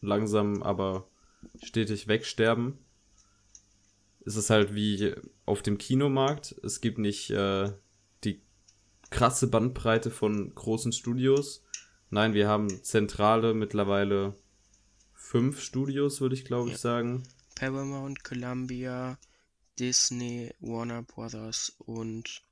langsam, 0.00 0.62
aber 0.62 1.08
stetig 1.62 2.08
wegsterben. 2.08 2.78
Es 4.24 4.36
ist 4.36 4.50
halt 4.50 4.74
wie 4.74 5.14
auf 5.46 5.62
dem 5.62 5.78
Kinomarkt. 5.78 6.54
Es 6.62 6.80
gibt 6.80 6.98
nicht 6.98 7.30
äh, 7.30 7.72
die 8.24 8.42
krasse 9.10 9.48
Bandbreite 9.48 10.10
von 10.10 10.54
großen 10.54 10.92
Studios. 10.92 11.64
Nein, 12.10 12.34
wir 12.34 12.48
haben 12.48 12.82
zentrale 12.82 13.54
mittlerweile 13.54 14.34
fünf 15.14 15.60
Studios, 15.60 16.20
würde 16.20 16.34
ich 16.34 16.44
glaube 16.44 16.68
ja. 16.68 16.74
ich 16.74 16.80
sagen. 16.80 17.22
Paramount, 17.54 18.24
Columbia, 18.24 19.18
Disney, 19.78 20.52
Warner 20.60 21.02
Brothers 21.02 21.74
und 21.78 22.42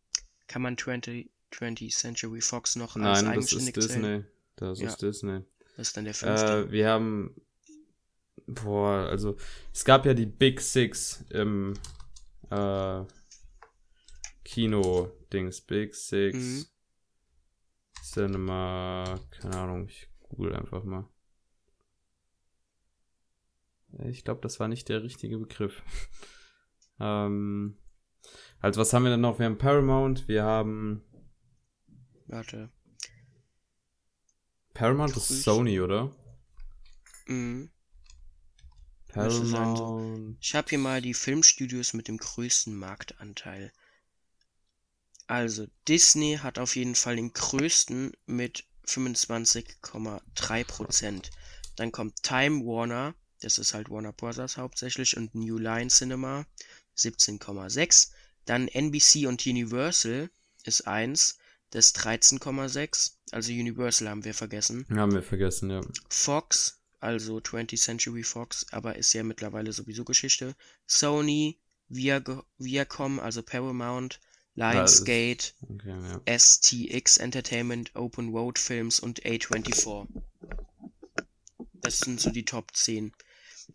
kann 0.47 0.63
man 0.63 0.79
20, 0.79 1.31
20 1.51 1.95
Century 1.95 2.41
Fox 2.41 2.77
noch 2.77 2.97
Nein, 2.97 3.27
als 3.27 3.51
das 3.51 3.63
ist 3.63 3.77
Disney. 3.77 4.25
Das 4.57 4.81
ja. 4.81 4.89
ist 4.89 5.03
Disney. 5.03 5.41
Das 5.77 5.89
ist 5.89 5.97
dann 5.97 6.05
der 6.05 6.15
fünfte. 6.15 6.67
Äh, 6.69 6.73
wir 6.73 6.89
haben 6.89 7.35
boah, 8.49 9.07
also 9.09 9.37
es 9.73 9.85
gab 9.85 10.07
ja 10.07 10.15
die 10.15 10.27
Big 10.27 10.61
Six 10.61 11.25
im 11.31 11.75
äh, 12.51 13.05
Kino-Dings. 14.45 15.61
Big 15.61 15.95
Six 15.95 16.37
mhm. 16.37 16.67
Cinema, 18.03 19.21
keine 19.31 19.57
Ahnung, 19.57 19.87
ich 19.87 20.09
google 20.21 20.57
einfach 20.57 20.83
mal. 20.85 21.09
Ich 24.05 24.25
glaube, 24.25 24.41
das 24.43 24.61
war 24.61 24.69
nicht 24.69 24.89
der 24.89 25.03
richtige 25.03 25.39
Begriff. 25.39 25.83
ähm, 27.01 27.79
also 28.61 28.81
was 28.81 28.93
haben 28.93 29.05
wir 29.05 29.11
denn 29.11 29.21
noch? 29.21 29.39
Wir 29.39 29.47
haben 29.47 29.59
Paramount, 29.59 30.29
wir 30.29 30.45
haben. 30.45 31.03
Warte. 32.27 32.71
Paramount 34.75 35.17
ist 35.17 35.43
Sony, 35.43 35.81
oder? 35.81 36.15
Mhm. 37.27 37.71
Paramount. 39.19 40.37
Ich 40.41 40.55
habe 40.55 40.71
hier 40.71 40.79
mal 40.79 41.03
die 41.03 41.15
Filmstudios 41.15 41.93
mit 41.93 42.07
dem 42.09 42.19
größten 42.19 42.77
Marktanteil. 42.77 43.73
Also, 45.27 45.67
Disney 45.87 46.39
hat 46.43 46.59
auf 46.59 46.75
jeden 46.77 46.95
Fall 46.95 47.17
den 47.17 47.33
größten 47.33 48.13
mit 48.27 48.65
25,3%. 48.87 51.31
Dann 51.77 51.93
kommt 51.93 52.23
Time 52.23 52.65
Warner, 52.65 53.15
das 53.41 53.59
ist 53.59 53.75
halt 53.75 53.91
Warner 53.91 54.13
Bros. 54.13 54.57
hauptsächlich, 54.57 55.17
und 55.17 55.35
New 55.35 55.59
Line 55.59 55.89
Cinema 55.89 56.47
17,6. 56.97 58.11
Dann 58.47 58.69
NBC 58.69 59.27
und 59.27 59.45
Universal 59.47 60.31
ist 60.65 60.87
1, 60.87 61.39
das 61.71 61.95
13,6. 61.95 63.13
Also 63.31 63.53
Universal 63.53 64.09
haben 64.09 64.25
wir 64.25 64.35
vergessen. 64.35 64.87
Haben 64.91 65.13
wir 65.13 65.23
vergessen, 65.23 65.71
ja. 65.71 65.83
Fox, 66.09 66.78
also 67.01 67.39
20th 67.39 67.79
Century 67.79 68.23
Fox, 68.23 68.67
aber 68.73 68.97
ist 68.97 69.13
ja 69.13 69.23
mittlerweile 69.23 69.73
sowieso 69.73 70.05
Geschichte. 70.05 70.55
Sony, 70.87 71.59
Viacom, 71.89 73.21
also 73.21 73.43
Paramount, 73.43 74.21
Lionsgate, 74.55 75.55
Okay, 75.63 75.89
ja. 76.27 76.39
STX 76.39 77.19
Entertainment, 77.19 77.95
Open 77.95 78.31
Road 78.31 78.59
Films 78.59 78.99
und 78.99 79.23
A24. 79.23 80.09
Das 81.75 82.01
sind 82.01 82.21
so 82.21 82.31
die 82.31 82.45
Top 82.45 82.75
10. 82.75 83.13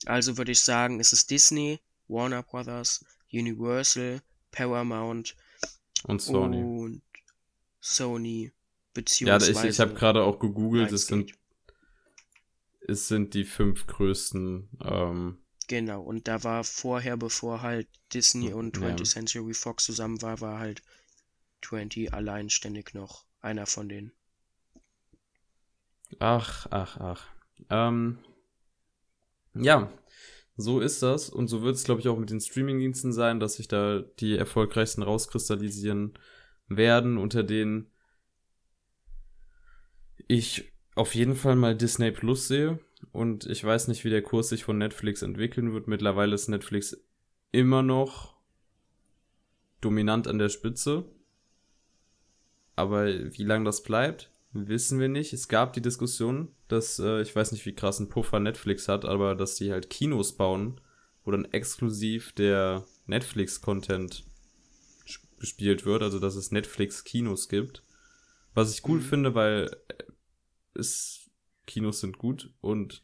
Also 0.05 0.38
würde 0.38 0.51
ich 0.51 0.59
sagen, 0.59 0.99
es 0.99 1.13
ist 1.13 1.32
Disney, 1.32 1.80
Warner 2.07 2.43
Brothers, 2.43 3.05
Universal, 3.32 4.21
Paramount 4.51 5.36
Und 6.03 6.21
Sony. 6.21 6.61
und 6.61 7.01
Sony. 7.80 8.45
Ja, 8.45 8.51
Beziehungsweise 8.93 9.51
ich, 9.51 9.74
ich 9.74 9.80
habe 9.80 9.93
gerade 9.95 10.24
auch 10.24 10.38
gegoogelt, 10.38 10.91
es 10.91 11.07
sind. 11.07 11.34
Es 12.88 13.08
sind 13.08 13.34
die 13.34 13.46
fünf 13.46 13.88
größten. 13.88 14.70
Ähm, 14.84 15.38
Genau, 15.68 16.02
und 16.02 16.28
da 16.28 16.44
war 16.44 16.64
vorher, 16.64 17.18
bevor 17.18 17.62
halt 17.62 17.88
Disney 18.14 18.54
und 18.54 18.76
Ja. 18.76 18.82
20th 18.82 19.06
Century 19.10 19.54
Fox 19.54 19.86
zusammen 19.86 20.22
war, 20.22 20.42
war 20.42 20.60
halt 20.60 20.82
20 21.62 22.14
alleinständig 22.14 22.94
noch 22.94 23.26
einer 23.42 23.66
von 23.66 23.90
denen. 23.90 24.12
ach, 26.20 26.68
ach, 26.72 26.98
ach. 27.00 27.28
Ähm, 27.70 28.18
ja, 29.56 29.92
so 30.58 30.80
ist 30.80 31.02
das. 31.02 31.30
Und 31.30 31.48
so 31.48 31.62
wird 31.62 31.76
es, 31.76 31.84
glaube 31.84 32.02
ich, 32.02 32.08
auch 32.08 32.18
mit 32.18 32.30
den 32.30 32.42
Streamingdiensten 32.42 33.14
sein, 33.14 33.40
dass 33.40 33.56
sich 33.56 33.68
da 33.68 34.00
die 34.20 34.38
erfolgreichsten 34.38 35.04
rauskristallisieren 35.04 36.14
werden, 36.68 37.18
unter 37.18 37.44
denen 37.44 37.92
ich 40.28 40.72
auf 40.96 41.16
jeden 41.16 41.36
Fall 41.36 41.56
mal 41.56 41.76
Disney 41.76 42.12
Plus 42.12 42.48
sehe. 42.48 42.80
Und 43.12 43.46
ich 43.46 43.64
weiß 43.64 43.88
nicht, 43.89 44.06
wie 44.06 44.10
der 44.10 44.22
Kurs 44.22 44.50
sich 44.50 44.64
von 44.64 44.78
Netflix 44.78 45.22
entwickeln 45.22 45.74
wird. 45.74 45.88
Mittlerweile 45.88 46.36
ist 46.36 46.48
Netflix 46.48 46.98
immer 47.52 47.84
noch 47.84 48.36
dominant 49.82 50.28
an 50.28 50.39
der 50.39 50.50
Spitze. 50.50 51.06
Aber 52.76 53.08
wie 53.08 53.44
lange 53.44 53.66
das 53.66 53.84
bleibt, 53.84 54.32
wissen 54.54 55.00
wir 55.00 55.10
nicht. 55.10 55.34
Es 55.34 55.48
gab 55.48 55.74
die 55.74 55.82
Diskussion, 55.82 56.50
dass, 56.68 56.98
äh, 57.00 57.22
ich 57.22 57.36
weiß 57.36 57.52
nicht, 57.52 57.66
wie 57.66 57.76
krass 57.76 58.00
ein 58.00 58.10
Puffer 58.10 58.39
Netflix 58.39 58.88
hat, 58.88 59.06
aber 59.06 59.36
dass 59.36 59.56
die 59.56 59.72
halt 59.72 59.89
Kinos 59.89 60.34
bauen, 60.34 60.80
wo 61.24 61.32
dann 61.32 61.46
exklusiv 61.46 62.32
der 62.34 62.86
Netflix-Content 63.06 64.24
gespielt 65.39 65.86
wird, 65.86 66.02
also 66.02 66.20
dass 66.20 66.36
es 66.36 66.52
Netflix-Kinos 66.52 67.50
gibt. 67.50 67.84
Was 68.54 68.74
ich 68.74 68.88
cool 68.88 69.00
Mhm. 69.00 69.04
finde, 69.04 69.36
weil 69.36 69.76
es, 70.76 71.30
Kinos 71.65 71.99
sind 71.99 72.17
gut 72.17 72.53
und 72.61 73.01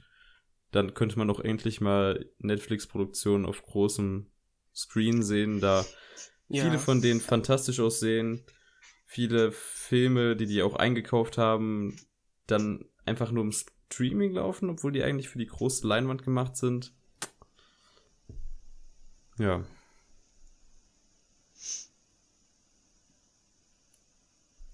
dann 0.71 0.93
könnte 0.93 1.17
man 1.17 1.29
auch 1.29 1.39
endlich 1.39 1.81
mal 1.81 2.29
Netflix-Produktionen 2.39 3.45
auf 3.45 3.63
großem 3.63 4.27
Screen 4.75 5.23
sehen, 5.23 5.59
da 5.59 5.85
Ja, 6.47 6.63
viele 6.65 6.79
von 6.79 7.01
denen 7.01 7.21
fantastisch 7.21 7.79
aussehen. 7.79 8.43
Viele 9.05 9.51
Filme, 9.51 10.35
die 10.35 10.45
die 10.45 10.61
auch 10.61 10.75
eingekauft 10.75 11.37
haben, 11.37 11.95
dann 12.45 12.85
einfach 13.05 13.31
nur 13.31 13.43
im 13.43 13.51
Streaming 13.51 14.33
laufen, 14.33 14.69
obwohl 14.69 14.91
die 14.91 15.03
eigentlich 15.03 15.29
für 15.29 15.39
die 15.39 15.47
große 15.47 15.87
Leinwand 15.87 16.23
gemacht 16.23 16.55
sind. 16.57 16.93
Ja. 19.39 19.63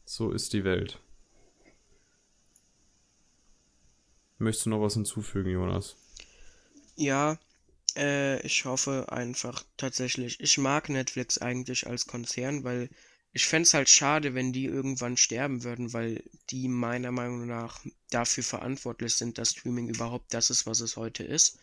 So 0.06 0.32
ist 0.32 0.54
die 0.54 0.64
Welt. 0.64 1.00
Möchtest 4.38 4.66
du 4.66 4.70
noch 4.72 4.82
was 4.82 4.94
hinzufügen, 4.96 5.50
Jonas? 5.50 5.96
ja, 6.96 7.38
äh, 7.96 8.42
ich 8.46 8.66
hoffe 8.66 9.08
einfach 9.12 9.64
tatsächlich. 9.78 10.40
Ich 10.40 10.58
mag 10.58 10.90
Netflix 10.90 11.38
eigentlich 11.38 11.88
als 11.88 12.08
Konzern, 12.08 12.64
weil 12.64 12.90
ich 13.34 13.46
fänd's 13.48 13.74
halt 13.74 13.90
schade, 13.90 14.34
wenn 14.34 14.54
die 14.54 14.66
irgendwann 14.66 15.18
sterben 15.18 15.64
würden, 15.64 15.92
weil 15.94 16.24
die 16.50 16.68
meiner 16.70 17.12
Meinung 17.12 17.46
nach 17.48 17.82
dafür 18.10 18.44
verantwortlich 18.44 19.16
sind, 19.16 19.38
dass 19.38 19.52
Streaming 19.52 19.90
überhaupt 19.90 20.34
das 20.34 20.50
ist, 20.50 20.66
was 20.66 20.80
es 20.80 20.96
heute 20.96 21.24
ist. 21.24 21.60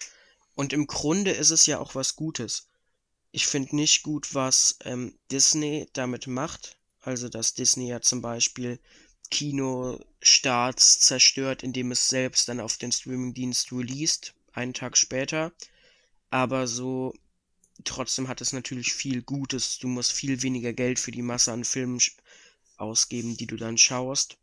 Und 0.54 0.74
im 0.74 0.86
Grunde 0.86 1.30
ist 1.30 1.50
es 1.50 1.64
ja 1.64 1.78
auch 1.78 1.94
was 1.94 2.14
Gutes. 2.14 2.68
Ich 3.30 3.46
finde 3.46 3.74
nicht 3.74 4.02
gut, 4.02 4.34
was 4.34 4.76
ähm, 4.84 5.18
Disney 5.30 5.88
damit 5.94 6.26
macht. 6.26 6.76
Also, 7.00 7.30
dass 7.30 7.54
Disney 7.54 7.88
ja 7.88 8.02
zum 8.02 8.20
Beispiel 8.20 8.78
Kinostarts 10.22 11.00
zerstört, 11.00 11.64
indem 11.64 11.90
es 11.90 12.08
selbst 12.08 12.48
dann 12.48 12.60
auf 12.60 12.76
den 12.76 12.92
Streamingdienst 12.92 13.72
released, 13.72 14.34
einen 14.52 14.72
Tag 14.72 14.96
später. 14.96 15.52
Aber 16.30 16.66
so, 16.68 17.12
trotzdem 17.84 18.28
hat 18.28 18.40
es 18.40 18.52
natürlich 18.52 18.92
viel 18.92 19.22
Gutes. 19.22 19.78
Du 19.78 19.88
musst 19.88 20.12
viel 20.12 20.42
weniger 20.42 20.72
Geld 20.72 21.00
für 21.00 21.10
die 21.10 21.22
Masse 21.22 21.52
an 21.52 21.64
Filmen 21.64 22.00
ausgeben, 22.76 23.36
die 23.36 23.46
du 23.46 23.56
dann 23.56 23.78
schaust. 23.78 24.38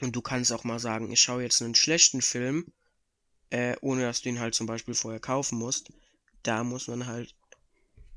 Und 0.00 0.16
du 0.16 0.20
kannst 0.20 0.52
auch 0.52 0.64
mal 0.64 0.80
sagen, 0.80 1.10
ich 1.12 1.20
schaue 1.20 1.42
jetzt 1.42 1.62
einen 1.62 1.76
schlechten 1.76 2.20
Film, 2.20 2.66
äh, 3.50 3.76
ohne 3.80 4.02
dass 4.02 4.22
du 4.22 4.28
ihn 4.28 4.40
halt 4.40 4.54
zum 4.54 4.66
Beispiel 4.66 4.94
vorher 4.94 5.20
kaufen 5.20 5.58
musst. 5.58 5.90
Da 6.42 6.64
muss 6.64 6.88
man 6.88 7.06
halt. 7.06 7.34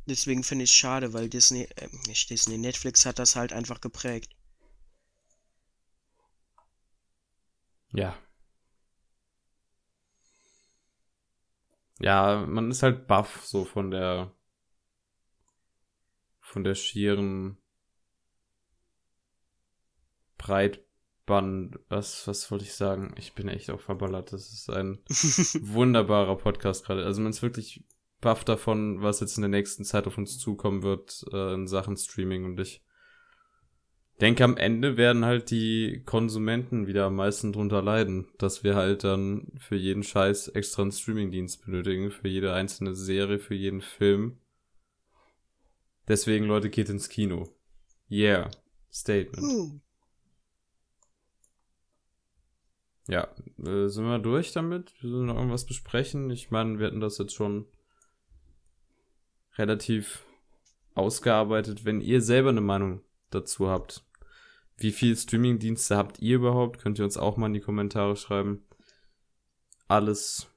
Deswegen 0.08 0.44
finde 0.44 0.64
ich 0.64 0.72
es 0.72 0.76
schade, 0.76 1.14
weil 1.14 1.30
Disney, 1.30 1.68
äh, 1.76 1.88
nicht 2.08 2.32
Disney, 2.32 2.58
Netflix 2.58 3.06
hat 3.06 3.20
das 3.20 3.36
halt 3.36 3.54
einfach 3.54 3.80
geprägt. 3.80 4.36
Ja. 7.94 8.16
Ja, 12.00 12.46
man 12.48 12.72
ist 12.72 12.84
halt 12.84 13.08
baff 13.08 13.44
so 13.46 13.66
von 13.66 13.92
der 13.92 14.34
von 16.40 16.64
der 16.64 16.76
schieren 16.76 17.58
Breitband, 20.38 21.80
was 21.90 22.28
was 22.28 22.50
wollte 22.50 22.66
ich 22.66 22.74
sagen? 22.74 23.14
Ich 23.18 23.34
bin 23.36 23.50
echt 23.50 23.70
auch 23.70 23.82
verballert. 23.82 24.32
Das 24.34 24.52
ist 24.52 24.70
ein 24.70 25.00
wunderbarer 25.10 26.38
Podcast 26.38 26.86
gerade. 26.86 27.06
Also 27.06 27.22
man 27.22 27.32
ist 27.32 27.42
wirklich 27.42 27.84
baff 28.22 28.44
davon, 28.46 29.02
was 29.02 29.20
jetzt 29.20 29.38
in 29.38 29.42
der 29.42 29.50
nächsten 29.50 29.84
Zeit 29.84 30.08
auf 30.08 30.18
uns 30.18 30.40
zukommen 30.40 30.84
wird 30.84 31.26
äh, 31.34 31.54
in 31.54 31.68
Sachen 31.68 31.98
Streaming 31.98 32.46
und 32.46 32.60
ich 32.60 32.82
denke, 34.22 34.44
am 34.44 34.58
Ende 34.58 34.98
werden 34.98 35.26
halt 35.26 35.52
die 35.52 36.02
Konsumenten 36.06 36.88
wieder 36.88 37.06
am 37.06 37.16
meisten 37.16 37.54
drunter 37.54 37.82
leiden, 37.82 38.28
dass 38.38 38.64
wir 38.64 38.76
halt 38.76 39.04
dann 39.04 39.48
für 39.60 39.76
jeden 39.76 40.04
Scheiß 40.04 40.50
extra 40.50 40.82
einen 40.82 40.92
Streamingdienst 40.92 41.66
benötigen, 41.66 42.12
für 42.12 42.28
jede 42.28 42.54
einzelne 42.54 42.96
Serie, 42.96 43.40
für 43.40 43.56
jeden 43.56 43.82
Film. 43.82 44.38
Deswegen, 46.08 46.46
Leute, 46.46 46.70
geht 46.70 46.90
ins 46.90 47.10
Kino. 47.10 47.50
Yeah. 48.10 48.50
Statement. 48.92 49.44
Uh, 49.44 49.80
Ja, 53.10 53.28
äh, 53.66 53.88
sind 53.88 54.06
wir 54.06 54.20
durch 54.20 54.52
damit? 54.52 54.94
Wir 55.02 55.10
sollen 55.10 55.26
noch 55.26 55.36
irgendwas 55.36 55.66
besprechen? 55.66 56.30
Ich 56.30 56.52
meine, 56.52 56.78
wir 56.78 56.86
hatten 56.86 57.00
das 57.00 57.18
jetzt 57.18 57.34
schon 57.34 57.66
relativ 59.58 60.24
ausgearbeitet. 60.94 61.86
Wenn 61.86 62.02
ihr 62.02 62.22
selber 62.22 62.50
eine 62.50 62.62
Meinung 62.62 63.02
dazu 63.32 63.68
habt, 63.68 64.06
wie 64.82 64.92
viel 64.92 65.16
Streamingdienste 65.16 65.98
habt 65.98 66.20
ihr 66.20 66.36
überhaupt? 66.36 66.80
Könnt 66.80 67.00
ihr 67.00 67.06
uns 67.06 67.18
auch 67.18 67.38
mal 67.38 67.48
in 67.48 67.54
die 67.54 67.60
Kommentare 67.60 68.16
schreiben. 68.16 68.64
Alles, 69.88 70.48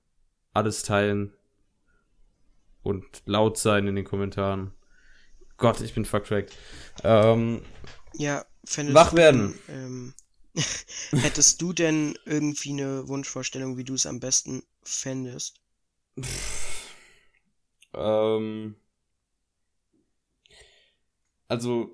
alles 0.53 0.83
teilen 0.83 1.33
und 2.83 3.23
laut 3.25 3.59
sein 3.59 3.87
in 3.87 3.95
den 3.95 4.05
Kommentaren. 4.05 4.73
Gott, 5.57 5.81
ich 5.81 5.95
bin 5.95 6.05
fucktracked. 6.05 6.57
Ähm, 7.05 7.62
ja, 8.14 8.45
Wach 8.93 9.11
du 9.11 9.16
werden. 9.16 9.59
Ähm, 9.68 10.14
hättest 11.12 11.62
du 11.62 11.73
denn 11.73 12.18
irgendwie 12.27 12.70
eine 12.70 13.09
Wunschvorstellung, 13.09 13.77
wie 13.77 13.85
du 13.85 13.95
es 13.95 14.07
am 14.07 14.20
besten 14.20 14.62
fändest? 14.83 15.61
Ähm, 17.95 18.77
also, 21.49 21.93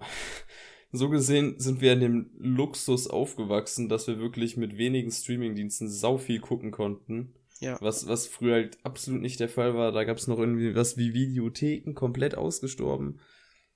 so 0.91 1.11
gesehen 1.11 1.59
sind 1.59 1.80
wir 1.80 1.93
in 1.93 2.01
dem 2.01 2.30
Luxus 2.39 3.09
aufgewachsen, 3.09 3.89
dass 3.89 4.07
wir 4.07 4.18
wirklich 4.18 4.57
mit 4.57 4.78
wenigen 4.78 5.11
Streamingdiensten 5.11 5.89
sau 5.89 6.16
viel 6.16 6.41
gucken 6.41 6.70
konnten. 6.70 7.34
Ja. 7.61 7.78
Was, 7.80 8.07
was 8.07 8.26
früher 8.26 8.55
halt 8.55 8.78
absolut 8.84 9.20
nicht 9.20 9.41
der 9.41 9.49
Fall 9.49 9.74
war. 9.74 9.93
Da 9.93 10.05
gab 10.05 10.16
es 10.16 10.28
noch 10.28 10.39
irgendwie 10.39 10.74
was 10.74 10.97
wie 10.97 11.12
Videotheken 11.12 11.95
komplett 11.95 12.36
ausgestorben. 12.36 13.20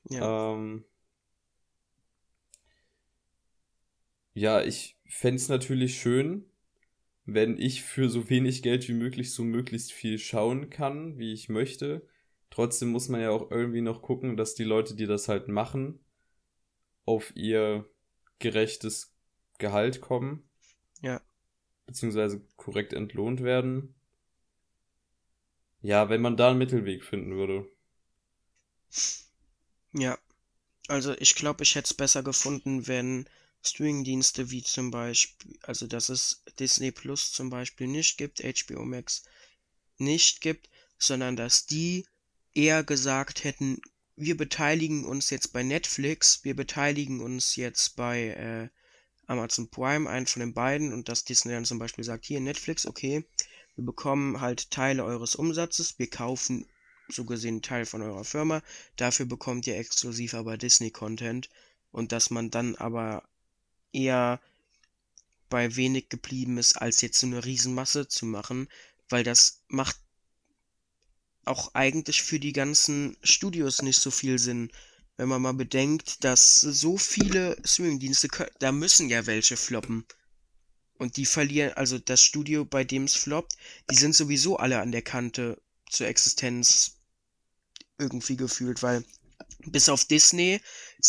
Ja. 0.09 0.55
Ähm, 0.55 0.85
ja, 4.35 4.63
ich 4.63 4.99
fände 5.07 5.43
natürlich 5.49 6.01
schön, 6.01 6.47
wenn 7.25 7.59
ich 7.59 7.83
für 7.83 8.09
so 8.09 8.31
wenig 8.31 8.63
Geld 8.63 8.89
wie 8.89 8.95
möglich 8.95 9.35
so 9.35 9.45
möglichst 9.45 9.93
viel 9.93 10.19
schauen 10.19 10.71
kann, 10.71 11.19
wie 11.19 11.33
ich 11.33 11.49
möchte. 11.49 12.07
Trotzdem 12.51 12.91
muss 12.91 13.09
man 13.09 13.21
ja 13.21 13.31
auch 13.31 13.51
irgendwie 13.51 13.81
noch 13.81 14.03
gucken, 14.03 14.37
dass 14.37 14.55
die 14.55 14.65
Leute, 14.65 14.95
die 14.95 15.07
das 15.07 15.29
halt 15.29 15.49
machen, 15.49 16.01
auf 17.05 17.35
ihr 17.37 17.89
gerechtes 18.39 19.13
Gehalt 19.59 20.01
kommen. 20.01 20.49
Ja. 21.01 21.21
Beziehungsweise 21.87 22.41
korrekt 22.57 22.93
entlohnt 22.93 23.43
werden. 23.43 23.95
Ja, 25.81 26.09
wenn 26.09 26.21
man 26.21 26.37
da 26.37 26.51
einen 26.51 26.59
Mittelweg 26.59 27.05
finden 27.05 27.35
würde. 27.35 27.69
Ja. 29.93 30.19
Also 30.89 31.15
ich 31.19 31.35
glaube, 31.35 31.63
ich 31.63 31.75
hätte 31.75 31.87
es 31.87 31.95
besser 31.95 32.23
gefunden, 32.23 32.87
wenn 32.87 33.29
Streamingdienste 33.63 34.51
wie 34.51 34.63
zum 34.63 34.91
Beispiel, 34.91 35.59
also 35.63 35.87
dass 35.87 36.09
es 36.09 36.43
Disney 36.59 36.91
Plus 36.91 37.33
zum 37.33 37.51
Beispiel 37.51 37.87
nicht 37.87 38.19
gibt, 38.19 38.43
HBO 38.43 38.85
Max 38.85 39.25
nicht 39.99 40.41
gibt, 40.41 40.69
sondern 40.99 41.37
dass 41.37 41.67
die 41.67 42.07
eher 42.55 42.83
gesagt 42.83 43.45
hätten, 43.45 43.81
wir 44.17 44.37
beteiligen 44.37 45.05
uns 45.05 45.31
jetzt 45.31 45.53
bei 45.53 45.63
Netflix, 45.63 46.45
wir 46.45 46.55
beteiligen 46.55 47.21
uns 47.21 47.57
jetzt 47.57 47.97
bei 47.97 48.29
äh, 48.29 48.69
Amazon 49.27 49.71
Prime, 49.71 50.09
einen 50.09 50.27
von 50.27 50.41
den 50.41 50.55
beiden, 50.55 50.93
und 50.93 51.09
dass 51.09 51.25
Disney 51.25 51.53
dann 51.53 51.65
zum 51.65 51.79
Beispiel 51.79 52.05
sagt, 52.05 52.25
hier 52.25 52.41
Netflix, 52.41 52.87
okay, 52.87 53.25
wir 53.77 53.85
bekommen 53.85 54.41
halt 54.41 54.71
Teile 54.71 55.05
eures 55.05 55.35
Umsatzes, 55.35 55.99
wir 55.99 56.11
kaufen 56.11 56.67
so 57.09 57.25
gesehen 57.25 57.63
Teil 57.63 57.87
von 57.87 58.03
eurer 58.03 58.25
Firma, 58.25 58.63
dafür 58.97 59.27
bekommt 59.27 59.67
ihr 59.67 59.77
exklusiv 59.77 60.35
aber 60.35 60.57
Disney-Content 60.57 61.49
und 61.91 62.13
dass 62.13 62.31
man 62.31 62.51
dann 62.51 62.77
aber 62.77 63.29
eher 63.93 64.41
bei 65.49 65.77
wenig 65.77 66.09
geblieben 66.09 66.59
ist, 66.59 66.77
als 66.77 67.01
jetzt 67.03 67.19
so 67.19 67.27
eine 67.27 67.45
Riesenmasse 67.45 68.09
zu 68.09 68.25
machen, 68.25 68.69
weil 69.09 69.25
das 69.25 69.63
macht 69.69 69.99
auch 71.45 71.75
eigentlich 71.75 72.23
für 72.23 72.39
die 72.39 72.53
ganzen 72.53 73.17
Studios 73.23 73.83
nicht 73.83 74.01
so 74.01 74.11
viel 74.11 74.39
Sinn, 74.39 74.71
wenn 75.17 75.29
man 75.29 75.43
mal 75.43 75.55
bedenkt, 75.55 76.25
dass 76.25 76.61
so 76.61 76.97
viele 76.97 77.57
Streaming-Dienste, 77.65 78.29
da 78.59 78.73
müssen 78.73 79.09
ja 79.09 79.27
welche 79.27 79.57
floppen. 79.57 80.05
Und 80.99 81.17
die 81.17 81.27
verlieren, 81.27 81.73
also 81.75 81.99
das 81.99 82.23
Studio, 82.23 82.65
bei 82.65 82.85
dem 82.85 83.05
es 83.05 83.15
floppt, 83.15 83.57
die 83.91 83.97
sind 83.97 84.15
sowieso 84.15 84.57
alle 84.57 84.81
an 84.81 84.93
der 84.93 85.03
Kante 85.03 85.61
zur 85.91 86.07
Existenz 86.07 86.99
irgendwie 87.99 88.37
gefühlt, 88.37 88.83
weil 88.83 89.05
bis 89.67 89.89
auf 89.89 90.05
Disney 90.05 90.61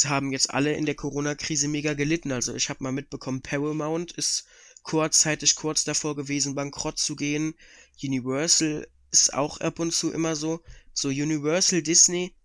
haben 0.06 0.32
jetzt 0.32 0.50
alle 0.50 0.74
in 0.74 0.86
der 0.86 0.96
Corona-Krise 0.96 1.68
mega 1.68 1.94
gelitten. 1.94 2.32
Also 2.32 2.56
ich 2.56 2.70
habe 2.70 2.84
mal 2.84 2.92
mitbekommen, 2.92 3.42
Paramount 3.42 4.12
ist 4.14 4.46
kurzzeitig 4.84 5.56
kurz 5.56 5.84
davor 5.84 6.16
gewesen, 6.16 6.56
bankrott 6.56 7.00
zu 7.00 7.16
gehen. 7.16 7.56
Universal 8.02 8.88
ist 9.14 9.34
auch 9.34 9.62
ab 9.62 9.80
und 9.80 9.94
zu 9.94 10.12
immer 10.12 10.36
so. 10.36 10.60
So 10.94 11.08
Universal, 11.08 11.82
Disney 11.82 12.36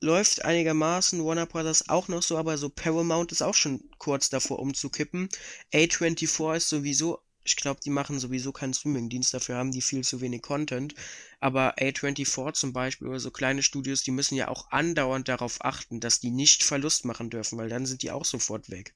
läuft 0.00 0.44
einigermaßen, 0.44 1.24
Warner 1.24 1.46
Brothers 1.46 1.88
auch 1.88 2.06
noch 2.06 2.22
so, 2.22 2.38
aber 2.38 2.56
so 2.56 2.68
Paramount 2.68 3.32
ist 3.32 3.42
auch 3.42 3.54
schon 3.54 3.82
kurz 3.98 4.30
davor 4.30 4.60
umzukippen. 4.60 5.28
A24 5.72 6.56
ist 6.56 6.68
sowieso 6.68 7.20
ich 7.42 7.56
glaube, 7.56 7.80
die 7.82 7.90
machen 7.90 8.18
sowieso 8.18 8.52
keinen 8.52 8.74
Streaming-Dienst, 8.74 9.32
dafür 9.32 9.56
haben 9.56 9.72
die 9.72 9.80
viel 9.80 10.04
zu 10.04 10.20
wenig 10.20 10.42
Content. 10.42 10.94
Aber 11.40 11.76
A24 11.78 12.52
zum 12.52 12.72
Beispiel 12.72 13.08
oder 13.08 13.20
so 13.20 13.30
kleine 13.30 13.62
Studios, 13.62 14.02
die 14.02 14.10
müssen 14.10 14.34
ja 14.34 14.48
auch 14.48 14.70
andauernd 14.70 15.28
darauf 15.28 15.64
achten, 15.64 16.00
dass 16.00 16.20
die 16.20 16.30
nicht 16.30 16.62
Verlust 16.62 17.04
machen 17.04 17.30
dürfen, 17.30 17.58
weil 17.58 17.68
dann 17.68 17.86
sind 17.86 18.02
die 18.02 18.10
auch 18.10 18.24
sofort 18.24 18.70
weg. 18.70 18.94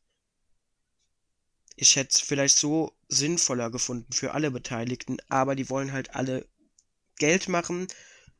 Ich 1.76 1.96
hätte 1.96 2.10
es 2.12 2.20
vielleicht 2.20 2.56
so 2.56 2.92
sinnvoller 3.08 3.70
gefunden 3.70 4.12
für 4.12 4.32
alle 4.34 4.50
Beteiligten, 4.50 5.16
aber 5.28 5.56
die 5.56 5.70
wollen 5.70 5.92
halt 5.92 6.14
alle 6.14 6.46
Geld 7.16 7.48
machen 7.48 7.86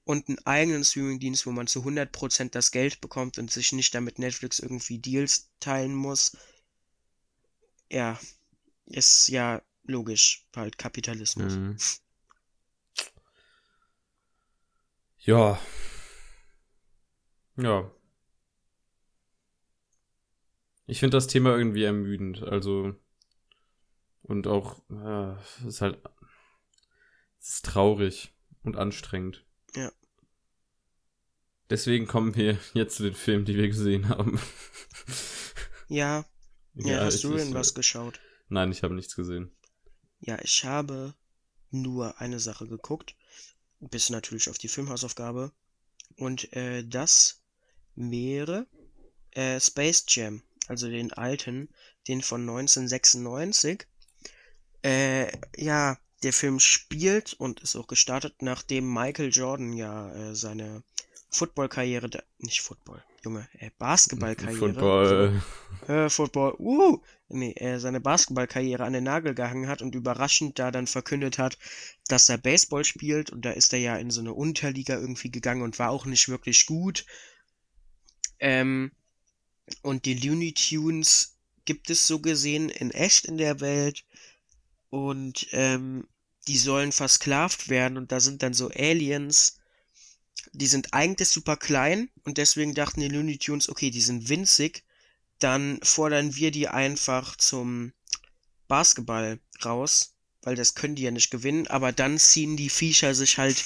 und 0.05 0.29
einen 0.29 0.39
eigenen 0.47 0.85
Streaming-Dienst, 0.85 1.47
wo 1.47 1.51
man 1.51 1.67
zu 1.67 1.85
100% 1.85 2.55
das 2.55 2.71
Geld 2.71 3.01
bekommt 3.01 3.39
und 3.39 3.51
sich 3.51 3.73
nicht 3.73 3.95
damit 3.95 4.19
Netflix 4.19 4.59
irgendwie 4.59 4.99
Deals 4.99 5.51
teilen 5.61 5.95
muss. 5.95 6.37
Ja, 7.91 8.19
ist 8.87 9.29
ja 9.29 9.63
logisch, 9.85 10.47
halt 10.55 10.79
Kapitalismus. 10.79 11.55
Mhm. 11.55 11.77
Ja. 15.19 15.59
Ja. 17.57 17.91
Ich 20.87 21.01
finde 21.01 21.17
das 21.17 21.29
Thema 21.29 21.57
irgendwie 21.57 21.85
ermüdend, 21.85 22.43
also 22.43 22.95
und 24.23 24.47
auch 24.47 24.83
äh, 24.91 25.67
ist 25.67 25.81
halt 25.81 25.99
es 27.41 27.55
ist 27.55 27.65
traurig 27.65 28.34
und 28.65 28.77
anstrengend. 28.77 29.45
Ja. 29.75 29.93
Deswegen 31.71 32.07
kommen 32.07 32.35
wir 32.35 32.59
jetzt 32.73 32.97
zu 32.97 33.05
den 33.05 33.15
Filmen, 33.15 33.45
die 33.45 33.57
wir 33.57 33.69
gesehen 33.69 34.09
haben. 34.09 34.41
ja. 35.89 36.25
Ja, 36.77 36.91
ja 36.91 37.05
hast 37.05 37.23
du 37.23 37.37
denn 37.37 37.55
was 37.55 37.73
geschaut? 37.75 38.19
Nein, 38.49 38.73
ich 38.73 38.83
habe 38.83 38.95
nichts 38.95 39.15
gesehen. 39.15 39.55
Ja, 40.19 40.39
ich 40.43 40.65
habe 40.65 41.15
nur 41.71 42.21
eine 42.21 42.41
Sache 42.41 42.67
geguckt, 42.67 43.15
bis 43.79 44.11
natürlich 44.11 44.49
auf 44.49 44.59
die 44.59 44.67
Filmhausaufgabe. 44.67 45.53
Und 46.17 46.53
äh, 46.53 46.85
das 46.85 47.45
wäre 47.95 48.67
äh, 49.33 49.61
Space 49.61 50.05
Jam, 50.09 50.43
also 50.67 50.89
den 50.89 51.13
alten, 51.13 51.69
den 52.09 52.23
von 52.23 52.41
1996. 52.41 53.87
Äh, 54.83 55.31
ja, 55.57 55.99
der 56.25 56.33
Film 56.33 56.59
spielt 56.59 57.35
und 57.35 57.61
ist 57.61 57.77
auch 57.77 57.87
gestartet, 57.87 58.37
nachdem 58.41 58.93
Michael 58.93 59.31
Jordan 59.31 59.73
ja 59.73 60.13
äh, 60.13 60.35
seine 60.35 60.83
Football-Karriere, 61.31 62.09
nicht 62.39 62.61
Football, 62.61 63.05
Junge, 63.25 63.49
äh, 63.59 63.71
Basketballkarriere. 63.79 64.59
Football. 64.59 65.43
Äh, 65.89 66.09
Football. 66.09 66.55
Uh, 66.59 67.03
nee, 67.29 67.53
er 67.57 67.81
seine 67.81 68.01
Basketballkarriere 68.01 68.85
an 68.85 68.93
den 68.93 69.05
Nagel 69.05 69.35
gehangen 69.35 69.69
hat 69.69 69.83
und 69.83 69.95
überraschend 69.95 70.59
da 70.59 70.71
dann 70.71 70.87
verkündet 70.87 71.39
hat, 71.39 71.59
dass 72.09 72.29
er 72.29 72.39
Baseball 72.39 72.85
spielt 72.85 73.31
und 73.31 73.45
da 73.45 73.51
ist 73.51 73.73
er 73.73 73.81
ja 73.81 73.97
in 73.97 74.11
so 74.11 74.21
eine 74.21 74.33
Unterliga 74.33 74.95
irgendwie 74.95 75.31
gegangen 75.31 75.63
und 75.63 75.79
war 75.79 75.91
auch 75.91 76.07
nicht 76.07 76.29
wirklich 76.29 76.67
gut. 76.67 77.05
Ähm, 78.39 78.93
und 79.83 80.05
die 80.07 80.15
Looney 80.15 80.55
Tunes 80.55 81.39
gibt 81.65 81.91
es 81.91 82.07
so 82.07 82.21
gesehen 82.21 82.69
in 82.69 82.91
echt 82.91 83.25
in 83.25 83.39
der 83.39 83.61
Welt 83.61 84.05
und 84.91 85.49
ähm, 85.51 86.07
die 86.49 86.59
sollen 86.59 86.93
versklavt 86.93 87.69
werden 87.69 87.97
und 87.99 88.13
da 88.13 88.21
sind 88.21 88.43
dann 88.43 88.55
so 88.55 88.71
Aliens 88.71 89.59
die 90.55 90.67
sind 90.67 90.95
eigentlich 90.95 91.29
super 91.29 91.57
klein 91.57 92.11
und 92.25 92.39
deswegen 92.39 92.75
dachten 92.75 93.01
die 93.01 93.09
Looney 93.09 93.39
Tunes, 93.39 93.69
okay, 93.69 93.91
die 93.91 94.01
sind 94.01 94.29
winzig, 94.29 94.85
dann 95.41 95.81
fordern 95.83 96.37
wir 96.37 96.51
die 96.51 96.69
einfach 96.69 97.37
zum 97.37 97.93
Basketball 98.69 99.41
raus, 99.65 100.15
weil 100.43 100.55
das 100.55 100.75
können 100.75 100.95
die 100.95 101.03
ja 101.03 101.11
nicht 101.11 101.31
gewinnen, 101.31 101.67
aber 101.67 101.93
dann 101.93 102.19
ziehen 102.19 102.57
die 102.57 102.71
Viecher 102.71 103.15
sich 103.15 103.39
halt 103.39 103.63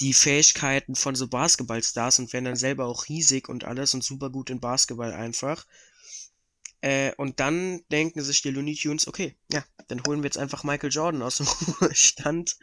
die 0.00 0.12
Fähigkeiten 0.12 0.94
von 0.94 1.16
so 1.16 1.26
Basketballstars 1.26 2.20
und 2.20 2.32
werden 2.32 2.44
dann 2.44 2.56
selber 2.56 2.86
auch 2.86 3.08
riesig 3.08 3.48
und 3.48 3.64
alles 3.64 3.94
und 3.94 4.04
super 4.04 4.30
gut 4.30 4.48
in 4.48 4.60
Basketball 4.60 5.12
einfach. 5.12 5.66
Äh, 6.80 7.12
und 7.16 7.40
dann 7.40 7.82
denken 7.90 8.22
sich 8.22 8.42
die 8.42 8.50
Looney 8.50 8.76
Tunes, 8.76 9.08
okay, 9.08 9.36
ja, 9.50 9.64
dann 9.88 10.02
holen 10.06 10.22
wir 10.22 10.26
jetzt 10.26 10.38
einfach 10.38 10.64
Michael 10.64 10.92
Jordan 10.92 11.22
aus 11.22 11.38
dem 11.38 11.46
Ruhestand. 11.80 12.56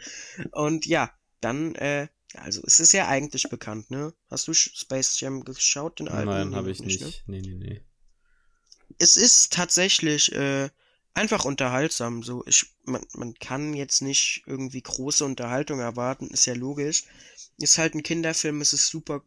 Und 0.52 0.86
ja, 0.86 1.12
dann 1.42 1.76
äh, 1.76 2.08
also 2.38 2.62
es 2.66 2.80
ist 2.80 2.92
ja 2.92 3.08
eigentlich 3.08 3.50
bekannt, 3.50 3.92
ne? 3.92 4.14
Hast 4.30 4.48
du 4.48 4.54
Space 4.54 5.20
Jam 5.20 5.44
geschaut, 5.44 6.00
den 6.00 6.08
alten? 6.08 6.30
Nein, 6.30 6.56
habe 6.56 6.72
ich 6.72 6.82
nicht. 6.82 7.02
nicht. 7.02 7.28
Ne? 7.28 7.42
Nee, 7.42 7.50
nee, 7.50 7.56
nee. 7.56 7.82
Es 8.98 9.18
ist 9.18 9.54
tatsächlich 9.54 10.32
äh, 10.34 10.70
einfach 11.14 11.46
unterhaltsam. 11.46 12.24
So, 12.24 12.44
ich, 12.46 12.66
man, 12.84 13.06
man 13.14 13.34
kann 13.36 13.74
jetzt 13.74 14.02
nicht 14.02 14.44
irgendwie 14.46 14.82
große 14.82 15.26
Unterhaltung 15.26 15.80
erwarten, 15.80 16.28
ist 16.30 16.46
ja 16.46 16.54
logisch. 16.54 17.06
Ist 17.58 17.78
halt 17.78 17.96
ein 17.96 18.04
Kinderfilm, 18.04 18.62
es 18.62 18.74
ist 18.74 18.88
super 18.88 19.24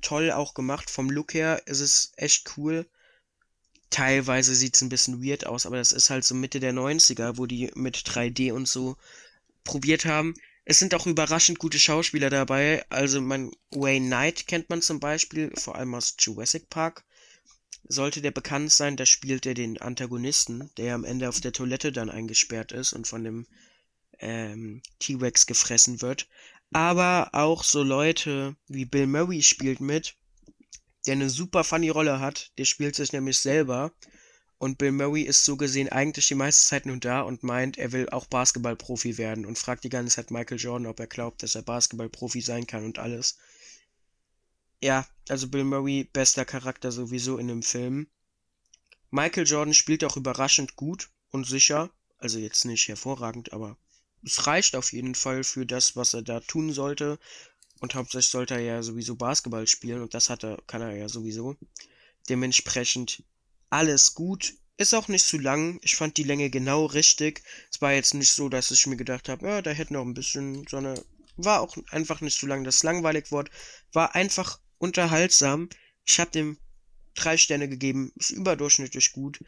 toll 0.00 0.32
auch 0.32 0.54
gemacht. 0.54 0.90
Vom 0.90 1.10
Look 1.10 1.34
her 1.34 1.62
ist 1.66 1.80
es 1.80 2.12
echt 2.16 2.56
cool. 2.56 2.86
Teilweise 3.90 4.54
sieht 4.54 4.74
es 4.74 4.82
ein 4.82 4.88
bisschen 4.88 5.24
weird 5.24 5.46
aus, 5.46 5.66
aber 5.66 5.76
das 5.76 5.92
ist 5.92 6.10
halt 6.10 6.24
so 6.24 6.34
Mitte 6.34 6.60
der 6.60 6.72
90er, 6.72 7.38
wo 7.38 7.46
die 7.46 7.70
mit 7.74 7.96
3D 7.96 8.52
und 8.52 8.66
so 8.66 8.96
probiert 9.64 10.04
haben. 10.04 10.34
Es 10.64 10.80
sind 10.80 10.94
auch 10.94 11.06
überraschend 11.06 11.60
gute 11.60 11.78
Schauspieler 11.78 12.28
dabei. 12.28 12.84
Also 12.88 13.20
man 13.20 13.52
Wayne 13.70 14.06
Knight 14.06 14.48
kennt 14.48 14.68
man 14.68 14.82
zum 14.82 14.98
Beispiel, 14.98 15.52
vor 15.56 15.76
allem 15.76 15.94
aus 15.94 16.16
Jurassic 16.18 16.68
Park. 16.68 17.04
sollte 17.88 18.20
der 18.20 18.32
bekannt 18.32 18.72
sein, 18.72 18.96
da 18.96 19.06
spielt 19.06 19.46
er 19.46 19.54
den 19.54 19.80
Antagonisten, 19.80 20.70
der 20.76 20.96
am 20.96 21.04
Ende 21.04 21.28
auf 21.28 21.40
der 21.40 21.52
Toilette 21.52 21.92
dann 21.92 22.10
eingesperrt 22.10 22.72
ist 22.72 22.92
und 22.92 23.06
von 23.06 23.22
dem 23.22 23.46
ähm, 24.18 24.82
T-Rex 24.98 25.46
gefressen 25.46 26.02
wird. 26.02 26.26
Aber 26.72 27.30
auch 27.32 27.62
so 27.62 27.84
Leute 27.84 28.56
wie 28.66 28.84
Bill 28.84 29.06
Murray 29.06 29.42
spielt 29.42 29.80
mit, 29.80 30.16
der 31.06 31.12
eine 31.12 31.30
super 31.30 31.64
funny 31.64 31.88
Rolle 31.88 32.20
hat. 32.20 32.52
Der 32.58 32.64
spielt 32.64 32.94
sich 32.96 33.12
nämlich 33.12 33.38
selber. 33.38 33.92
Und 34.58 34.78
Bill 34.78 34.92
Murray 34.92 35.22
ist 35.22 35.44
so 35.44 35.56
gesehen 35.56 35.90
eigentlich 35.90 36.28
die 36.28 36.34
meiste 36.34 36.64
Zeit 36.66 36.86
nur 36.86 36.96
da 36.96 37.20
und 37.20 37.42
meint, 37.42 37.76
er 37.76 37.92
will 37.92 38.08
auch 38.08 38.26
Basketballprofi 38.26 39.18
werden 39.18 39.44
und 39.44 39.58
fragt 39.58 39.84
die 39.84 39.90
ganze 39.90 40.16
Zeit 40.16 40.30
Michael 40.30 40.58
Jordan, 40.58 40.86
ob 40.86 40.98
er 40.98 41.06
glaubt, 41.06 41.42
dass 41.42 41.54
er 41.54 41.62
Basketballprofi 41.62 42.40
sein 42.40 42.66
kann 42.66 42.84
und 42.84 42.98
alles. 42.98 43.36
Ja, 44.82 45.06
also 45.28 45.48
Bill 45.48 45.64
Murray, 45.64 46.04
bester 46.04 46.44
Charakter 46.44 46.90
sowieso 46.90 47.36
in 47.36 47.48
dem 47.48 47.62
Film. 47.62 48.08
Michael 49.10 49.46
Jordan 49.46 49.74
spielt 49.74 50.04
auch 50.04 50.16
überraschend 50.16 50.76
gut 50.76 51.10
und 51.30 51.46
sicher. 51.46 51.90
Also 52.18 52.38
jetzt 52.38 52.64
nicht 52.64 52.88
hervorragend, 52.88 53.52
aber 53.52 53.76
es 54.22 54.46
reicht 54.46 54.74
auf 54.74 54.92
jeden 54.92 55.14
Fall 55.14 55.44
für 55.44 55.66
das, 55.66 55.96
was 55.96 56.14
er 56.14 56.22
da 56.22 56.40
tun 56.40 56.72
sollte. 56.72 57.18
Und 57.80 57.94
hauptsächlich 57.94 58.30
sollte 58.30 58.54
er 58.54 58.60
ja 58.60 58.82
sowieso 58.82 59.16
Basketball 59.16 59.66
spielen 59.66 60.02
und 60.02 60.14
das 60.14 60.30
hat 60.30 60.44
er, 60.44 60.58
kann 60.66 60.82
er 60.82 60.96
ja 60.96 61.08
sowieso. 61.08 61.56
Dementsprechend 62.28 63.22
alles 63.70 64.14
gut. 64.14 64.54
Ist 64.78 64.94
auch 64.94 65.08
nicht 65.08 65.26
zu 65.26 65.38
lang. 65.38 65.78
Ich 65.82 65.96
fand 65.96 66.16
die 66.16 66.22
Länge 66.22 66.50
genau 66.50 66.86
richtig. 66.86 67.42
Es 67.70 67.80
war 67.80 67.92
jetzt 67.92 68.14
nicht 68.14 68.32
so, 68.32 68.48
dass 68.48 68.70
ich 68.70 68.86
mir 68.86 68.96
gedacht 68.96 69.28
habe, 69.28 69.46
ja, 69.46 69.62
da 69.62 69.70
hätte 69.70 69.94
noch 69.94 70.02
ein 70.02 70.14
bisschen 70.14 70.66
so 70.68 70.76
eine. 70.78 71.02
War 71.36 71.60
auch 71.60 71.76
einfach 71.90 72.20
nicht 72.22 72.38
zu 72.38 72.46
lang, 72.46 72.64
dass 72.64 72.76
es 72.76 72.82
langweilig 72.82 73.30
wurde. 73.30 73.50
War 73.92 74.14
einfach 74.14 74.58
unterhaltsam. 74.78 75.68
Ich 76.04 76.18
habe 76.18 76.30
dem 76.30 76.58
drei 77.14 77.36
Sterne 77.36 77.68
gegeben. 77.68 78.12
Ist 78.16 78.30
überdurchschnittlich 78.30 79.12
gut. 79.12 79.40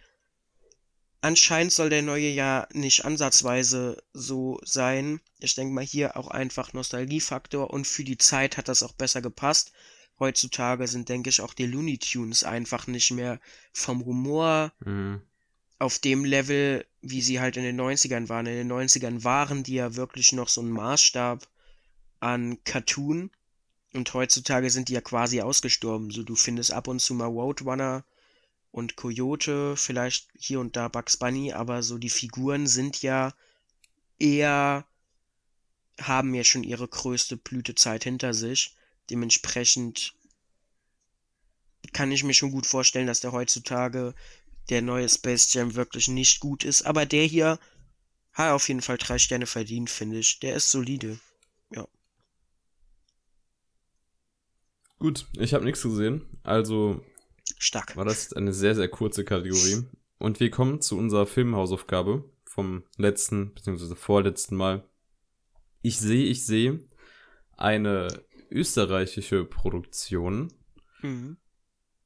Anscheinend 1.20 1.72
soll 1.72 1.90
der 1.90 2.02
neue 2.02 2.28
ja 2.28 2.68
nicht 2.72 3.04
ansatzweise 3.04 4.02
so 4.12 4.60
sein. 4.64 5.20
Ich 5.40 5.56
denke 5.56 5.74
mal 5.74 5.84
hier 5.84 6.16
auch 6.16 6.28
einfach 6.28 6.72
Nostalgiefaktor 6.72 7.70
und 7.70 7.88
für 7.88 8.04
die 8.04 8.18
Zeit 8.18 8.56
hat 8.56 8.68
das 8.68 8.84
auch 8.84 8.92
besser 8.92 9.20
gepasst. 9.20 9.72
Heutzutage 10.20 10.86
sind, 10.86 11.08
denke 11.08 11.30
ich, 11.30 11.40
auch 11.40 11.54
die 11.54 11.66
Looney 11.66 11.98
Tunes 11.98 12.44
einfach 12.44 12.86
nicht 12.86 13.10
mehr 13.10 13.40
vom 13.72 14.04
Humor 14.04 14.72
mhm. 14.84 15.20
auf 15.78 15.98
dem 15.98 16.24
Level, 16.24 16.86
wie 17.02 17.22
sie 17.22 17.40
halt 17.40 17.56
in 17.56 17.64
den 17.64 17.80
90ern 17.80 18.28
waren. 18.28 18.46
In 18.46 18.68
den 18.68 18.72
90ern 18.72 19.24
waren 19.24 19.64
die 19.64 19.74
ja 19.74 19.96
wirklich 19.96 20.32
noch 20.32 20.48
so 20.48 20.60
ein 20.60 20.70
Maßstab 20.70 21.48
an 22.20 22.62
Cartoon. 22.62 23.30
Und 23.92 24.12
heutzutage 24.14 24.70
sind 24.70 24.88
die 24.88 24.94
ja 24.94 25.00
quasi 25.00 25.40
ausgestorben. 25.40 26.10
So, 26.10 26.22
du 26.22 26.36
findest 26.36 26.72
ab 26.72 26.86
und 26.86 27.00
zu 27.00 27.14
mal 27.14 27.26
Roadrunner 27.26 28.04
und 28.70 28.96
Coyote, 28.96 29.76
vielleicht 29.76 30.28
hier 30.38 30.60
und 30.60 30.76
da 30.76 30.88
Bugs 30.88 31.16
Bunny, 31.16 31.52
aber 31.52 31.82
so 31.82 31.98
die 31.98 32.10
Figuren 32.10 32.66
sind 32.66 33.02
ja 33.02 33.34
eher, 34.18 34.86
haben 36.00 36.34
ja 36.34 36.44
schon 36.44 36.64
ihre 36.64 36.86
größte 36.86 37.36
Blütezeit 37.36 38.04
hinter 38.04 38.34
sich. 38.34 38.74
Dementsprechend 39.10 40.14
kann 41.92 42.12
ich 42.12 42.24
mir 42.24 42.34
schon 42.34 42.50
gut 42.50 42.66
vorstellen, 42.66 43.06
dass 43.06 43.20
der 43.20 43.32
heutzutage 43.32 44.14
der 44.68 44.82
neue 44.82 45.08
Space 45.08 45.52
Jam 45.52 45.74
wirklich 45.74 46.08
nicht 46.08 46.40
gut 46.40 46.64
ist. 46.64 46.82
Aber 46.82 47.06
der 47.06 47.24
hier 47.24 47.58
hat 48.32 48.52
auf 48.52 48.68
jeden 48.68 48.82
Fall 48.82 48.98
drei 48.98 49.18
Sterne 49.18 49.46
verdient, 49.46 49.90
finde 49.90 50.18
ich. 50.18 50.40
Der 50.40 50.54
ist 50.54 50.70
solide. 50.70 51.18
Ja. 51.70 51.88
Gut, 54.98 55.26
ich 55.32 55.54
habe 55.54 55.64
nichts 55.64 55.82
gesehen. 55.82 56.26
Also 56.42 57.04
Stark. 57.59 57.96
war 57.96 58.05
das 58.05 58.32
eine 58.32 58.53
sehr, 58.53 58.74
sehr 58.74 58.88
kurze 58.88 59.24
Kategorie. 59.24 59.84
Und 60.18 60.40
wir 60.40 60.51
kommen 60.51 60.80
zu 60.80 60.99
unserer 60.99 61.26
Filmhausaufgabe 61.26 62.24
vom 62.44 62.84
letzten 62.96 63.55
bzw. 63.55 63.94
vorletzten 63.94 64.57
Mal. 64.57 64.84
Ich 65.80 65.99
sehe, 65.99 66.24
ich 66.24 66.44
sehe 66.44 66.80
eine 67.57 68.09
österreichische 68.51 69.44
Produktion. 69.44 70.53
Mhm. 71.03 71.36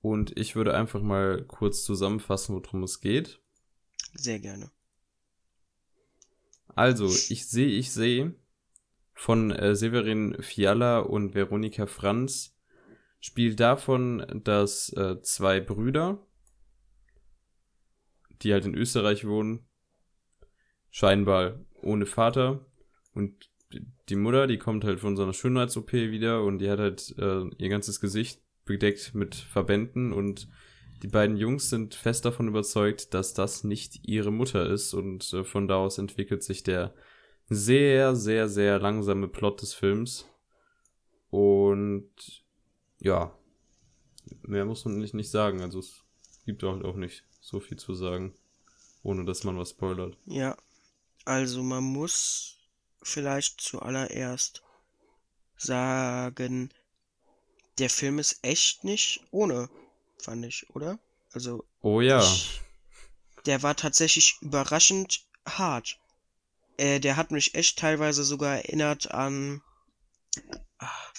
Und 0.00 0.36
ich 0.36 0.56
würde 0.56 0.74
einfach 0.74 1.00
mal 1.00 1.44
kurz 1.44 1.84
zusammenfassen, 1.84 2.54
worum 2.54 2.82
es 2.82 3.00
geht. 3.00 3.40
Sehr 4.14 4.40
gerne. 4.40 4.70
Also, 6.74 7.06
ich 7.06 7.46
sehe, 7.46 7.68
ich 7.68 7.92
sehe 7.92 8.34
von 9.14 9.50
äh, 9.52 9.76
Severin 9.76 10.36
Fiala 10.42 11.00
und 11.00 11.34
Veronika 11.34 11.86
Franz 11.86 12.51
spielt 13.22 13.60
davon, 13.60 14.42
dass 14.44 14.92
äh, 14.92 15.22
zwei 15.22 15.60
Brüder, 15.60 16.18
die 18.42 18.52
halt 18.52 18.66
in 18.66 18.74
Österreich 18.74 19.26
wohnen, 19.26 19.66
scheinbar 20.90 21.60
ohne 21.80 22.04
Vater 22.04 22.66
und 23.14 23.48
die 24.10 24.16
Mutter, 24.16 24.46
die 24.46 24.58
kommt 24.58 24.84
halt 24.84 25.00
von 25.00 25.16
so 25.16 25.22
einer 25.22 25.32
Schönheits-OP 25.32 25.92
wieder 25.92 26.42
und 26.42 26.58
die 26.58 26.68
hat 26.68 26.80
halt 26.80 27.14
äh, 27.16 27.44
ihr 27.56 27.68
ganzes 27.70 28.00
Gesicht 28.00 28.42
bedeckt 28.66 29.14
mit 29.14 29.34
Verbänden 29.34 30.12
und 30.12 30.48
die 31.02 31.08
beiden 31.08 31.36
Jungs 31.36 31.70
sind 31.70 31.94
fest 31.94 32.24
davon 32.24 32.48
überzeugt, 32.48 33.14
dass 33.14 33.34
das 33.34 33.64
nicht 33.64 34.06
ihre 34.06 34.30
Mutter 34.30 34.68
ist 34.68 34.94
und 34.94 35.32
äh, 35.32 35.44
von 35.44 35.68
da 35.68 35.76
aus 35.76 35.98
entwickelt 35.98 36.42
sich 36.42 36.64
der 36.64 36.92
sehr, 37.48 38.16
sehr, 38.16 38.48
sehr 38.48 38.78
langsame 38.78 39.28
Plot 39.28 39.62
des 39.62 39.74
Films. 39.74 40.28
Und 41.30 42.41
ja, 43.02 43.36
mehr 44.42 44.64
muss 44.64 44.84
man 44.84 44.98
nicht, 44.98 45.14
nicht 45.14 45.30
sagen. 45.30 45.60
Also 45.60 45.80
es 45.80 46.04
gibt 46.46 46.62
auch, 46.64 46.80
auch 46.82 46.96
nicht 46.96 47.24
so 47.40 47.60
viel 47.60 47.78
zu 47.78 47.94
sagen, 47.94 48.34
ohne 49.02 49.24
dass 49.24 49.44
man 49.44 49.58
was 49.58 49.70
spoilert. 49.70 50.16
Ja, 50.26 50.56
also 51.24 51.62
man 51.62 51.82
muss 51.82 52.56
vielleicht 53.02 53.60
zuallererst 53.60 54.62
sagen, 55.56 56.70
der 57.78 57.90
Film 57.90 58.18
ist 58.18 58.38
echt 58.42 58.84
nicht 58.84 59.24
ohne, 59.30 59.68
fand 60.18 60.44
ich, 60.44 60.70
oder? 60.74 60.98
Also. 61.32 61.64
Oh 61.80 62.00
ja. 62.00 62.22
Ich, 62.22 62.60
der 63.46 63.62
war 63.62 63.76
tatsächlich 63.76 64.36
überraschend 64.40 65.26
hart. 65.44 65.98
Äh, 66.76 67.00
der 67.00 67.16
hat 67.16 67.32
mich 67.32 67.56
echt 67.56 67.78
teilweise 67.78 68.22
sogar 68.22 68.56
erinnert 68.56 69.10
an. 69.10 69.62
Ach, 70.78 71.12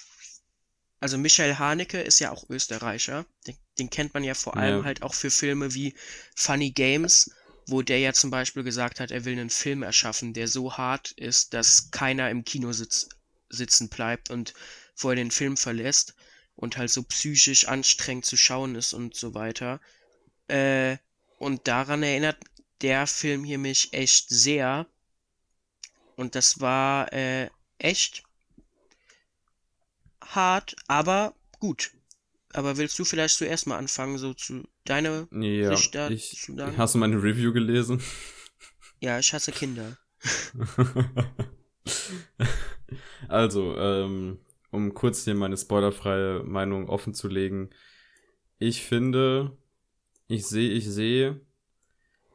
also 1.03 1.17
Michael 1.17 1.59
Haneke 1.59 1.99
ist 1.99 2.19
ja 2.19 2.31
auch 2.31 2.49
Österreicher. 2.49 3.25
Den, 3.45 3.57
den 3.77 3.89
kennt 3.89 4.13
man 4.13 4.23
ja 4.23 4.33
vor 4.33 4.55
allem 4.55 4.79
ja. 4.79 4.85
halt 4.85 5.03
auch 5.03 5.13
für 5.13 5.29
Filme 5.29 5.73
wie 5.73 5.95
Funny 6.33 6.71
Games, 6.71 7.29
wo 7.67 7.81
der 7.81 7.99
ja 7.99 8.13
zum 8.13 8.31
Beispiel 8.31 8.63
gesagt 8.63 9.01
hat, 9.01 9.11
er 9.11 9.25
will 9.25 9.33
einen 9.33 9.49
Film 9.49 9.83
erschaffen, 9.83 10.33
der 10.33 10.47
so 10.47 10.77
hart 10.77 11.11
ist, 11.11 11.53
dass 11.53 11.91
keiner 11.91 12.29
im 12.29 12.45
Kino 12.45 12.71
sitz, 12.71 13.09
sitzen 13.49 13.89
bleibt 13.89 14.29
und 14.29 14.53
wo 14.95 15.09
er 15.09 15.17
den 15.17 15.29
Film 15.29 15.57
verlässt 15.57 16.15
und 16.55 16.77
halt 16.77 16.89
so 16.89 17.03
psychisch 17.03 17.67
anstrengend 17.67 18.23
zu 18.23 18.37
schauen 18.37 18.75
ist 18.75 18.93
und 18.93 19.13
so 19.13 19.33
weiter. 19.33 19.81
Äh, 20.47 20.95
und 21.37 21.67
daran 21.67 22.01
erinnert 22.01 22.37
der 22.81 23.07
Film 23.07 23.43
hier 23.43 23.57
mich 23.57 23.91
echt 23.91 24.29
sehr. 24.29 24.87
Und 26.15 26.35
das 26.35 26.61
war 26.61 27.11
äh, 27.11 27.49
echt 27.77 28.23
hart, 30.35 30.75
aber 30.87 31.33
gut. 31.59 31.91
Aber 32.53 32.77
willst 32.77 32.97
du 32.99 33.05
vielleicht 33.05 33.37
zuerst 33.37 33.65
mal 33.65 33.77
anfangen, 33.77 34.17
so 34.17 34.33
zu 34.33 34.63
deiner 34.85 35.27
ja, 35.31 35.75
Sicht 35.75 35.95
da 35.95 36.09
ich, 36.09 36.39
zu 36.39 36.55
sagen? 36.55 36.77
Hast 36.77 36.93
du 36.93 36.99
meine 36.99 37.21
Review 37.21 37.51
gelesen? 37.51 38.01
Ja, 38.99 39.19
ich 39.19 39.33
hasse 39.33 39.51
Kinder. 39.51 39.97
also, 43.27 43.75
ähm, 43.77 44.39
um 44.71 44.93
kurz 44.93 45.23
hier 45.25 45.35
meine 45.35 45.57
spoilerfreie 45.57 46.43
Meinung 46.43 46.89
offen 46.89 47.13
zu 47.13 47.27
legen. 47.27 47.71
Ich 48.59 48.83
finde, 48.83 49.57
ich 50.27 50.45
sehe, 50.45 50.71
ich 50.71 50.87
sehe, 50.87 51.41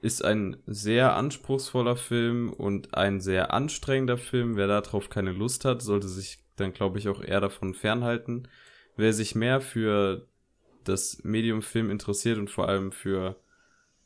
ist 0.01 0.24
ein 0.24 0.57
sehr 0.66 1.16
anspruchsvoller 1.16 1.96
Film 1.96 2.53
und 2.53 2.94
ein 2.94 3.20
sehr 3.20 3.53
anstrengender 3.53 4.18
Film. 4.18 4.57
Wer 4.57 4.68
darauf 4.68 5.11
keine 5.11 5.32
Lust 5.32 5.64
hat, 5.64 5.82
sollte 5.82 6.09
sich 6.09 6.38
dann, 6.57 6.72
glaube 6.72 6.99
ich, 6.99 7.09
auch 7.09 7.22
eher 7.22 7.40
davon 7.40 7.74
fernhalten. 7.74 8.49
Wer 8.96 9.12
sich 9.12 9.34
mehr 9.34 9.61
für 9.61 10.28
das 10.84 11.22
Medium 11.22 11.62
Film 11.62 11.90
interessiert 11.90 12.38
und 12.38 12.51
vor 12.51 12.68
allem 12.68 12.92
für 12.92 13.36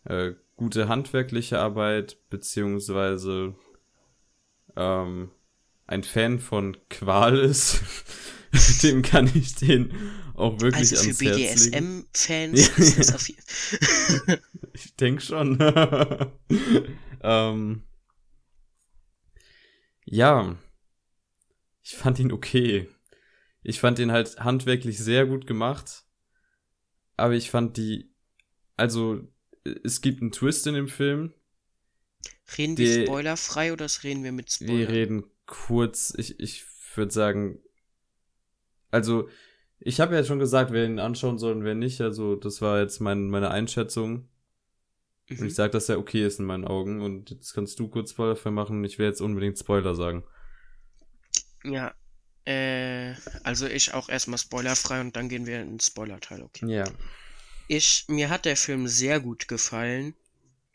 äh, 0.04 0.32
gute 0.56 0.88
handwerkliche 0.88 1.58
Arbeit, 1.58 2.18
beziehungsweise 2.30 3.54
ähm, 4.76 5.30
ein 5.86 6.02
Fan 6.02 6.38
von 6.38 6.76
Qual 6.88 7.38
ist, 7.38 7.82
dem 8.82 9.02
kann 9.02 9.30
ich 9.34 9.54
den 9.54 9.92
auch 10.34 10.60
wirklich 10.60 10.92
also 10.92 10.96
ans 10.96 11.18
für 11.18 11.24
BDSM-Fans 11.24 12.68
ist 12.78 12.98
das 12.98 13.14
auf 13.14 13.28
jeden 13.28 13.42
Ich 14.74 14.96
denke 14.96 15.22
schon. 15.22 15.58
ähm, 17.22 17.82
ja, 20.04 20.56
ich 21.82 21.94
fand 21.96 22.18
ihn 22.18 22.32
okay. 22.32 22.88
Ich 23.62 23.80
fand 23.80 23.98
ihn 23.98 24.12
halt 24.12 24.40
handwerklich 24.40 24.98
sehr 24.98 25.26
gut 25.26 25.46
gemacht, 25.46 26.04
aber 27.16 27.34
ich 27.34 27.50
fand 27.50 27.76
die 27.76 28.12
also 28.76 29.20
es 29.84 30.00
gibt 30.00 30.22
einen 30.22 30.32
Twist 30.32 30.66
in 30.66 30.74
dem 30.74 30.88
Film. 30.88 31.32
Reden 32.56 32.76
wir 32.76 33.06
spoilerfrei 33.06 33.72
oder 33.72 33.86
reden 34.02 34.24
wir 34.24 34.32
mit 34.32 34.50
Spoiler? 34.50 34.72
Wir 34.72 34.88
reden 34.88 35.24
kurz, 35.46 36.12
ich, 36.16 36.40
ich 36.40 36.64
würde 36.94 37.12
sagen, 37.12 37.60
also 38.90 39.28
ich 39.78 40.00
habe 40.00 40.14
ja 40.14 40.24
schon 40.24 40.38
gesagt, 40.38 40.72
wer 40.72 40.84
ihn 40.84 40.98
anschauen 40.98 41.38
soll 41.38 41.52
und 41.52 41.64
wer 41.64 41.74
nicht. 41.74 42.00
Also 42.00 42.36
das 42.36 42.60
war 42.60 42.80
jetzt 42.80 43.00
mein, 43.00 43.28
meine 43.28 43.50
Einschätzung. 43.50 44.28
Mhm. 45.28 45.38
Und 45.38 45.46
ich 45.46 45.54
sage, 45.54 45.72
dass 45.72 45.88
er 45.88 45.98
okay 45.98 46.26
ist 46.26 46.40
in 46.40 46.46
meinen 46.46 46.66
Augen. 46.66 47.00
Und 47.00 47.30
jetzt 47.30 47.54
kannst 47.54 47.78
du 47.78 47.88
kurz 47.88 48.10
Spoiler 48.10 48.50
machen. 48.50 48.84
Ich 48.84 48.98
will 48.98 49.06
jetzt 49.06 49.20
unbedingt 49.20 49.58
Spoiler 49.58 49.94
sagen. 49.94 50.24
Ja, 51.64 51.94
äh, 52.44 53.14
also 53.44 53.66
ich 53.66 53.94
auch 53.94 54.08
erstmal 54.08 54.38
spoilerfrei 54.38 55.00
und 55.00 55.14
dann 55.14 55.28
gehen 55.28 55.46
wir 55.46 55.60
in 55.60 55.70
den 55.70 55.80
Spoiler-Teil, 55.80 56.42
okay? 56.42 56.66
Ja. 56.66 56.84
Ich, 57.68 58.04
mir 58.08 58.30
hat 58.30 58.44
der 58.44 58.56
Film 58.56 58.88
sehr 58.88 59.20
gut 59.20 59.46
gefallen. 59.46 60.14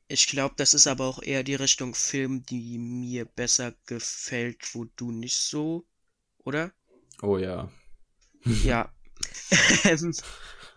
Ich 0.08 0.28
glaube, 0.28 0.56
das 0.58 0.74
ist 0.74 0.88
aber 0.88 1.06
auch 1.06 1.22
eher 1.22 1.44
die 1.44 1.56
Richtung 1.56 1.94
Film, 1.94 2.44
die 2.44 2.78
mir 2.78 3.26
besser 3.26 3.74
gefällt, 3.86 4.74
wo 4.74 4.86
du 4.96 5.12
nicht 5.12 5.36
so, 5.36 5.86
oder? 6.40 6.72
Oh 7.22 7.38
ja. 7.38 7.70
ja. 8.64 8.92
Ähm, 9.84 10.14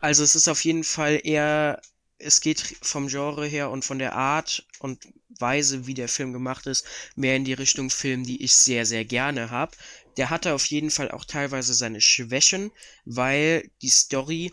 also 0.01 0.25
es 0.25 0.35
ist 0.35 0.49
auf 0.49 0.64
jeden 0.64 0.85
Fall 0.85 1.21
eher, 1.25 1.83
es 2.21 2.41
geht 2.41 2.77
vom 2.83 3.09
Genre 3.09 3.47
her 3.47 3.71
und 3.71 3.85
von 3.85 3.99
der 3.99 4.14
Art 4.14 4.66
und 4.79 5.09
Weise, 5.29 5.87
wie 5.87 5.95
der 5.95 6.09
Film 6.09 6.33
gemacht 6.33 6.66
ist, 6.66 6.85
mehr 7.16 7.37
in 7.37 7.45
die 7.45 7.55
Richtung 7.55 7.91
Film, 7.91 8.25
die 8.25 8.43
ich 8.43 8.55
sehr, 8.55 8.85
sehr 8.87 9.05
gerne 9.05 9.51
habe. 9.51 9.77
Der 10.16 10.31
hatte 10.31 10.55
auf 10.55 10.66
jeden 10.66 10.91
Fall 10.91 11.11
auch 11.11 11.25
teilweise 11.25 11.73
seine 11.75 12.01
Schwächen, 12.01 12.71
weil 13.05 13.71
die 13.81 13.89
Story 13.89 14.53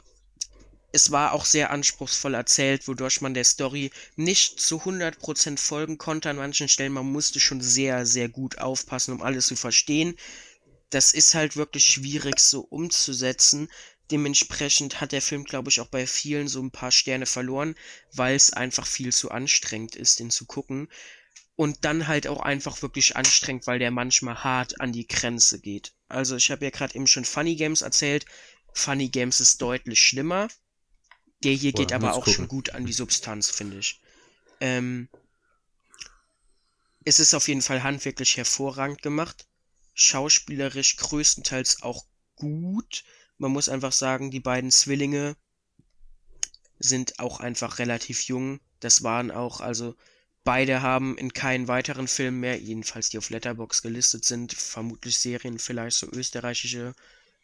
es 0.93 1.11
war 1.11 1.33
auch 1.33 1.45
sehr 1.45 1.69
anspruchsvoll 1.69 2.33
erzählt, 2.33 2.87
wodurch 2.87 3.21
man 3.21 3.33
der 3.33 3.43
Story 3.43 3.91
nicht 4.15 4.59
zu 4.59 4.81
100% 4.81 5.59
folgen 5.59 5.97
konnte 5.97 6.29
an 6.29 6.37
manchen 6.37 6.69
Stellen. 6.69 6.93
Man 6.93 7.11
musste 7.11 7.39
schon 7.39 7.61
sehr, 7.61 8.05
sehr 8.05 8.29
gut 8.29 8.57
aufpassen, 8.57 9.13
um 9.13 9.21
alles 9.21 9.47
zu 9.47 9.55
verstehen. 9.55 10.15
Das 10.89 11.11
ist 11.11 11.35
halt 11.35 11.57
wirklich 11.57 11.85
schwierig 11.85 12.39
so 12.39 12.61
umzusetzen. 12.61 13.69
Dementsprechend 14.11 15.01
hat 15.01 15.11
der 15.11 15.21
Film, 15.21 15.43
glaube 15.43 15.69
ich, 15.69 15.81
auch 15.81 15.87
bei 15.87 16.07
vielen 16.07 16.47
so 16.47 16.61
ein 16.61 16.71
paar 16.71 16.91
Sterne 16.91 17.25
verloren, 17.25 17.75
weil 18.13 18.35
es 18.35 18.53
einfach 18.53 18.87
viel 18.87 19.11
zu 19.11 19.31
anstrengend 19.31 19.95
ist, 19.95 20.19
den 20.19 20.31
zu 20.31 20.45
gucken. 20.45 20.87
Und 21.55 21.83
dann 21.85 22.07
halt 22.07 22.27
auch 22.27 22.41
einfach 22.41 22.81
wirklich 22.81 23.17
anstrengend, 23.17 23.67
weil 23.67 23.79
der 23.79 23.91
manchmal 23.91 24.43
hart 24.43 24.79
an 24.79 24.93
die 24.93 25.07
Grenze 25.07 25.59
geht. 25.59 25.93
Also 26.07 26.35
ich 26.35 26.51
habe 26.51 26.63
ja 26.63 26.71
gerade 26.71 26.95
eben 26.95 27.07
schon 27.07 27.25
Funny 27.25 27.55
Games 27.55 27.81
erzählt. 27.81 28.25
Funny 28.73 29.09
Games 29.09 29.39
ist 29.39 29.61
deutlich 29.61 30.01
schlimmer. 30.01 30.47
Der 31.43 31.53
hier 31.53 31.71
Boah, 31.71 31.79
geht 31.81 31.93
aber 31.93 32.13
auch 32.13 32.25
gucken. 32.25 32.33
schon 32.33 32.47
gut 32.47 32.69
an 32.71 32.85
die 32.85 32.93
Substanz, 32.93 33.49
finde 33.49 33.79
ich. 33.79 34.01
Ähm, 34.61 35.09
es 37.03 37.19
ist 37.19 37.33
auf 37.33 37.47
jeden 37.47 37.61
Fall 37.61 37.83
handwerklich 37.83 38.37
hervorragend 38.37 39.01
gemacht. 39.01 39.47
Schauspielerisch 39.93 40.97
größtenteils 40.97 41.81
auch 41.81 42.05
gut. 42.35 43.03
Man 43.37 43.51
muss 43.51 43.69
einfach 43.69 43.91
sagen, 43.91 44.31
die 44.31 44.39
beiden 44.39 44.71
Zwillinge 44.71 45.35
sind 46.79 47.19
auch 47.19 47.39
einfach 47.39 47.79
relativ 47.79 48.21
jung. 48.23 48.59
Das 48.79 49.03
waren 49.03 49.31
auch, 49.31 49.61
also 49.61 49.95
beide 50.43 50.81
haben 50.81 51.17
in 51.17 51.33
keinen 51.33 51.67
weiteren 51.67 52.07
Filmen 52.07 52.39
mehr, 52.39 52.59
jedenfalls 52.59 53.09
die 53.09 53.17
auf 53.17 53.29
Letterbox 53.29 53.81
gelistet 53.81 54.25
sind, 54.25 54.53
vermutlich 54.53 55.17
Serien, 55.17 55.59
vielleicht 55.59 55.97
so 55.97 56.07
österreichische 56.11 56.93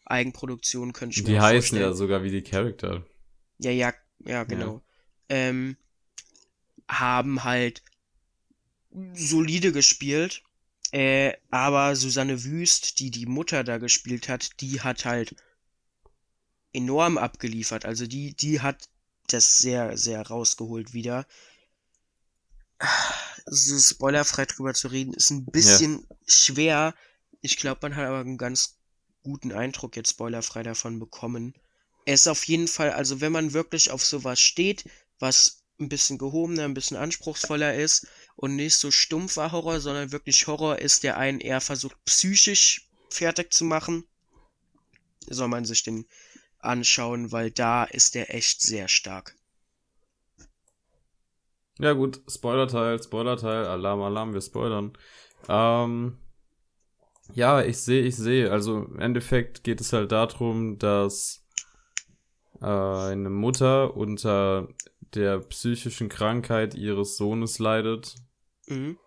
Eigenproduktionen, 0.05 0.93
könnte 0.93 1.17
ich 1.17 1.23
mir 1.23 1.29
Die 1.29 1.39
heißen 1.39 1.77
vorstellen. 1.77 1.81
ja 1.81 1.93
sogar 1.93 2.23
wie 2.23 2.31
die 2.31 2.43
Charakter. 2.43 3.05
Ja, 3.59 3.71
ja, 3.71 3.93
ja, 4.19 4.43
genau. 4.43 4.81
Ja. 5.29 5.35
Ähm, 5.35 5.77
haben 6.87 7.43
halt 7.43 7.81
solide 9.13 9.71
gespielt. 9.71 10.43
Äh, 10.91 11.33
aber 11.49 11.95
Susanne 11.95 12.43
Wüst, 12.43 12.99
die 12.99 13.09
die 13.09 13.25
Mutter 13.25 13.63
da 13.63 13.79
gespielt 13.79 14.29
hat, 14.29 14.61
die 14.61 14.81
hat 14.81 15.05
halt 15.05 15.35
enorm 16.73 17.17
abgeliefert. 17.17 17.85
Also 17.85 18.07
die, 18.07 18.33
die 18.35 18.61
hat 18.61 18.89
das 19.27 19.57
sehr, 19.57 19.97
sehr 19.97 20.21
rausgeholt 20.27 20.93
wieder. 20.93 21.25
So 23.45 23.77
spoilerfrei 23.77 24.45
drüber 24.45 24.73
zu 24.73 24.87
reden, 24.87 25.13
ist 25.13 25.29
ein 25.29 25.45
bisschen 25.45 26.05
ja. 26.09 26.15
schwer. 26.27 26.95
Ich 27.41 27.57
glaube, 27.57 27.79
man 27.83 27.95
hat 27.95 28.05
aber 28.05 28.19
einen 28.19 28.37
ganz 28.37 28.77
guten 29.21 29.51
Eindruck 29.51 29.95
jetzt 29.95 30.11
spoilerfrei 30.11 30.63
davon 30.63 30.99
bekommen. 30.99 31.53
Er 32.05 32.15
ist 32.15 32.27
auf 32.27 32.43
jeden 32.45 32.67
Fall, 32.67 32.91
also 32.91 33.21
wenn 33.21 33.31
man 33.31 33.53
wirklich 33.53 33.91
auf 33.91 34.03
sowas 34.03 34.39
steht, 34.39 34.85
was 35.19 35.63
ein 35.79 35.89
bisschen 35.89 36.17
gehobener, 36.17 36.65
ein 36.65 36.73
bisschen 36.73 36.97
anspruchsvoller 36.97 37.73
ist 37.73 38.07
und 38.35 38.55
nicht 38.55 38.75
so 38.75 38.91
stumpfer 38.91 39.51
Horror, 39.51 39.79
sondern 39.79 40.11
wirklich 40.11 40.47
Horror 40.47 40.79
ist, 40.79 41.03
der 41.03 41.17
einen 41.17 41.39
eher 41.39 41.61
versucht 41.61 41.97
psychisch 42.05 42.89
fertig 43.09 43.53
zu 43.53 43.63
machen, 43.63 44.05
soll 45.29 45.47
man 45.47 45.65
sich 45.65 45.83
den 45.83 46.05
anschauen, 46.63 47.31
weil 47.31 47.51
da 47.51 47.83
ist 47.83 48.15
der 48.15 48.33
echt 48.33 48.61
sehr 48.61 48.87
stark. 48.87 49.35
Ja 51.79 51.93
gut, 51.93 52.21
Spoiler-Teil, 52.27 53.01
Spoiler-Teil, 53.01 53.65
Alarm, 53.65 54.01
Alarm, 54.01 54.33
wir 54.33 54.41
spoilern. 54.41 54.93
Ähm, 55.49 56.17
ja, 57.33 57.61
ich 57.61 57.77
sehe, 57.77 58.03
ich 58.03 58.15
sehe. 58.15 58.51
Also 58.51 58.83
im 58.83 58.99
Endeffekt 58.99 59.63
geht 59.63 59.81
es 59.81 59.91
halt 59.91 60.11
darum, 60.11 60.77
dass 60.77 61.43
äh, 62.61 62.65
eine 62.65 63.29
Mutter 63.29 63.97
unter 63.97 64.67
der 65.15 65.39
psychischen 65.39 66.09
Krankheit 66.09 66.75
ihres 66.75 67.17
Sohnes 67.17 67.59
leidet. 67.59 68.15
Mhm. 68.67 68.97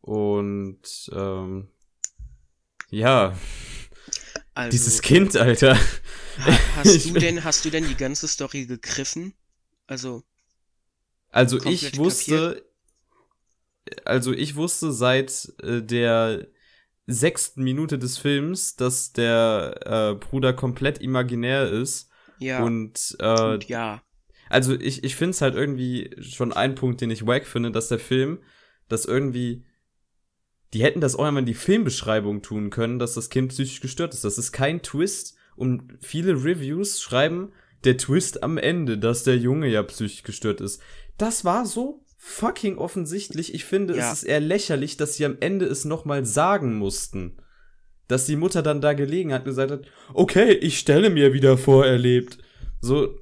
Und 0.00 1.10
ähm, 1.12 1.68
ja, 2.90 3.36
also, 4.54 4.70
dieses 4.70 5.02
Kind, 5.02 5.36
Alter. 5.36 5.76
Hast 6.76 7.06
du 7.06 7.12
denn, 7.12 7.42
hast 7.44 7.64
du 7.64 7.70
denn 7.70 7.86
die 7.88 7.96
ganze 7.96 8.28
Story 8.28 8.66
gegriffen? 8.66 9.34
Also. 9.86 10.22
Also 11.30 11.62
ich 11.64 11.96
wusste, 11.96 12.62
kapiert? 13.86 14.06
also 14.06 14.32
ich 14.32 14.56
wusste 14.56 14.92
seit 14.92 15.52
äh, 15.62 15.82
der 15.82 16.46
sechsten 17.06 17.62
Minute 17.62 17.98
des 17.98 18.18
Films, 18.18 18.76
dass 18.76 19.12
der 19.12 19.80
äh, 19.84 20.14
Bruder 20.14 20.52
komplett 20.52 20.98
imaginär 20.98 21.70
ist. 21.70 22.10
Ja. 22.38 22.62
Und, 22.64 23.16
äh, 23.20 23.54
und 23.54 23.68
ja. 23.68 24.02
Also 24.48 24.74
ich, 24.78 25.04
ich 25.04 25.16
finde 25.16 25.30
es 25.30 25.40
halt 25.40 25.54
irgendwie 25.54 26.10
schon 26.20 26.52
ein 26.52 26.74
Punkt, 26.74 27.00
den 27.00 27.10
ich 27.10 27.26
wack 27.26 27.46
finde, 27.46 27.70
dass 27.70 27.88
der 27.88 27.98
Film 27.98 28.38
das 28.88 29.04
irgendwie. 29.04 29.64
Die 30.72 30.82
hätten 30.82 31.00
das 31.00 31.16
auch 31.16 31.24
einmal 31.24 31.42
in 31.42 31.46
die 31.46 31.54
Filmbeschreibung 31.54 32.42
tun 32.42 32.70
können, 32.70 32.98
dass 32.98 33.14
das 33.14 33.30
Kind 33.30 33.50
psychisch 33.50 33.80
gestört 33.80 34.12
ist. 34.14 34.24
Das 34.24 34.36
ist 34.36 34.52
kein 34.52 34.82
Twist. 34.82 35.36
Und 35.56 35.98
viele 36.00 36.32
Reviews 36.44 37.00
schreiben, 37.00 37.52
der 37.84 37.96
Twist 37.96 38.42
am 38.42 38.58
Ende, 38.58 38.98
dass 38.98 39.24
der 39.24 39.36
Junge 39.36 39.68
ja 39.68 39.82
psychisch 39.82 40.22
gestört 40.22 40.60
ist. 40.60 40.80
Das 41.18 41.44
war 41.44 41.66
so 41.66 42.04
fucking 42.18 42.78
offensichtlich. 42.78 43.54
Ich 43.54 43.64
finde, 43.64 43.96
ja. 43.96 44.06
es 44.06 44.18
ist 44.18 44.24
eher 44.24 44.40
lächerlich, 44.40 44.96
dass 44.96 45.14
sie 45.14 45.24
am 45.24 45.36
Ende 45.40 45.66
es 45.66 45.84
nochmal 45.84 46.24
sagen 46.24 46.76
mussten. 46.76 47.38
Dass 48.08 48.26
die 48.26 48.36
Mutter 48.36 48.62
dann 48.62 48.80
da 48.80 48.92
gelegen 48.92 49.32
hat 49.32 49.42
und 49.42 49.46
gesagt 49.46 49.70
hat, 49.70 49.86
okay, 50.14 50.52
ich 50.52 50.78
stelle 50.78 51.10
mir 51.10 51.32
wieder 51.32 51.58
vor, 51.58 51.86
er 51.86 51.98
lebt. 51.98 52.38
So, 52.80 53.18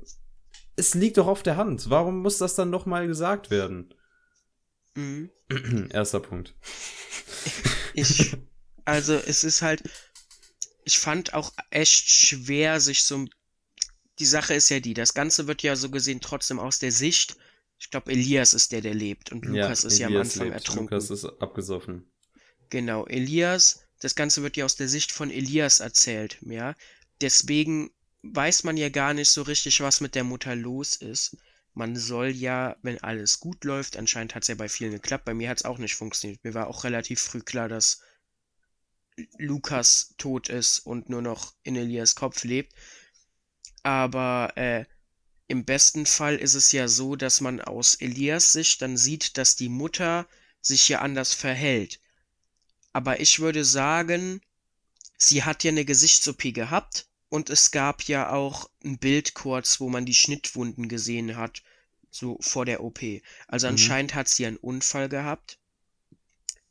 es 0.77 0.95
liegt 0.95 1.19
doch 1.19 1.27
auf 1.27 1.43
der 1.43 1.57
Hand. 1.57 1.89
Warum 1.91 2.21
muss 2.21 2.39
das 2.39 2.55
dann 2.55 2.71
nochmal 2.71 3.07
gesagt 3.07 3.51
werden? 3.51 3.95
Mhm. 4.95 5.31
Erster 5.91 6.21
Punkt. 6.21 6.55
Ich, 7.95 8.37
also 8.85 9.15
es 9.15 9.45
ist 9.45 9.63
halt, 9.63 9.83
ich 10.85 10.99
fand 10.99 11.35
auch 11.35 11.53
echt 11.71 12.11
schwer, 12.11 12.81
sich 12.81 13.05
so. 13.05 13.25
Die 14.19 14.27
Sache 14.27 14.55
ist 14.55 14.69
ja 14.69 14.81
die, 14.81 14.95
das 14.95 15.15
Ganze 15.15 15.49
wird 15.49 15.63
ja 15.63 15.75
so 15.75 15.91
gesehen 15.91 16.21
trotzdem 16.21 16.61
aus 16.61 16.79
der 16.79 16.93
Sicht. 16.93 17.37
Ich 17.79 17.91
glaube, 17.91 18.13
Elias 18.13 18.55
ist 18.55 18.71
der, 18.71 18.81
der 18.81 18.95
lebt 18.95 19.33
und 19.33 19.45
Lukas 19.45 19.83
ja, 19.83 19.89
ist 19.89 19.99
ja 19.99 20.07
am 20.07 20.17
Anfang 20.17 20.45
lebt. 20.45 20.55
ertrunken. 20.55 20.85
Lukas 20.95 21.11
ist 21.11 21.25
abgesoffen. 21.25 22.07
Genau, 22.71 23.07
Elias, 23.07 23.81
das 24.01 24.15
Ganze 24.15 24.43
wird 24.43 24.57
ja 24.57 24.65
aus 24.65 24.77
der 24.77 24.89
Sicht 24.89 25.11
von 25.11 25.31
Elias 25.31 25.81
erzählt, 25.81 26.39
ja. 26.43 26.75
Deswegen 27.21 27.91
weiß 28.23 28.65
man 28.65 28.77
ja 28.77 28.89
gar 28.89 29.15
nicht 29.15 29.31
so 29.31 29.43
richtig, 29.43 29.81
was 29.81 30.01
mit 30.01 30.15
der 30.15 30.25
Mutter 30.25 30.55
los 30.57 30.97
ist. 30.97 31.37
Man 31.75 31.97
soll 31.97 32.29
ja, 32.29 32.77
wenn 32.83 33.03
alles 33.03 33.41
gut 33.41 33.65
läuft, 33.65 33.97
anscheinend 33.97 34.35
hat 34.35 34.43
es 34.43 34.49
ja 34.49 34.55
bei 34.55 34.69
vielen 34.69 34.93
geklappt, 34.93 35.25
bei 35.25 35.35
mir 35.35 35.49
hat 35.49 35.59
es 35.59 35.65
auch 35.65 35.79
nicht 35.79 35.97
funktioniert. 35.97 36.43
Mir 36.45 36.55
war 36.55 36.69
auch 36.69 36.85
relativ 36.85 37.21
früh 37.21 37.41
klar, 37.41 37.69
dass 37.69 38.01
Lukas 39.39 40.15
tot 40.19 40.49
ist 40.49 40.81
und 40.81 41.09
nur 41.09 41.23
noch 41.23 41.55
in 41.63 41.77
Elias 41.77 42.15
Kopf 42.15 42.45
lebt. 42.45 42.73
Aber 43.85 44.53
äh, 44.57 44.85
im 45.49 45.65
besten 45.65 46.07
Fall 46.07 46.37
ist 46.37 46.55
es 46.55 46.73
ja 46.73 46.89
so, 46.89 47.17
dass 47.17 47.41
man 47.41 47.61
aus 47.61 47.95
Elias 47.97 48.53
Sicht 48.53 48.83
dann 48.83 48.97
sieht, 48.97 49.39
dass 49.39 49.57
die 49.57 49.69
Mutter 49.71 50.29
sich 50.63 50.89
ja 50.89 51.01
anders 51.01 51.35
verhält. 51.35 52.01
Aber 52.93 53.21
ich 53.21 53.41
würde 53.41 53.65
sagen, 53.65 54.41
sie 55.19 55.45
hat 55.45 55.65
ja 55.65 55.71
eine 55.71 55.85
Gesichts-OP 55.85 56.55
gehabt 56.55 57.09
und 57.31 57.51
es 57.51 57.71
gab 57.73 58.05
ja 58.05 58.31
auch 58.33 58.71
ein 58.85 58.99
Bild 58.99 59.35
kurz, 59.35 59.81
wo 59.81 59.89
man 59.91 60.07
die 60.07 60.15
Schnittwunden 60.15 60.89
gesehen 60.89 61.37
hat, 61.37 61.63
So 62.11 62.39
vor 62.41 62.65
der 62.67 62.83
OP. 62.85 63.01
Also 63.49 63.67
Mhm. 63.67 63.71
anscheinend 63.71 64.15
hat 64.15 64.29
sie 64.29 64.47
einen 64.47 64.57
Unfall 64.59 65.09
gehabt. 65.09 65.59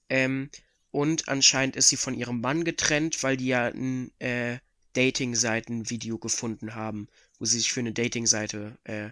Ähm, 0.09 0.49
und 0.93 1.27
anscheinend 1.27 1.75
ist 1.75 1.89
sie 1.89 1.97
von 1.97 2.13
ihrem 2.13 2.39
Mann 2.39 2.63
getrennt, 2.63 3.23
weil 3.23 3.35
die 3.35 3.47
ja 3.47 3.65
ein 3.65 4.11
äh, 4.19 4.59
Dating-Seiten-Video 4.93 6.19
gefunden 6.19 6.75
haben, 6.75 7.07
wo 7.39 7.45
sie 7.45 7.57
sich 7.57 7.73
für 7.73 7.79
eine 7.79 7.93
Dating-Seite 7.93 8.77
äh, 8.83 9.09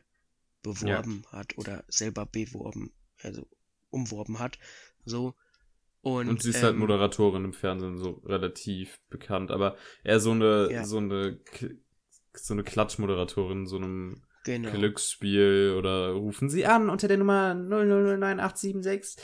beworben 0.62 1.26
hat 1.32 1.58
oder 1.58 1.84
selber 1.88 2.28
beworben, 2.28 2.92
also 3.24 3.48
umworben 3.90 4.38
hat. 4.38 4.60
So. 5.06 5.34
Und, 6.02 6.30
Und 6.30 6.44
sie 6.44 6.52
ist 6.52 6.62
halt 6.62 6.74
ähm, 6.76 6.80
Moderatorin 6.82 7.46
im 7.46 7.54
Fernsehen, 7.54 7.98
so 7.98 8.22
relativ 8.26 9.00
bekannt, 9.10 9.50
aber 9.50 9.76
eher 10.04 10.20
so 10.20 10.32
eine, 10.32 10.70
Ja. 10.72 10.86
so 10.86 10.98
eine, 10.98 11.40
so 12.34 12.54
eine 12.54 12.64
Klatschmoderatorin, 12.64 13.66
so 13.66 13.78
einem 13.78 14.22
Genau. 14.44 14.72
Glücksspiel 14.72 15.76
oder 15.78 16.12
rufen 16.12 16.50
Sie 16.50 16.66
an 16.68 16.90
unter 16.92 17.08
der 17.08 17.18
Nummer 17.18 17.54
0009876. 17.54 19.18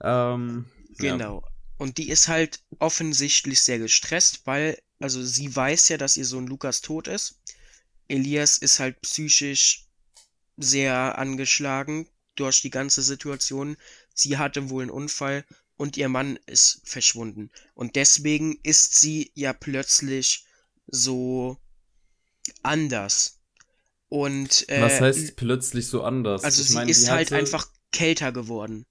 Ähm, 0.00 0.66
ja. 0.98 1.40
Und 1.80 1.96
die 1.96 2.10
ist 2.10 2.28
halt 2.28 2.60
offensichtlich 2.78 3.62
sehr 3.62 3.78
gestresst, 3.78 4.42
weil, 4.44 4.78
also 4.98 5.24
sie 5.24 5.56
weiß 5.56 5.88
ja, 5.88 5.96
dass 5.96 6.18
ihr 6.18 6.26
Sohn 6.26 6.46
Lukas 6.46 6.82
tot 6.82 7.08
ist. 7.08 7.40
Elias 8.06 8.58
ist 8.58 8.80
halt 8.80 9.00
psychisch 9.00 9.86
sehr 10.58 11.16
angeschlagen 11.16 12.06
durch 12.34 12.60
die 12.60 12.68
ganze 12.68 13.00
Situation. 13.00 13.78
Sie 14.12 14.36
hatte 14.36 14.68
wohl 14.68 14.82
einen 14.82 14.90
Unfall 14.90 15.46
und 15.78 15.96
ihr 15.96 16.10
Mann 16.10 16.38
ist 16.44 16.82
verschwunden. 16.84 17.50
Und 17.72 17.96
deswegen 17.96 18.58
ist 18.62 19.00
sie 19.00 19.32
ja 19.34 19.54
plötzlich 19.54 20.44
so 20.86 21.56
anders. 22.62 23.38
Und 24.10 24.68
äh, 24.68 24.82
Was 24.82 25.00
heißt 25.00 25.36
plötzlich 25.36 25.86
so 25.86 26.02
anders? 26.02 26.44
also 26.44 26.60
Ich 26.60 26.68
sie 26.68 26.74
mein, 26.74 26.90
ist 26.90 27.08
halt 27.08 27.32
einfach 27.32 27.66
kälter 27.90 28.32
geworden. 28.32 28.84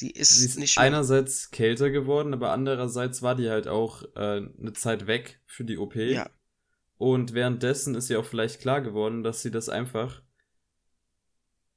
Sie 0.00 0.12
ist, 0.12 0.38
Sie 0.38 0.46
ist 0.46 0.58
nicht 0.58 0.78
mehr 0.78 0.86
einerseits 0.86 1.50
kälter 1.50 1.90
geworden, 1.90 2.32
aber 2.32 2.52
andererseits 2.52 3.20
war 3.20 3.34
die 3.34 3.50
halt 3.50 3.68
auch 3.68 4.02
äh, 4.16 4.40
eine 4.58 4.72
Zeit 4.72 5.06
weg 5.06 5.42
für 5.44 5.62
die 5.62 5.76
OP. 5.76 5.94
Ja. 5.94 6.30
Und 6.96 7.34
währenddessen 7.34 7.94
ist 7.94 8.08
ihr 8.08 8.18
auch 8.18 8.24
vielleicht 8.24 8.62
klar 8.62 8.80
geworden, 8.80 9.22
dass 9.22 9.42
sie 9.42 9.50
das 9.50 9.68
einfach, 9.68 10.22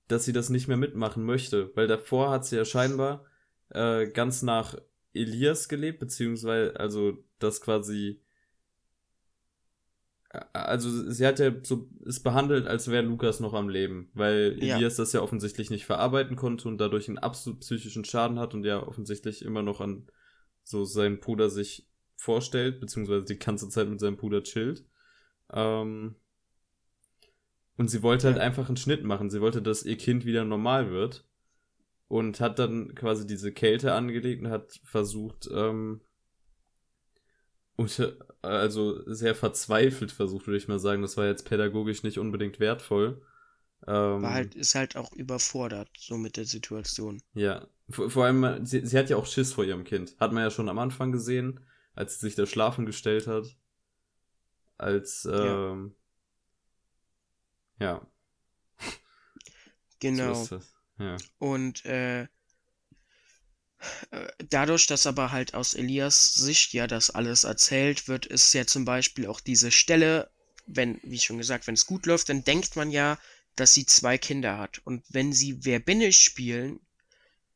dass 0.07 0.23
sie 0.23 0.31
das 0.31 0.49
nicht 0.49 0.69
mehr 0.69 0.77
mitmachen 0.77 1.25
möchte. 1.25 1.75
Weil 1.75 1.87
davor 1.87 2.29
hat 2.31 2.45
sie 2.45 2.55
ja 2.55 2.63
scheinbar 2.63 3.25
äh, 3.71 4.07
ganz 4.07 4.41
nach 4.41 4.77
Elias 5.11 5.67
gelebt, 5.67 5.99
beziehungsweise, 5.99 6.79
also 6.79 7.25
das 7.39 7.59
quasi, 7.59 8.21
also 10.53 10.89
sie 11.11 11.27
hat 11.27 11.39
ja 11.39 11.51
so, 11.63 11.89
es 12.07 12.21
behandelt, 12.21 12.65
als 12.67 12.87
wäre 12.89 13.03
Lukas 13.03 13.39
noch 13.39 13.53
am 13.53 13.69
Leben, 13.69 14.09
weil 14.13 14.57
Ja. 14.59 14.75
Elias 14.77 14.95
das 14.95 15.13
ja 15.13 15.21
offensichtlich 15.21 15.69
nicht 15.69 15.85
verarbeiten 15.85 16.35
konnte 16.35 16.67
und 16.67 16.79
dadurch 16.79 17.07
einen 17.07 17.19
absolut 17.19 17.59
psychischen 17.59 18.03
Schaden 18.03 18.39
hat 18.39 18.53
und 18.53 18.63
ja 18.65 18.81
offensichtlich 18.85 19.43
immer 19.45 19.61
noch 19.61 19.79
an 19.79 20.07
so 20.63 20.85
seinen 20.85 21.19
Bruder 21.19 21.49
sich 21.49 21.87
vorstellt, 22.15 22.79
beziehungsweise 22.79 23.25
die 23.25 23.37
ganze 23.37 23.69
Zeit 23.69 23.89
mit 23.89 23.99
seinem 23.99 24.17
Bruder 24.17 24.41
chillt. 24.43 24.85
Ähm, 25.51 26.15
und 27.77 27.89
sie 27.89 28.01
wollte 28.01 28.27
halt 28.27 28.37
Ja. 28.37 28.43
einfach 28.43 28.67
einen 28.67 28.77
Schnitt 28.77 29.03
machen. 29.03 29.29
Sie 29.29 29.41
wollte, 29.41 29.61
dass 29.61 29.83
ihr 29.83 29.97
Kind 29.97 30.25
wieder 30.25 30.45
normal 30.45 30.89
wird. 30.89 31.25
Und 32.07 32.39
hat 32.39 32.59
dann 32.59 32.93
quasi 32.95 33.25
diese 33.25 33.51
Kälte 33.51 33.93
angelegt 33.93 34.43
und 34.43 34.51
hat 34.51 34.79
versucht, 34.83 35.49
ähm, 35.51 36.01
unter, 37.75 38.13
also 38.43 39.01
sehr 39.11 39.35
verzweifelt 39.35 40.11
versucht, 40.11 40.47
würde 40.47 40.57
ich 40.57 40.67
mal 40.67 40.79
sagen. 40.79 41.01
Das 41.01 41.17
war 41.17 41.25
jetzt 41.25 41.45
pädagogisch 41.47 42.03
nicht 42.03 42.19
unbedingt 42.19 42.59
wertvoll. 42.59 43.21
Ähm, 43.87 44.21
war 44.21 44.33
halt, 44.33 44.55
ist 44.55 44.75
halt 44.75 44.95
auch 44.95 45.11
überfordert, 45.13 45.89
so 45.97 46.17
mit 46.17 46.37
der 46.37 46.45
Situation. 46.45 47.21
ja, 47.33 47.67
vor, 47.89 48.09
vor 48.09 48.25
allem, 48.25 48.65
sie, 48.65 48.85
sie 48.85 48.97
hat 48.97 49.09
ja 49.09 49.17
auch 49.17 49.25
Schiss 49.25 49.53
vor 49.53 49.65
ihrem 49.65 49.83
Kind. 49.83 50.15
Hat 50.19 50.31
man 50.31 50.43
ja 50.43 50.51
schon 50.51 50.69
am 50.69 50.79
Anfang 50.79 51.11
gesehen, 51.11 51.59
als 51.95 52.19
sie 52.19 52.27
sich 52.27 52.35
da 52.35 52.45
schlafen 52.45 52.85
gestellt 52.85 53.27
hat. 53.27 53.45
Als, 54.77 55.23
Ja. 55.23 55.71
ähm, 55.71 55.95
ja, 57.79 58.05
Genau. 59.99 60.33
so. 60.33 60.59
Ja. 60.99 61.17
Und 61.39 61.85
äh, 61.85 62.27
dadurch, 64.49 64.87
dass 64.87 65.05
aber 65.07 65.31
halt 65.31 65.53
aus 65.53 65.73
Elias 65.73 66.33
Sicht 66.33 66.73
ja 66.73 66.87
das 66.87 67.09
alles 67.09 67.43
erzählt 67.43 68.07
wird, 68.07 68.25
ist 68.25 68.53
ja 68.53 68.65
zum 68.65 68.85
Beispiel 68.85 69.27
auch 69.27 69.39
diese 69.41 69.71
Stelle, 69.71 70.29
wenn, 70.65 70.99
wie 71.03 71.19
schon 71.19 71.37
gesagt, 71.37 71.67
wenn 71.67 71.75
es 71.75 71.85
gut 71.85 72.05
läuft, 72.05 72.29
dann 72.29 72.43
denkt 72.43 72.75
man 72.75 72.91
ja, 72.91 73.19
dass 73.55 73.73
sie 73.73 73.85
zwei 73.85 74.17
Kinder 74.17 74.57
hat. 74.57 74.79
Und 74.85 75.03
wenn 75.09 75.33
sie 75.33 75.63
Wer 75.65 75.79
bin 75.79 76.01
ich 76.01 76.19
spielen, 76.19 76.79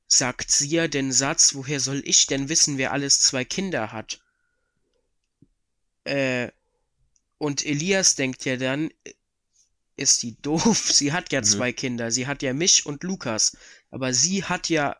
sagt 0.07 0.51
sie 0.51 0.69
ja 0.69 0.87
den 0.87 1.11
Satz, 1.11 1.55
woher 1.55 1.79
soll 1.79 2.01
ich 2.05 2.27
denn 2.27 2.49
wissen, 2.49 2.77
wer 2.77 2.91
alles 2.93 3.21
zwei 3.21 3.45
Kinder 3.45 3.91
hat? 3.91 4.19
Äh, 6.05 6.49
und 7.37 7.65
Elias 7.65 8.15
denkt 8.15 8.45
ja 8.45 8.57
dann, 8.57 8.89
ist 9.95 10.23
die 10.23 10.39
doof? 10.41 10.91
Sie 10.91 11.11
hat 11.11 11.31
ja 11.31 11.41
Mhm. 11.41 11.45
zwei 11.45 11.73
Kinder. 11.73 12.11
Sie 12.11 12.27
hat 12.27 12.41
ja 12.43 12.53
mich 12.53 12.85
und 12.85 13.03
Lukas. 13.03 13.57
Aber 13.91 14.13
sie 14.13 14.43
hat 14.43 14.69
ja 14.69 14.95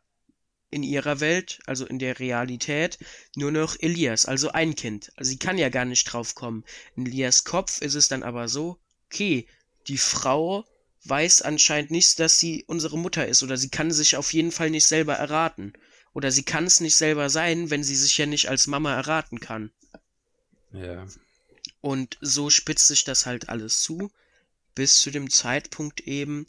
in 0.78 0.84
ihrer 0.84 1.20
Welt, 1.20 1.60
also 1.66 1.88
in 1.88 1.98
der 1.98 2.20
Realität, 2.20 3.00
nur 3.36 3.52
noch 3.52 3.76
Elias, 3.80 4.26
also 4.26 4.52
ein 4.52 4.76
Kind. 4.76 5.12
Also 5.16 5.30
sie 5.30 5.40
kann 5.40 5.58
ja 5.58 5.70
gar 5.70 5.86
nicht 5.86 6.04
drauf 6.06 6.36
kommen. 6.36 6.64
In 6.96 7.08
Elias 7.08 7.44
Kopf 7.44 7.82
ist 7.82 7.96
es 7.96 8.10
dann 8.10 8.22
aber 8.22 8.48
so, 8.48 8.78
okay, 9.08 9.48
die 9.88 9.98
Frau 9.98 10.66
weiß 11.06 11.42
anscheinend 11.42 11.90
nicht, 11.90 12.20
dass 12.20 12.40
sie 12.40 12.64
unsere 12.68 13.00
Mutter 13.00 13.28
ist. 13.28 13.42
Oder 13.42 13.58
sie 13.58 13.70
kann 13.70 13.92
sich 13.92 14.18
auf 14.18 14.32
jeden 14.34 14.52
Fall 14.52 14.70
nicht 14.70 14.86
selber 14.86 15.16
erraten. 15.16 15.74
Oder 16.14 16.32
sie 16.32 16.44
kann 16.44 16.66
es 16.66 16.80
nicht 16.80 16.96
selber 16.96 17.32
sein, 17.32 17.72
wenn 17.72 17.84
sie 17.84 17.96
sich 17.96 18.16
ja 18.20 18.28
nicht 18.28 18.48
als 18.48 18.68
Mama 18.68 18.94
erraten 18.94 19.40
kann. 19.40 19.72
Ja. 20.74 21.08
Und 21.82 22.20
so 22.22 22.52
spitzt 22.52 22.88
sich 22.88 23.04
das 23.04 23.26
halt 23.26 23.50
alles 23.50 23.82
zu, 23.82 24.12
bis 24.76 25.02
zu 25.02 25.10
dem 25.10 25.32
Zeitpunkt 25.32 26.02
eben, 26.02 26.46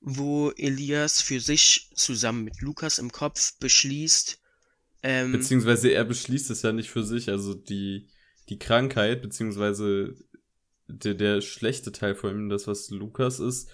wo 0.00 0.50
Elias 0.50 1.20
für 1.20 1.40
sich 1.40 1.90
zusammen 1.94 2.44
mit 2.44 2.60
Lukas 2.60 2.98
im 2.98 3.12
Kopf 3.12 3.58
beschließt, 3.58 4.40
ähm, 5.02 5.32
Beziehungsweise 5.32 5.90
er 5.90 6.04
beschließt 6.04 6.50
es 6.50 6.62
ja 6.62 6.72
nicht 6.72 6.90
für 6.90 7.04
sich. 7.04 7.28
Also 7.28 7.54
die, 7.54 8.08
die 8.48 8.58
Krankheit, 8.58 9.22
beziehungsweise 9.22 10.16
der, 10.88 11.14
der 11.14 11.40
schlechte 11.40 11.92
Teil 11.92 12.14
von 12.14 12.32
ihm, 12.32 12.48
das 12.48 12.66
was 12.66 12.90
Lukas 12.90 13.38
ist, 13.40 13.70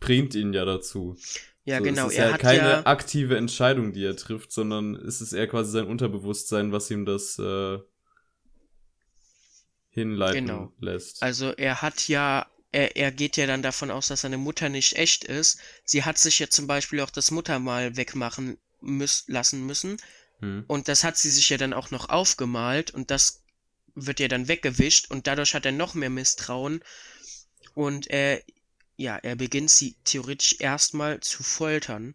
bringt 0.00 0.34
ihn 0.34 0.52
ja 0.52 0.64
dazu. 0.64 1.16
ja 1.64 1.78
So, 1.78 1.84
genau, 1.84 2.06
es 2.06 2.12
ist 2.12 2.18
er 2.18 2.26
ja 2.26 2.32
hat 2.34 2.40
keine 2.40 2.68
ja, 2.68 2.86
aktive 2.86 3.36
Entscheidung, 3.36 3.92
die 3.92 4.04
er 4.04 4.16
trifft, 4.16 4.52
sondern 4.52 4.94
es 4.96 5.20
ist 5.20 5.32
eher 5.32 5.48
quasi 5.48 5.72
sein 5.72 5.86
Unterbewusstsein, 5.86 6.72
was 6.72 6.90
ihm 6.90 7.06
das 7.06 7.38
äh, 7.38 7.78
hinleiten 9.88 10.46
Genau. 10.46 10.72
lässt. 10.78 11.22
also 11.22 11.52
er 11.52 11.80
hat 11.80 12.06
ja, 12.08 12.46
er, 12.76 12.94
er 12.94 13.10
geht 13.10 13.38
ja 13.38 13.46
dann 13.46 13.62
davon 13.62 13.90
aus, 13.90 14.08
dass 14.08 14.20
seine 14.20 14.36
Mutter 14.36 14.68
nicht 14.68 14.96
echt 14.96 15.24
ist. 15.24 15.58
Sie 15.84 16.04
hat 16.04 16.18
sich 16.18 16.38
ja 16.38 16.50
zum 16.50 16.66
Beispiel 16.66 17.00
auch 17.00 17.08
das 17.08 17.30
Muttermal 17.30 17.96
wegmachen 17.96 18.58
müß, 18.82 19.24
lassen 19.28 19.64
müssen. 19.64 19.96
Hm. 20.40 20.64
Und 20.68 20.86
das 20.86 21.02
hat 21.02 21.16
sie 21.16 21.30
sich 21.30 21.48
ja 21.48 21.56
dann 21.56 21.72
auch 21.72 21.90
noch 21.90 22.10
aufgemalt 22.10 22.90
und 22.90 23.10
das 23.10 23.40
wird 23.94 24.20
ja 24.20 24.28
dann 24.28 24.48
weggewischt 24.48 25.10
und 25.10 25.26
dadurch 25.26 25.54
hat 25.54 25.64
er 25.64 25.72
noch 25.72 25.94
mehr 25.94 26.10
Misstrauen 26.10 26.84
und 27.72 28.08
er, 28.08 28.42
ja, 28.98 29.16
er 29.16 29.36
beginnt 29.36 29.70
sie 29.70 29.96
theoretisch 30.04 30.56
erstmal 30.58 31.20
zu 31.20 31.42
foltern, 31.42 32.14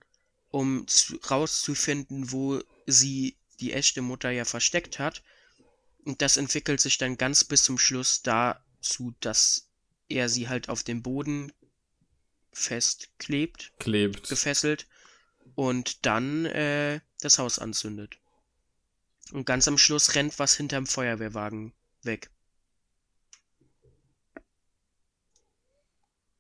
um 0.51 0.88
zu, 0.88 1.16
rauszufinden, 1.28 2.32
wo 2.32 2.62
sie 2.86 3.36
die 3.59 3.74
echte 3.74 4.03
Mutter 4.03 4.30
ja 4.30 4.45
versteckt 4.45 4.99
hat. 4.99 5.24
Und 6.05 6.22
das 6.22 6.38
entwickelt 6.38 6.82
sich 6.82 6.99
dann 6.99 7.18
ganz 7.18 7.43
bis 7.43 7.64
zum 7.64 7.80
Schluss 7.80 8.22
dazu, 8.22 9.16
dass 9.22 9.70
er 10.12 10.30
sie 10.30 10.49
halt 10.49 10.70
auf 10.70 10.84
dem 10.84 11.01
Boden 11.01 11.51
festklebt 12.53 13.72
Klebt. 13.80 14.30
gefesselt 14.30 14.88
und 15.55 16.05
dann 16.05 16.45
äh, 16.45 16.99
das 17.22 17.39
Haus 17.39 17.59
anzündet. 17.59 18.18
Und 19.32 19.45
ganz 19.45 19.68
am 19.68 19.78
Schluss 19.78 20.16
rennt 20.16 20.38
was 20.39 20.55
hinterm 20.55 20.86
Feuerwehrwagen 20.86 21.74
weg. 22.03 22.30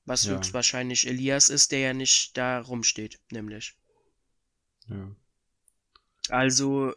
Was 0.05 0.25
Ja. 0.25 0.35
höchstwahrscheinlich 0.35 1.07
Elias 1.07 1.49
ist, 1.49 1.71
der 1.71 1.79
ja 1.79 1.93
nicht 1.93 2.35
da 2.35 2.59
rumsteht, 2.59 3.19
nämlich. 3.31 3.75
Ja. 4.89 5.15
Also, 6.29 6.93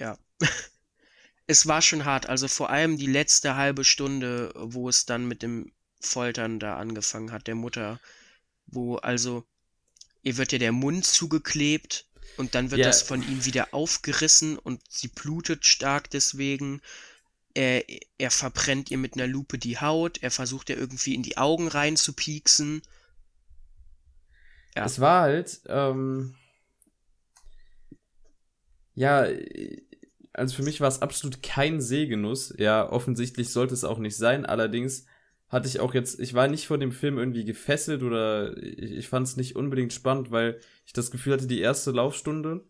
ja. 0.00 0.18
es 1.46 1.66
war 1.66 1.82
schon 1.82 2.04
hart. 2.04 2.26
Also 2.28 2.48
vor 2.48 2.70
allem 2.70 2.96
die 2.96 3.06
letzte 3.06 3.56
halbe 3.56 3.84
Stunde, 3.84 4.52
wo 4.56 4.88
es 4.88 5.06
dann 5.06 5.28
mit 5.28 5.42
dem 5.42 5.72
Foltern 6.00 6.58
da 6.58 6.76
angefangen 6.76 7.32
hat, 7.32 7.46
der 7.46 7.54
Mutter. 7.54 8.00
Wo 8.66 8.96
also, 8.96 9.44
ihr 10.22 10.36
wird 10.36 10.52
ja 10.52 10.58
der 10.58 10.72
Mund 10.72 11.04
zugeklebt 11.04 12.06
und 12.36 12.54
dann 12.54 12.70
wird 12.70 12.80
Ja. 12.80 12.86
das 12.86 13.02
von 13.02 13.22
ihm 13.22 13.44
wieder 13.44 13.68
aufgerissen 13.72 14.58
und 14.58 14.80
sie 14.88 15.08
blutet 15.08 15.64
stark 15.66 16.10
deswegen. 16.10 16.80
Er, 17.54 17.84
er 18.18 18.30
verbrennt 18.30 18.90
ihr 18.90 18.98
mit 18.98 19.14
einer 19.14 19.26
Lupe 19.26 19.58
die 19.58 19.78
Haut, 19.80 20.22
er 20.22 20.30
versucht 20.30 20.70
ihr 20.70 20.78
irgendwie 20.78 21.14
in 21.14 21.22
die 21.22 21.36
Augen 21.36 21.68
reinzupieksen. 21.68 22.82
ja. 24.76 24.84
es 24.84 25.00
war 25.00 25.22
halt, 25.22 25.60
ähm, 25.66 26.36
ja, 28.94 29.26
also 30.32 30.54
für 30.54 30.62
mich 30.62 30.80
war 30.80 30.88
es 30.88 31.02
absolut 31.02 31.42
kein 31.42 31.80
Sehgenuss. 31.80 32.54
Ja, 32.56 32.88
offensichtlich 32.90 33.50
sollte 33.50 33.74
es 33.74 33.84
auch 33.84 33.98
nicht 33.98 34.16
sein. 34.16 34.46
Allerdings 34.46 35.06
hatte 35.50 35.68
ich 35.68 35.80
auch 35.80 35.94
jetzt, 35.94 36.20
ich 36.20 36.32
war 36.34 36.48
nicht 36.48 36.66
vor 36.66 36.78
dem 36.78 36.92
Film 36.92 37.18
irgendwie 37.18 37.44
gefesselt 37.44 38.02
oder 38.02 38.56
ich, 38.56 38.92
ich 38.92 39.08
fand 39.08 39.26
es 39.26 39.36
nicht 39.36 39.56
unbedingt 39.56 39.92
spannend, 39.92 40.30
weil 40.30 40.58
ich 40.86 40.92
das 40.92 41.10
Gefühl 41.10 41.34
hatte, 41.34 41.48
die 41.48 41.60
erste 41.60 41.90
Laufstunde 41.90 42.64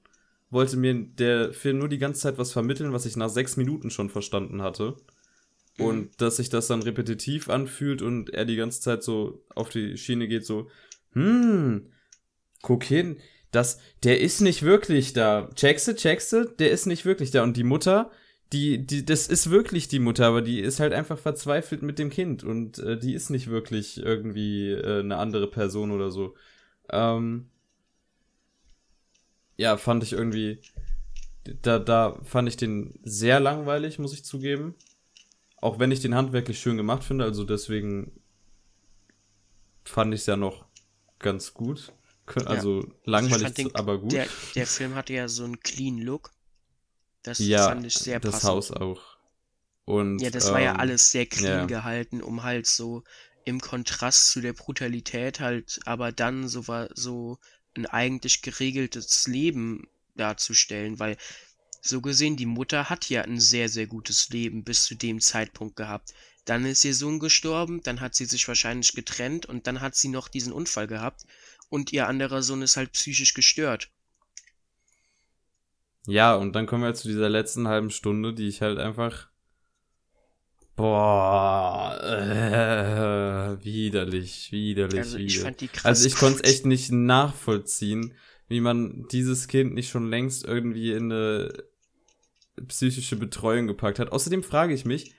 wollte 0.48 0.76
mir 0.76 0.94
der 0.94 1.52
Film 1.52 1.78
nur 1.78 1.88
die 1.88 1.98
ganze 1.98 2.22
Zeit 2.22 2.38
was 2.38 2.52
vermitteln, 2.52 2.92
was 2.92 3.06
ich 3.06 3.16
nach 3.16 3.28
sechs 3.28 3.56
Minuten 3.56 3.90
schon 3.90 4.10
verstanden 4.10 4.62
hatte. 4.62 4.96
Mhm. 5.76 5.84
Und 5.84 6.20
dass 6.20 6.36
sich 6.36 6.48
das 6.48 6.66
dann 6.66 6.82
repetitiv 6.82 7.50
anfühlt 7.50 8.02
und 8.02 8.30
er 8.30 8.46
die 8.46 8.56
ganze 8.56 8.80
Zeit 8.80 9.02
so 9.02 9.44
auf 9.54 9.68
die 9.68 9.96
Schiene 9.96 10.26
geht, 10.26 10.46
so, 10.46 10.68
hm, 11.12 11.86
guck 12.62 12.82
hin, 12.82 13.18
das, 13.52 13.80
der 14.04 14.20
ist 14.20 14.40
nicht 14.40 14.62
wirklich 14.62 15.12
da. 15.12 15.50
Checkste, 15.54 15.94
checkste, 15.94 16.54
der 16.58 16.70
ist 16.70 16.86
nicht 16.86 17.04
wirklich 17.04 17.30
da. 17.30 17.42
Und 17.42 17.56
die 17.56 17.64
Mutter, 17.64 18.10
die, 18.52 18.84
die, 18.84 19.04
das 19.04 19.28
ist 19.28 19.50
wirklich 19.50 19.88
die 19.88 20.00
Mutter, 20.00 20.26
aber 20.26 20.42
die 20.42 20.60
ist 20.60 20.80
halt 20.80 20.92
einfach 20.92 21.18
verzweifelt 21.18 21.82
mit 21.82 21.98
dem 21.98 22.10
Kind 22.10 22.42
und 22.42 22.78
äh, 22.78 22.98
die 22.98 23.14
ist 23.14 23.30
nicht 23.30 23.46
wirklich 23.46 23.98
irgendwie 23.98 24.70
äh, 24.70 25.00
eine 25.00 25.18
andere 25.18 25.46
Person 25.46 25.92
oder 25.92 26.10
so. 26.10 26.34
Ähm, 26.88 27.48
ja, 29.56 29.76
fand 29.76 30.02
ich 30.02 30.12
irgendwie, 30.12 30.60
da, 31.62 31.78
da 31.78 32.18
fand 32.24 32.48
ich 32.48 32.56
den 32.56 32.98
sehr 33.04 33.38
langweilig, 33.38 33.98
muss 33.98 34.14
ich 34.14 34.24
zugeben. 34.24 34.74
Auch 35.58 35.78
wenn 35.78 35.92
ich 35.92 36.00
den 36.00 36.14
handwerklich 36.14 36.58
schön 36.58 36.76
gemacht 36.76 37.04
finde, 37.04 37.24
also 37.24 37.44
deswegen 37.44 38.10
fand 39.84 40.14
ich 40.14 40.20
es 40.20 40.26
ja 40.26 40.36
noch 40.36 40.64
ganz 41.18 41.54
gut. 41.54 41.92
Also 42.46 42.82
ja. 42.82 42.88
langweilig, 43.04 43.54
den, 43.54 43.74
aber 43.74 43.98
gut. 43.98 44.12
Der, 44.12 44.26
der 44.54 44.66
Film 44.66 44.94
hatte 44.94 45.12
ja 45.12 45.28
so 45.28 45.44
einen 45.44 45.60
clean 45.60 45.98
Look. 45.98 46.30
Das 47.22 47.38
ja, 47.38 47.68
fand 47.68 47.86
ich 47.86 47.94
sehr 47.94 48.20
das 48.20 48.32
passend. 48.32 48.50
Haus 48.50 48.70
auch. 48.70 49.00
Und, 49.84 50.20
ja, 50.20 50.30
das 50.30 50.46
ähm, 50.46 50.52
war 50.52 50.60
ja 50.60 50.70
ähm, 50.72 50.80
alles 50.80 51.10
sehr 51.10 51.26
clean 51.26 51.60
ja. 51.60 51.66
gehalten, 51.66 52.22
um 52.22 52.42
halt 52.42 52.66
so 52.66 53.02
im 53.44 53.60
Kontrast 53.60 54.30
zu 54.30 54.40
der 54.40 54.52
Brutalität 54.52 55.40
halt, 55.40 55.80
aber 55.84 56.12
dann 56.12 56.48
so 56.48 56.68
war 56.68 56.88
so 56.94 57.38
ein 57.76 57.86
eigentlich 57.86 58.42
geregeltes 58.42 59.26
Leben 59.26 59.88
darzustellen, 60.14 60.98
weil 60.98 61.16
so 61.82 62.00
gesehen, 62.00 62.36
die 62.36 62.46
Mutter 62.46 62.90
hat 62.90 63.08
ja 63.08 63.22
ein 63.22 63.40
sehr, 63.40 63.68
sehr 63.68 63.86
gutes 63.86 64.28
Leben 64.28 64.64
bis 64.64 64.84
zu 64.84 64.94
dem 64.94 65.20
Zeitpunkt 65.20 65.76
gehabt. 65.76 66.12
Dann 66.44 66.64
ist 66.66 66.84
ihr 66.84 66.94
Sohn 66.94 67.18
gestorben, 67.18 67.82
dann 67.82 68.00
hat 68.00 68.14
sie 68.14 68.26
sich 68.26 68.46
wahrscheinlich 68.48 68.92
getrennt 68.92 69.46
und 69.46 69.66
dann 69.66 69.80
hat 69.80 69.94
sie 69.94 70.08
noch 70.08 70.28
diesen 70.28 70.52
Unfall 70.52 70.86
gehabt 70.86 71.24
und 71.68 71.92
ihr 71.92 72.06
anderer 72.06 72.42
Sohn 72.42 72.62
ist 72.62 72.76
halt 72.76 72.92
psychisch 72.92 73.34
gestört. 73.34 73.90
Ja, 76.06 76.34
und 76.34 76.54
dann 76.54 76.66
kommen 76.66 76.82
wir 76.82 76.94
zu 76.94 77.08
dieser 77.08 77.28
letzten 77.28 77.68
halben 77.68 77.90
Stunde, 77.90 78.32
die 78.34 78.48
ich 78.48 78.62
halt 78.62 78.78
einfach. 78.78 79.28
Boah, 80.76 81.98
äh, 82.02 83.62
widerlich, 83.64 84.50
widerlich, 84.50 84.98
also 84.98 85.18
ich 85.18 85.24
widerlich. 85.24 85.42
Fand 85.42 85.60
die 85.60 85.68
krass 85.68 85.84
also 85.84 86.06
ich 86.06 86.14
konnte 86.14 86.42
es 86.42 86.50
echt 86.50 86.66
nicht 86.66 86.90
nachvollziehen, 86.90 88.14
wie 88.48 88.60
man 88.60 89.06
dieses 89.12 89.46
Kind 89.46 89.74
nicht 89.74 89.90
schon 89.90 90.08
längst 90.08 90.44
irgendwie 90.44 90.92
in 90.92 91.12
eine 91.12 91.52
psychische 92.66 93.16
Betreuung 93.16 93.66
gepackt 93.66 93.98
hat. 93.98 94.12
Außerdem 94.12 94.42
frage 94.42 94.72
ich 94.72 94.84
mich, 94.84 95.14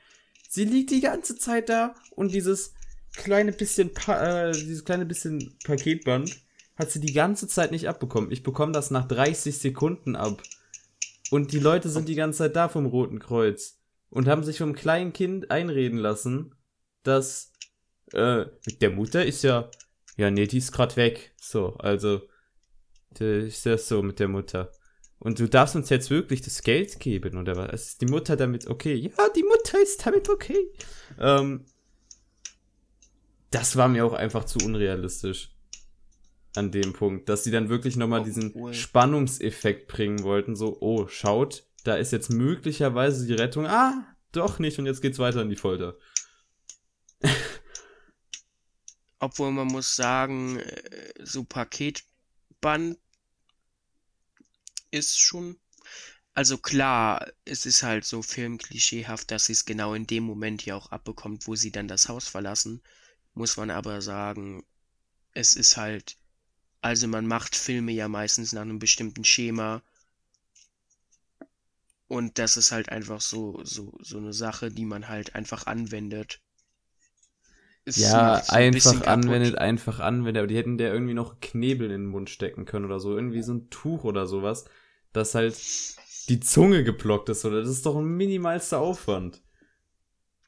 sie 0.49 0.65
liegt 0.65 0.89
die 0.89 1.01
ganze 1.01 1.37
Zeit 1.37 1.69
da 1.69 1.95
und 2.15 2.33
dieses 2.33 2.73
kleine 3.15 3.51
bisschen, 3.51 3.93
pa 3.93 4.49
äh, 4.49 4.51
dieses 4.51 4.83
kleine 4.83 5.05
bisschen 5.05 5.57
Paketband 5.63 6.41
hat 6.75 6.91
sie 6.91 6.99
die 6.99 7.13
ganze 7.13 7.47
Zeit 7.47 7.71
nicht 7.71 7.87
abbekommen. 7.87 8.31
Ich 8.31 8.43
bekomme 8.43 8.71
das 8.71 8.91
nach 8.91 9.07
30 9.07 9.57
Sekunden 9.57 10.15
ab. 10.15 10.41
Und 11.31 11.53
die 11.53 11.59
Leute 11.59 11.87
sind 11.89 12.09
die 12.09 12.15
ganze 12.15 12.39
Zeit 12.39 12.57
da 12.57 12.67
vom 12.67 12.85
Roten 12.85 13.17
Kreuz 13.17 13.79
und 14.09 14.27
haben 14.27 14.43
sich 14.43 14.57
vom 14.57 14.73
kleinen 14.73 15.13
Kind 15.13 15.49
einreden 15.49 15.97
lassen, 15.97 16.53
dass 17.03 17.53
äh, 18.11 18.45
mit 18.65 18.81
der 18.81 18.91
Mutter 18.91 19.25
ist 19.25 19.41
ja, 19.41 19.71
ja, 20.17 20.29
nee, 20.29 20.45
die 20.45 20.57
ist 20.57 20.73
grad 20.73 20.97
weg. 20.97 21.33
So, 21.41 21.75
also, 21.77 22.21
ist 23.17 23.65
ja 23.65 23.77
so 23.77 24.03
mit 24.03 24.19
der 24.19 24.27
Mutter. 24.27 24.73
Und 25.19 25.39
du 25.39 25.47
darfst 25.47 25.77
uns 25.77 25.89
jetzt 25.89 26.09
wirklich 26.09 26.41
das 26.41 26.63
Geld 26.63 26.99
geben, 26.99 27.37
oder 27.37 27.55
was? 27.55 27.87
Ist 27.89 28.01
die 28.01 28.07
Mutter 28.07 28.35
damit 28.35 28.67
okay? 28.67 28.95
Ja, 28.95 29.29
die 29.33 29.43
Mutter 29.43 29.81
ist 29.81 30.05
damit 30.05 30.27
okay. 30.29 30.69
Ähm, 31.17 31.63
das 33.51 33.77
war 33.77 33.87
mir 33.87 34.05
auch 34.05 34.13
einfach 34.13 34.43
zu 34.43 34.59
unrealistisch 34.65 35.50
an 36.55 36.71
dem 36.71 36.93
Punkt, 36.93 37.29
dass 37.29 37.43
sie 37.43 37.51
dann 37.51 37.69
wirklich 37.69 37.95
nochmal 37.95 38.21
oh, 38.21 38.25
diesen 38.25 38.53
cool. 38.55 38.73
Spannungseffekt 38.73 39.87
bringen 39.87 40.23
wollten, 40.23 40.55
so, 40.55 40.77
oh, 40.81 41.07
schaut, 41.07 41.65
da 41.83 41.95
ist 41.95 42.11
jetzt 42.11 42.29
möglicherweise 42.29 43.25
die 43.25 43.33
Rettung, 43.33 43.65
ah, 43.65 44.05
doch 44.31 44.59
nicht, 44.59 44.79
und 44.79 44.85
jetzt 44.85 45.01
geht's 45.01 45.19
weiter 45.19 45.41
in 45.41 45.49
die 45.49 45.55
Folter. 45.55 45.97
Obwohl 49.19 49.51
man 49.51 49.67
muss 49.67 49.95
sagen, 49.95 50.57
äh, 50.59 51.13
so 51.19 51.43
Paketband 51.43 52.97
ist 54.89 55.19
schon. 55.19 55.57
Also 56.33 56.57
klar, 56.57 57.27
es 57.43 57.65
ist 57.65 57.83
halt 57.83 58.05
so 58.05 58.21
filmklischeehaft, 58.21 59.29
dass 59.31 59.45
sie 59.45 59.53
es 59.53 59.65
genau 59.65 59.93
in 59.93 60.07
dem 60.07 60.23
Moment 60.23 60.65
ja 60.65 60.75
auch 60.75 60.91
abbekommt, 60.91 61.45
wo 61.45 61.55
sie 61.55 61.71
dann 61.71 61.89
das 61.89 62.07
Haus 62.07 62.27
verlassen. 62.29 62.81
Muss 63.33 63.57
man 63.57 63.69
aber 63.69 64.01
sagen, 64.01 64.65
es 65.33 65.55
ist 65.55 65.75
halt 65.77 66.17
also 66.81 67.07
man 67.07 67.27
macht 67.27 67.55
Filme 67.55 67.91
ja 67.91 68.07
meistens 68.07 68.53
nach 68.53 68.63
einem 68.63 68.79
bestimmten 68.79 69.23
Schema. 69.23 69.81
Und 72.07 72.39
das 72.39 72.57
ist 72.57 72.71
halt 72.71 72.89
einfach 72.89 73.21
so, 73.21 73.61
so, 73.63 73.97
so 74.01 74.17
eine 74.17 74.33
Sache, 74.33 74.69
die 74.69 74.85
man 74.85 75.07
halt 75.07 75.35
einfach 75.35 75.67
anwendet. 75.67 76.41
Es 77.85 77.97
ja, 77.97 78.35
einfach 78.49 79.01
anwendet, 79.07 79.57
einfach 79.57 79.99
anwendet. 79.99 80.41
Aber 80.41 80.47
die 80.47 80.57
hätten 80.57 80.77
der 80.77 80.91
irgendwie 80.91 81.13
noch 81.13 81.39
Knebel 81.39 81.85
in 81.85 82.03
den 82.03 82.07
Mund 82.07 82.29
stecken 82.29 82.65
können 82.65 82.85
oder 82.85 82.99
so. 82.99 83.15
Irgendwie 83.15 83.41
so 83.43 83.53
ein 83.53 83.69
Tuch 83.69 84.03
oder 84.03 84.27
sowas, 84.27 84.65
dass 85.13 85.35
halt 85.35 85.57
die 86.29 86.39
Zunge 86.39 86.83
geblockt 86.83 87.29
ist. 87.29 87.45
Oder 87.45 87.61
das 87.61 87.69
ist 87.69 87.85
doch 87.85 87.95
ein 87.95 88.05
minimalster 88.05 88.79
Aufwand. 88.79 89.41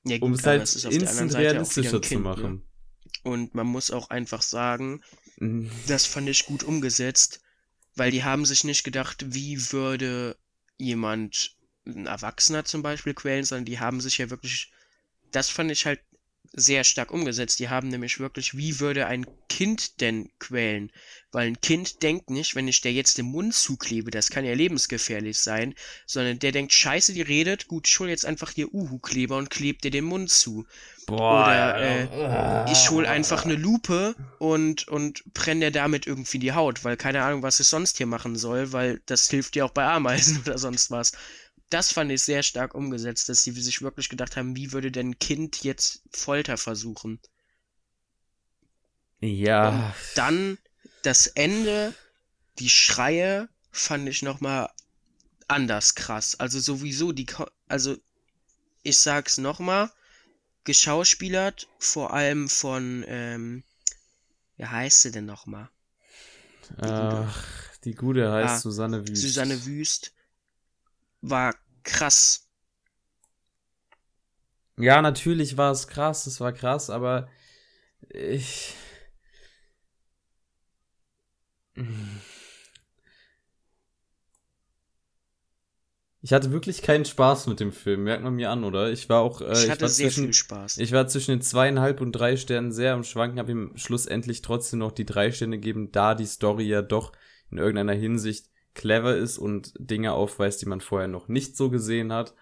Ja, 0.04 0.18
um 0.20 0.34
es 0.34 0.46
halt 0.46 0.62
instant 0.86 1.34
realistischer 1.36 2.02
zu 2.02 2.20
machen. 2.20 2.54
Ne? 2.54 2.62
Und 3.24 3.56
man 3.56 3.68
muss 3.68 3.90
auch 3.90 4.10
einfach 4.10 4.42
sagen, 4.42 5.02
Mhm. 5.38 5.70
Das 5.88 6.06
fand 6.06 6.30
ich 6.30 6.46
gut 6.46 6.64
umgesetzt, 6.64 7.42
weil 7.96 8.12
die 8.12 8.24
haben 8.24 8.46
sich 8.46 8.64
nicht 8.64 8.84
gedacht, 8.84 9.26
wie 9.34 9.72
würde 9.72 10.38
jemand, 10.78 11.56
ein 11.86 12.06
Erwachsener 12.06 12.66
zum 12.66 12.82
Beispiel, 12.82 13.14
quälen, 13.14 13.44
sondern 13.44 13.66
die 13.66 13.80
haben 13.80 14.02
sich 14.02 14.18
ja 14.18 14.30
wirklich, 14.30 14.72
das 15.32 15.50
fand 15.50 15.72
ich 15.72 15.86
halt 15.86 16.00
sehr 16.56 16.84
stark 16.84 17.12
umgesetzt. 17.12 17.60
Die 17.60 17.70
haben 17.70 17.88
nämlich 17.88 18.20
wirklich, 18.20 18.56
wie 18.56 18.80
würde 18.80 19.08
ein 19.08 19.26
Kind 19.50 20.02
denn 20.02 20.30
quälen? 20.40 20.92
Weil 21.32 21.48
ein 21.48 21.62
Kind 21.62 22.04
denkt 22.04 22.30
nicht, 22.30 22.56
wenn 22.56 22.68
ich 22.68 22.82
der 22.82 22.94
jetzt 22.94 23.18
den 23.18 23.26
Mund 23.26 23.56
zuklebe, 23.56 24.12
das 24.12 24.30
kann 24.30 24.46
ja 24.46 24.54
lebensgefährlich 24.54 25.40
sein, 25.40 25.74
sondern 26.06 26.40
der 26.40 26.52
denkt, 26.52 26.72
scheiße, 26.72 27.14
die 27.14 27.22
redet, 27.22 27.68
gut, 27.68 27.88
ich 27.88 28.00
hol 28.00 28.10
jetzt 28.10 28.26
einfach 28.26 28.52
hier 28.52 28.74
Uhu-Kleber 28.74 29.38
und 29.38 29.50
kleb 29.50 29.82
dir 29.82 29.92
den 29.92 30.06
Mund 30.06 30.30
zu. 30.30 30.66
Boah, 31.06 31.42
Oder 31.42 32.66
äh, 32.68 32.72
ich 32.72 32.90
hol 32.90 33.06
einfach 33.06 33.46
eine 33.46 33.56
Lupe 33.56 34.16
und, 34.40 34.88
und 34.88 35.24
brenne 35.34 35.72
damit 35.72 36.08
irgendwie 36.08 36.40
die 36.40 36.54
Haut, 36.54 36.84
weil 36.84 36.98
keine 36.98 37.24
Ahnung, 37.24 37.44
was 37.44 37.60
ich 37.60 37.68
sonst 37.68 37.98
hier 37.98 38.08
machen 38.08 38.36
soll, 38.36 38.72
weil 38.72 39.02
das 39.06 39.30
hilft 39.30 39.56
dir 39.56 39.66
auch 39.66 39.72
bei 39.72 39.86
Ameisen 39.86 40.42
oder 40.46 40.58
sonst 40.58 40.92
was 40.92 41.12
das 41.74 41.92
fand 41.92 42.12
ich 42.12 42.22
sehr 42.22 42.44
stark 42.44 42.76
umgesetzt, 42.76 43.30
dass 43.30 43.44
sie 43.44 43.52
sich 43.52 43.82
wirklich 43.82 44.10
gedacht 44.10 44.38
haben, 44.38 44.56
wie 44.56 44.72
würde 44.72 44.92
denn 44.92 45.12
ein 45.12 45.20
Kind 45.20 45.64
jetzt 45.64 46.04
Folter 46.12 46.58
versuchen? 46.58 47.20
Ja. 49.20 49.70
Und 49.70 49.94
dann 50.16 50.58
das 51.02 51.28
Ende, 51.28 51.96
die 52.60 52.70
Schreie 52.70 53.50
fand 53.72 54.08
ich 54.08 54.22
nochmal 54.22 54.70
anders 55.48 55.96
krass. 55.96 56.40
Also 56.40 56.60
sowieso 56.60 57.12
die, 57.12 57.26
also 57.68 57.98
ich 58.84 58.98
sag's 59.00 59.40
nochmal, 59.40 59.90
geschauspielert, 60.64 61.68
vor 61.80 62.14
allem 62.14 62.50
von, 62.50 63.04
ähm, 63.08 63.64
wie 64.58 64.66
heißt 64.66 65.02
sie 65.02 65.12
denn 65.12 65.26
nochmal? 65.26 65.70
Ach, 66.82 67.46
die 67.84 67.96
Gute 67.96 68.32
heißt 68.32 68.56
ah, 68.56 68.60
Susanne 68.60 69.08
Wüst. 69.08 69.22
Susanne 69.22 69.66
Wüst 69.66 70.14
war 71.22 71.56
krass. 71.84 72.48
Ja, 74.78 75.02
natürlich 75.02 75.58
war 75.58 75.72
es 75.72 75.88
krass, 75.88 76.26
es 76.26 76.40
war 76.40 76.52
krass, 76.52 76.90
aber 76.90 77.30
ich. 78.10 78.74
Ich 86.24 86.32
hatte 86.32 86.54
wirklich 86.54 86.82
keinen 86.82 87.04
Spaß 87.04 87.48
mit 87.48 87.60
dem 87.60 87.74
Film, 87.74 88.06
merkt 88.06 88.24
man 88.24 88.36
mir 88.36 88.50
an, 88.50 88.64
oder? 88.64 88.90
Ich 88.90 89.10
war 89.10 89.20
auch. 89.20 89.42
Äh, 89.42 89.52
ich 89.52 89.70
hatte 89.70 89.86
ich 89.86 89.92
sehr 89.92 90.08
zwischen, 90.08 90.24
viel 90.24 90.34
Spaß. 90.34 90.78
Ich 90.78 90.94
war 90.94 91.06
zwischen 91.10 91.32
den 91.32 91.42
zweieinhalb 91.42 92.00
und 92.00 92.14
drei 92.14 92.38
Sternen 92.38 92.72
sehr 92.72 92.94
am 92.94 93.04
Schwanken, 93.04 93.40
habe 93.40 93.52
ihm 93.52 93.74
schlussendlich 93.76 94.42
trotzdem 94.42 94.80
noch 94.80 94.94
die 94.94 95.06
drei 95.06 95.34
Sterne 95.34 95.58
gegeben, 95.58 95.92
da 95.92 96.16
die 96.16 96.26
Story 96.26 96.64
ja 96.64 96.82
doch 96.82 97.12
in 97.52 97.58
irgendeiner 97.58 97.92
Hinsicht 97.92 98.50
clever 98.74 99.18
ist 99.18 99.38
und 99.38 99.74
Dinge 99.78 100.14
aufweist, 100.14 100.62
die 100.62 100.66
man 100.66 100.80
vorher 100.80 101.10
noch 101.10 101.28
nicht 101.28 101.58
so 101.58 101.70
gesehen 101.70 102.14
hat. 102.14 102.34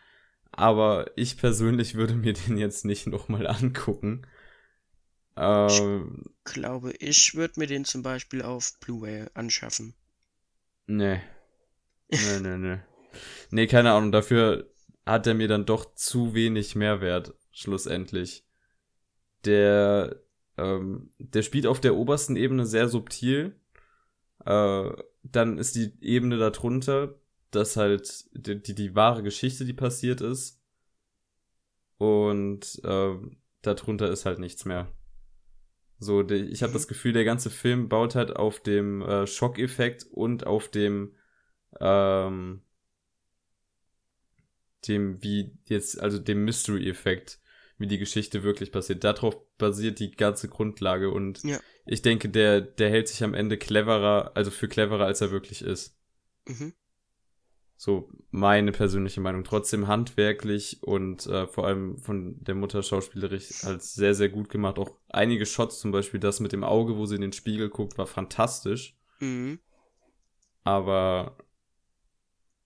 Aber 0.51 1.09
ich 1.15 1.37
persönlich 1.37 1.95
würde 1.95 2.13
mir 2.13 2.33
den 2.47 2.59
jetzt 2.59 2.85
nicht 2.85 3.07
nochmal 3.07 3.47
angucken. 3.47 4.27
Ähm, 5.35 6.25
ich 6.45 6.53
glaube, 6.53 6.91
ich 6.99 7.33
würde 7.33 7.59
mir 7.59 7.65
den 7.65 7.85
zum 7.85 8.03
Beispiel 8.03 8.43
auf 8.43 8.77
Blu-ray 8.79 9.25
anschaffen. 9.33 9.95
Nee. 10.85 11.19
Nee, 12.13 12.41
nee, 12.41 12.57
nee. 12.57 12.79
Nee, 13.49 13.67
keine 13.67 13.91
Ahnung, 13.91 14.11
dafür 14.11 14.71
hat 15.05 15.27
er 15.27 15.33
mir 15.33 15.47
dann 15.47 15.65
doch 15.65 15.95
zu 15.95 16.33
wenig 16.33 16.75
Mehrwert, 16.75 17.33
schlussendlich. 17.51 18.45
Der, 19.45 20.21
ähm, 20.57 21.11
der 21.17 21.41
spielt 21.41 21.65
auf 21.65 21.81
der 21.81 21.95
obersten 21.95 22.35
Ebene 22.35 22.65
sehr 22.65 22.87
subtil. 22.87 23.59
Äh, 24.45 24.91
dann 25.23 25.57
ist 25.57 25.75
die 25.75 25.93
Ebene 26.01 26.37
darunter, 26.37 27.15
dass 27.51 27.77
halt 27.77 28.25
die, 28.33 28.61
die, 28.61 28.75
die 28.75 28.95
wahre 28.95 29.23
Geschichte, 29.23 29.65
die 29.65 29.73
passiert 29.73 30.21
ist. 30.21 30.61
Und 31.97 32.81
äh, 32.83 33.15
darunter 33.61 34.09
ist 34.09 34.25
halt 34.25 34.39
nichts 34.39 34.65
mehr. 34.65 34.91
So, 35.99 36.23
die, 36.23 36.35
ich 36.35 36.63
habe 36.63 36.71
mhm. 36.71 36.75
das 36.75 36.87
Gefühl, 36.87 37.13
der 37.13 37.25
ganze 37.25 37.51
Film 37.51 37.89
baut 37.89 38.15
halt 38.15 38.35
auf 38.35 38.59
dem 38.59 39.01
äh, 39.03 39.27
Schockeffekt 39.27 40.05
und 40.05 40.47
auf 40.47 40.69
dem 40.69 41.15
ähm, 41.79 42.63
dem, 44.87 45.21
wie 45.23 45.57
jetzt, 45.65 45.99
also 45.99 46.19
dem 46.19 46.45
Mystery-Effekt, 46.45 47.39
wie 47.77 47.87
die 47.87 47.97
Geschichte 47.97 48.43
wirklich 48.43 48.71
passiert. 48.71 49.03
Darauf 49.03 49.37
basiert 49.57 49.99
die 49.99 50.11
ganze 50.11 50.47
Grundlage 50.47 51.11
und 51.11 51.43
ja. 51.43 51.59
ich 51.85 52.01
denke, 52.01 52.29
der, 52.29 52.61
der 52.61 52.89
hält 52.89 53.07
sich 53.07 53.23
am 53.23 53.33
Ende 53.33 53.57
cleverer, 53.57 54.31
also 54.35 54.51
für 54.51 54.67
cleverer, 54.67 55.05
als 55.05 55.21
er 55.21 55.31
wirklich 55.31 55.61
ist. 55.61 55.97
Mhm. 56.47 56.73
So 57.75 58.11
meine 58.29 58.71
persönliche 58.71 59.21
Meinung. 59.21 59.43
Trotzdem 59.43 59.87
handwerklich 59.87 60.83
und 60.83 61.25
äh, 61.25 61.47
vor 61.47 61.65
allem 61.65 61.97
von 61.97 62.35
der 62.43 62.53
Mutter 62.53 62.83
schauspielerisch 62.83 63.63
als 63.63 63.95
sehr, 63.95 64.13
sehr 64.13 64.29
gut 64.29 64.49
gemacht. 64.49 64.77
Auch 64.77 64.99
einige 65.09 65.47
Shots, 65.47 65.79
zum 65.79 65.91
Beispiel 65.91 66.19
das 66.19 66.39
mit 66.39 66.51
dem 66.51 66.63
Auge, 66.63 66.95
wo 66.95 67.07
sie 67.07 67.15
in 67.15 67.21
den 67.21 67.33
Spiegel 67.33 67.69
guckt, 67.69 67.97
war 67.97 68.05
fantastisch. 68.05 68.95
Mhm. 69.19 69.57
Aber 70.63 71.37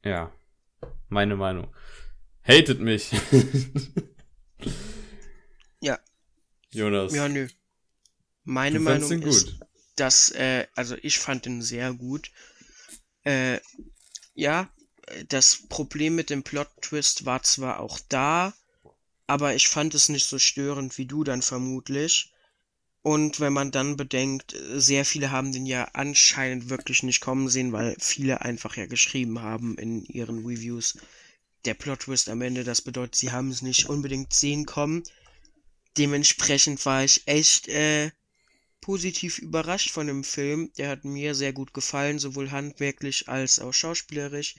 ja, 0.03 0.33
meine 1.07 1.37
Meinung. 1.37 1.73
Hatet 2.47 2.79
mich. 2.79 3.11
ja. 5.81 5.99
Jonas. 6.71 7.13
Ja, 7.13 7.27
nö. 7.27 7.47
Meine 8.43 8.79
Meinung 8.79 9.23
ist, 9.23 9.55
dass, 9.95 10.29
äh, 10.31 10.67
also 10.75 10.95
ich 11.01 11.17
fand 11.17 11.47
ihn 11.47 11.63
sehr 11.63 11.93
gut. 11.93 12.31
Äh, 13.23 13.59
ja, 14.35 14.69
das 15.29 15.67
Problem 15.69 16.15
mit 16.15 16.29
dem 16.29 16.43
Plot-Twist 16.43 17.25
war 17.25 17.41
zwar 17.41 17.79
auch 17.79 17.99
da, 18.09 18.53
aber 19.27 19.55
ich 19.55 19.67
fand 19.67 19.95
es 19.95 20.09
nicht 20.09 20.25
so 20.25 20.37
störend 20.37 20.97
wie 20.97 21.05
du 21.05 21.23
dann 21.23 21.41
vermutlich. 21.41 22.31
Und 23.01 23.39
wenn 23.39 23.53
man 23.53 23.71
dann 23.71 23.97
bedenkt, 23.97 24.55
sehr 24.73 25.05
viele 25.05 25.31
haben 25.31 25.51
den 25.51 25.65
ja 25.65 25.85
anscheinend 25.93 26.69
wirklich 26.69 27.03
nicht 27.03 27.21
kommen 27.21 27.49
sehen, 27.49 27.71
weil 27.71 27.95
viele 27.99 28.41
einfach 28.41 28.77
ja 28.77 28.87
geschrieben 28.87 29.41
haben 29.41 29.77
in 29.77 30.05
ihren 30.05 30.45
Reviews, 30.45 30.97
der 31.65 31.73
Plot-Twist 31.73 32.29
am 32.29 32.41
Ende, 32.41 32.63
das 32.63 32.81
bedeutet, 32.81 33.15
sie 33.15 33.31
haben 33.31 33.49
es 33.49 33.61
nicht 33.61 33.89
unbedingt 33.89 34.33
sehen 34.33 34.65
kommen. 34.65 35.03
Dementsprechend 35.97 36.85
war 36.85 37.03
ich 37.03 37.27
echt 37.27 37.67
äh, 37.67 38.11
positiv 38.81 39.39
überrascht 39.39 39.91
von 39.91 40.07
dem 40.07 40.23
Film. 40.23 40.71
Der 40.77 40.89
hat 40.89 41.05
mir 41.05 41.33
sehr 41.35 41.53
gut 41.53 41.73
gefallen, 41.73 42.19
sowohl 42.19 42.51
handwerklich 42.51 43.29
als 43.29 43.59
auch 43.59 43.73
schauspielerisch. 43.73 44.55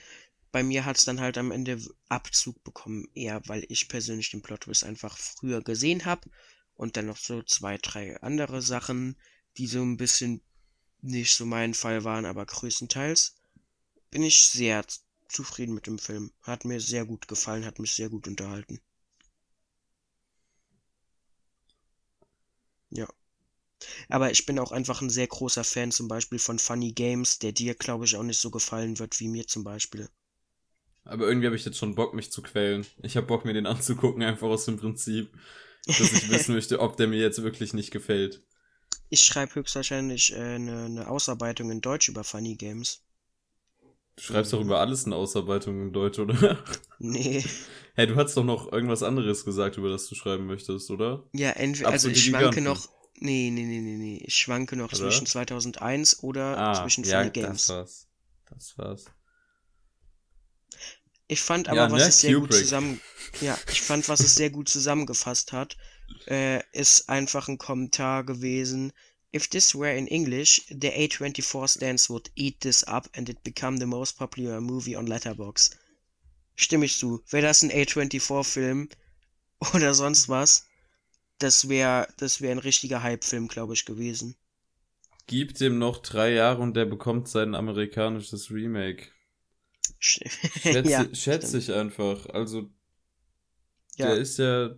Bei 0.50 0.62
mir 0.62 0.84
hat 0.84 0.98
es 0.98 1.04
dann 1.04 1.20
halt 1.20 1.38
am 1.38 1.52
Ende 1.52 1.80
Abzug 2.08 2.62
bekommen, 2.64 3.06
eher 3.14 3.42
weil 3.46 3.64
ich 3.68 3.88
persönlich 3.88 4.30
den 4.30 4.42
Plot-Twist 4.42 4.84
einfach 4.84 5.16
früher 5.16 5.62
gesehen 5.62 6.04
habe. 6.04 6.28
Und 6.74 6.96
dann 6.96 7.06
noch 7.06 7.16
so 7.16 7.42
zwei, 7.42 7.78
drei 7.78 8.20
andere 8.20 8.62
Sachen, 8.62 9.16
die 9.56 9.66
so 9.66 9.82
ein 9.82 9.96
bisschen 9.96 10.42
nicht 11.02 11.34
so 11.34 11.46
mein 11.46 11.74
Fall 11.74 12.04
waren, 12.04 12.24
aber 12.24 12.44
größtenteils 12.44 13.36
bin 14.10 14.22
ich 14.22 14.46
sehr 14.48 14.84
zufrieden 15.28 15.74
mit 15.74 15.86
dem 15.86 15.98
Film. 15.98 16.32
Hat 16.42 16.64
mir 16.64 16.80
sehr 16.80 17.04
gut 17.04 17.28
gefallen, 17.28 17.64
hat 17.64 17.78
mich 17.78 17.92
sehr 17.92 18.08
gut 18.08 18.26
unterhalten. 18.26 18.80
Ja. 22.90 23.08
Aber 24.08 24.30
ich 24.30 24.46
bin 24.46 24.58
auch 24.58 24.72
einfach 24.72 25.02
ein 25.02 25.10
sehr 25.10 25.26
großer 25.26 25.64
Fan 25.64 25.92
zum 25.92 26.08
Beispiel 26.08 26.38
von 26.38 26.58
Funny 26.58 26.92
Games, 26.92 27.38
der 27.38 27.52
dir, 27.52 27.74
glaube 27.74 28.04
ich, 28.04 28.16
auch 28.16 28.22
nicht 28.22 28.40
so 28.40 28.50
gefallen 28.50 28.98
wird 28.98 29.20
wie 29.20 29.28
mir 29.28 29.46
zum 29.46 29.64
Beispiel. 29.64 30.08
Aber 31.04 31.28
irgendwie 31.28 31.46
habe 31.46 31.56
ich 31.56 31.64
jetzt 31.64 31.78
schon 31.78 31.94
Bock, 31.94 32.14
mich 32.14 32.32
zu 32.32 32.42
quälen. 32.42 32.84
Ich 33.02 33.16
habe 33.16 33.26
Bock, 33.26 33.44
mir 33.44 33.52
den 33.52 33.66
anzugucken, 33.66 34.22
einfach 34.22 34.48
aus 34.48 34.64
dem 34.64 34.78
Prinzip, 34.78 35.32
dass 35.86 36.00
ich 36.00 36.28
wissen 36.30 36.54
möchte, 36.54 36.80
ob 36.80 36.96
der 36.96 37.06
mir 37.06 37.20
jetzt 37.20 37.42
wirklich 37.42 37.74
nicht 37.74 37.92
gefällt. 37.92 38.42
Ich 39.08 39.20
schreibe 39.20 39.54
höchstwahrscheinlich 39.54 40.32
äh, 40.32 40.56
eine, 40.56 40.86
eine 40.86 41.08
Ausarbeitung 41.08 41.70
in 41.70 41.80
Deutsch 41.80 42.08
über 42.08 42.24
Funny 42.24 42.56
Games. 42.56 43.05
Du 44.16 44.22
schreibst 44.22 44.52
doch 44.52 44.60
über 44.60 44.80
alles 44.80 45.04
eine 45.04 45.14
Ausarbeitung 45.14 45.80
in 45.82 45.92
Deutsch, 45.92 46.18
oder? 46.18 46.58
Nee. 46.98 47.44
Hey, 47.94 48.06
du 48.06 48.16
hast 48.16 48.36
doch 48.36 48.44
noch 48.44 48.72
irgendwas 48.72 49.02
anderes 49.02 49.44
gesagt, 49.44 49.76
über 49.76 49.90
das 49.90 50.08
du 50.08 50.14
schreiben 50.14 50.46
möchtest, 50.46 50.90
oder? 50.90 51.24
Ja, 51.32 51.50
entweder, 51.50 51.90
also 51.90 52.08
ich 52.08 52.24
schwanke 52.24 52.62
noch, 52.62 52.88
nee, 53.18 53.50
nee, 53.52 53.64
nee, 53.64 53.80
nee, 53.80 53.96
nee, 53.96 54.22
ich 54.24 54.34
schwanke 54.34 54.76
noch 54.76 54.86
oder? 54.86 54.96
zwischen 54.96 55.26
2001 55.26 56.22
oder 56.22 56.56
ah, 56.56 56.82
zwischen 56.82 57.04
ja, 57.04 57.18
Funny 57.18 57.30
Games. 57.30 57.66
das 57.66 57.76
war's. 57.76 58.08
Das 58.48 58.78
war's. 58.78 59.04
Ich 61.28 61.40
fand 61.42 61.68
aber, 61.68 61.76
ja, 61.76 61.90
was 61.90 62.02
ne? 62.02 62.08
es 62.08 62.20
sehr 62.20 62.34
Kubrick. 62.34 62.50
gut 62.50 62.58
zusammen, 62.58 63.00
ja, 63.40 63.58
ich 63.70 63.82
fand, 63.82 64.08
was 64.08 64.20
es 64.20 64.34
sehr 64.34 64.50
gut 64.50 64.68
zusammengefasst 64.68 65.52
hat, 65.52 65.76
äh, 66.26 66.62
ist 66.72 67.08
einfach 67.08 67.48
ein 67.48 67.58
Kommentar 67.58 68.24
gewesen, 68.24 68.92
If 69.34 69.48
this 69.48 69.74
were 69.74 69.94
in 69.94 70.06
English, 70.06 70.66
the 70.68 70.90
A24 70.90 71.68
stands 71.68 72.08
would 72.08 72.30
eat 72.36 72.60
this 72.60 72.84
up 72.86 73.08
and 73.14 73.28
it 73.28 73.42
become 73.42 73.78
the 73.78 73.86
most 73.86 74.18
popular 74.18 74.60
movie 74.60 74.96
on 74.96 75.06
Letterbox. 75.06 75.70
Stimme 76.54 76.86
ich 76.86 76.96
zu. 76.98 77.22
Wäre 77.30 77.46
das 77.46 77.62
ein 77.62 77.70
A24-Film 77.70 78.88
oder 79.74 79.94
sonst 79.94 80.28
was, 80.28 80.66
das 81.38 81.68
wäre 81.68 82.08
das 82.16 82.40
wär 82.40 82.52
ein 82.52 82.58
richtiger 82.58 83.02
Hype-Film, 83.02 83.48
glaube 83.48 83.74
ich, 83.74 83.84
gewesen. 83.84 84.36
Gib 85.26 85.54
dem 85.54 85.78
noch 85.78 85.98
drei 85.98 86.32
Jahre 86.32 86.62
und 86.62 86.74
der 86.74 86.84
bekommt 86.84 87.28
sein 87.28 87.54
amerikanisches 87.54 88.50
Remake. 88.50 89.08
Schätze, 89.98 90.88
ja, 90.88 91.14
schätze 91.14 91.58
ich 91.58 91.72
einfach. 91.72 92.26
Also, 92.26 92.70
ja. 93.96 94.06
der 94.06 94.16
ist 94.16 94.38
ja 94.38 94.76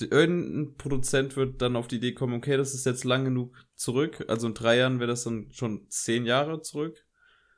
irgendein 0.00 0.76
Produzent 0.76 1.36
wird 1.36 1.60
dann 1.60 1.76
auf 1.76 1.88
die 1.88 1.96
Idee 1.96 2.12
kommen, 2.12 2.34
okay, 2.34 2.56
das 2.56 2.74
ist 2.74 2.86
jetzt 2.86 3.04
lang 3.04 3.24
genug 3.24 3.54
zurück. 3.74 4.24
Also 4.28 4.46
in 4.46 4.54
drei 4.54 4.76
Jahren 4.76 5.00
wäre 5.00 5.10
das 5.10 5.24
dann 5.24 5.50
schon 5.52 5.86
zehn 5.90 6.26
Jahre 6.26 6.62
zurück. 6.62 7.04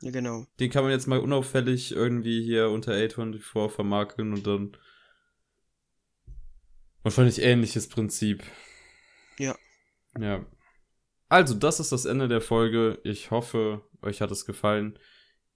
Ja, 0.00 0.10
genau. 0.10 0.46
Den 0.58 0.70
kann 0.70 0.82
man 0.82 0.92
jetzt 0.92 1.06
mal 1.06 1.18
unauffällig 1.18 1.92
irgendwie 1.92 2.42
hier 2.42 2.70
unter 2.70 2.92
A24 2.92 3.68
vermarkeln 3.68 4.32
und 4.32 4.46
dann 4.46 4.76
wahrscheinlich 7.02 7.42
ähnliches 7.42 7.88
Prinzip. 7.88 8.42
Ja. 9.38 9.54
Ja. 10.18 10.46
Also, 11.28 11.54
das 11.54 11.80
ist 11.80 11.92
das 11.92 12.06
Ende 12.06 12.28
der 12.28 12.40
Folge. 12.40 12.98
Ich 13.04 13.30
hoffe, 13.30 13.82
euch 14.02 14.20
hat 14.20 14.30
es 14.30 14.46
gefallen. 14.46 14.98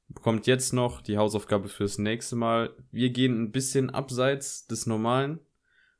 Bekommt 0.08 0.46
jetzt 0.46 0.72
noch 0.72 1.00
die 1.00 1.16
Hausaufgabe 1.16 1.68
fürs 1.68 1.98
nächste 1.98 2.36
Mal. 2.36 2.76
Wir 2.92 3.10
gehen 3.10 3.42
ein 3.42 3.52
bisschen 3.52 3.90
abseits 3.90 4.66
des 4.66 4.86
Normalen. 4.86 5.40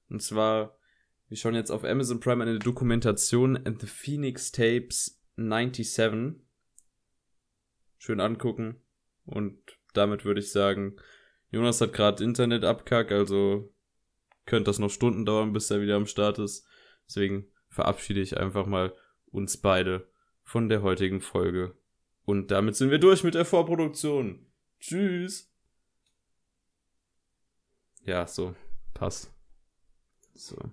Und 0.09 0.23
zwar, 0.23 0.79
wir 1.29 1.37
schauen 1.37 1.55
jetzt 1.55 1.71
auf 1.71 1.85
Amazon 1.85 2.21
Prime 2.21 2.43
eine 2.43 2.59
Dokumentation 2.59 3.59
The 3.65 3.87
Phoenix 3.87 4.53
Tapes 4.53 5.21
97. 5.37 6.43
Schön 7.99 8.21
angucken. 8.21 8.81
Und 9.25 9.59
damit 9.95 10.25
würde 10.25 10.41
ich 10.41 10.53
sagen, 10.53 10.97
Jonas 11.51 11.81
hat 11.81 11.93
gerade 11.93 12.23
Internet 12.23 12.65
abkack, 12.65 13.13
also 13.13 13.73
könnte 14.45 14.69
das 14.69 14.79
noch 14.79 14.91
Stunden 14.91 15.25
dauern, 15.25 15.53
bis 15.53 15.71
er 15.71 15.81
wieder 15.81 15.97
am 15.97 16.07
Start 16.07 16.39
ist. 16.39 16.67
Deswegen 17.07 17.47
verabschiede 17.69 18.21
ich 18.21 18.37
einfach 18.37 18.67
mal 18.67 18.95
uns 19.27 19.57
beide 19.57 20.09
von 20.43 20.69
der 20.69 20.83
heutigen 20.83 21.21
Folge. 21.21 21.77
Und 22.25 22.51
damit 22.51 22.77
sind 22.77 22.91
wir 22.91 22.99
durch 22.99 23.25
mit 23.25 23.35
der 23.35 23.45
Vorproduktion. 23.45 24.47
Tschüss. 24.81 25.51
Ja, 28.05 28.27
so. 28.27 28.55
Passt. 28.93 29.34
So. 30.37 30.71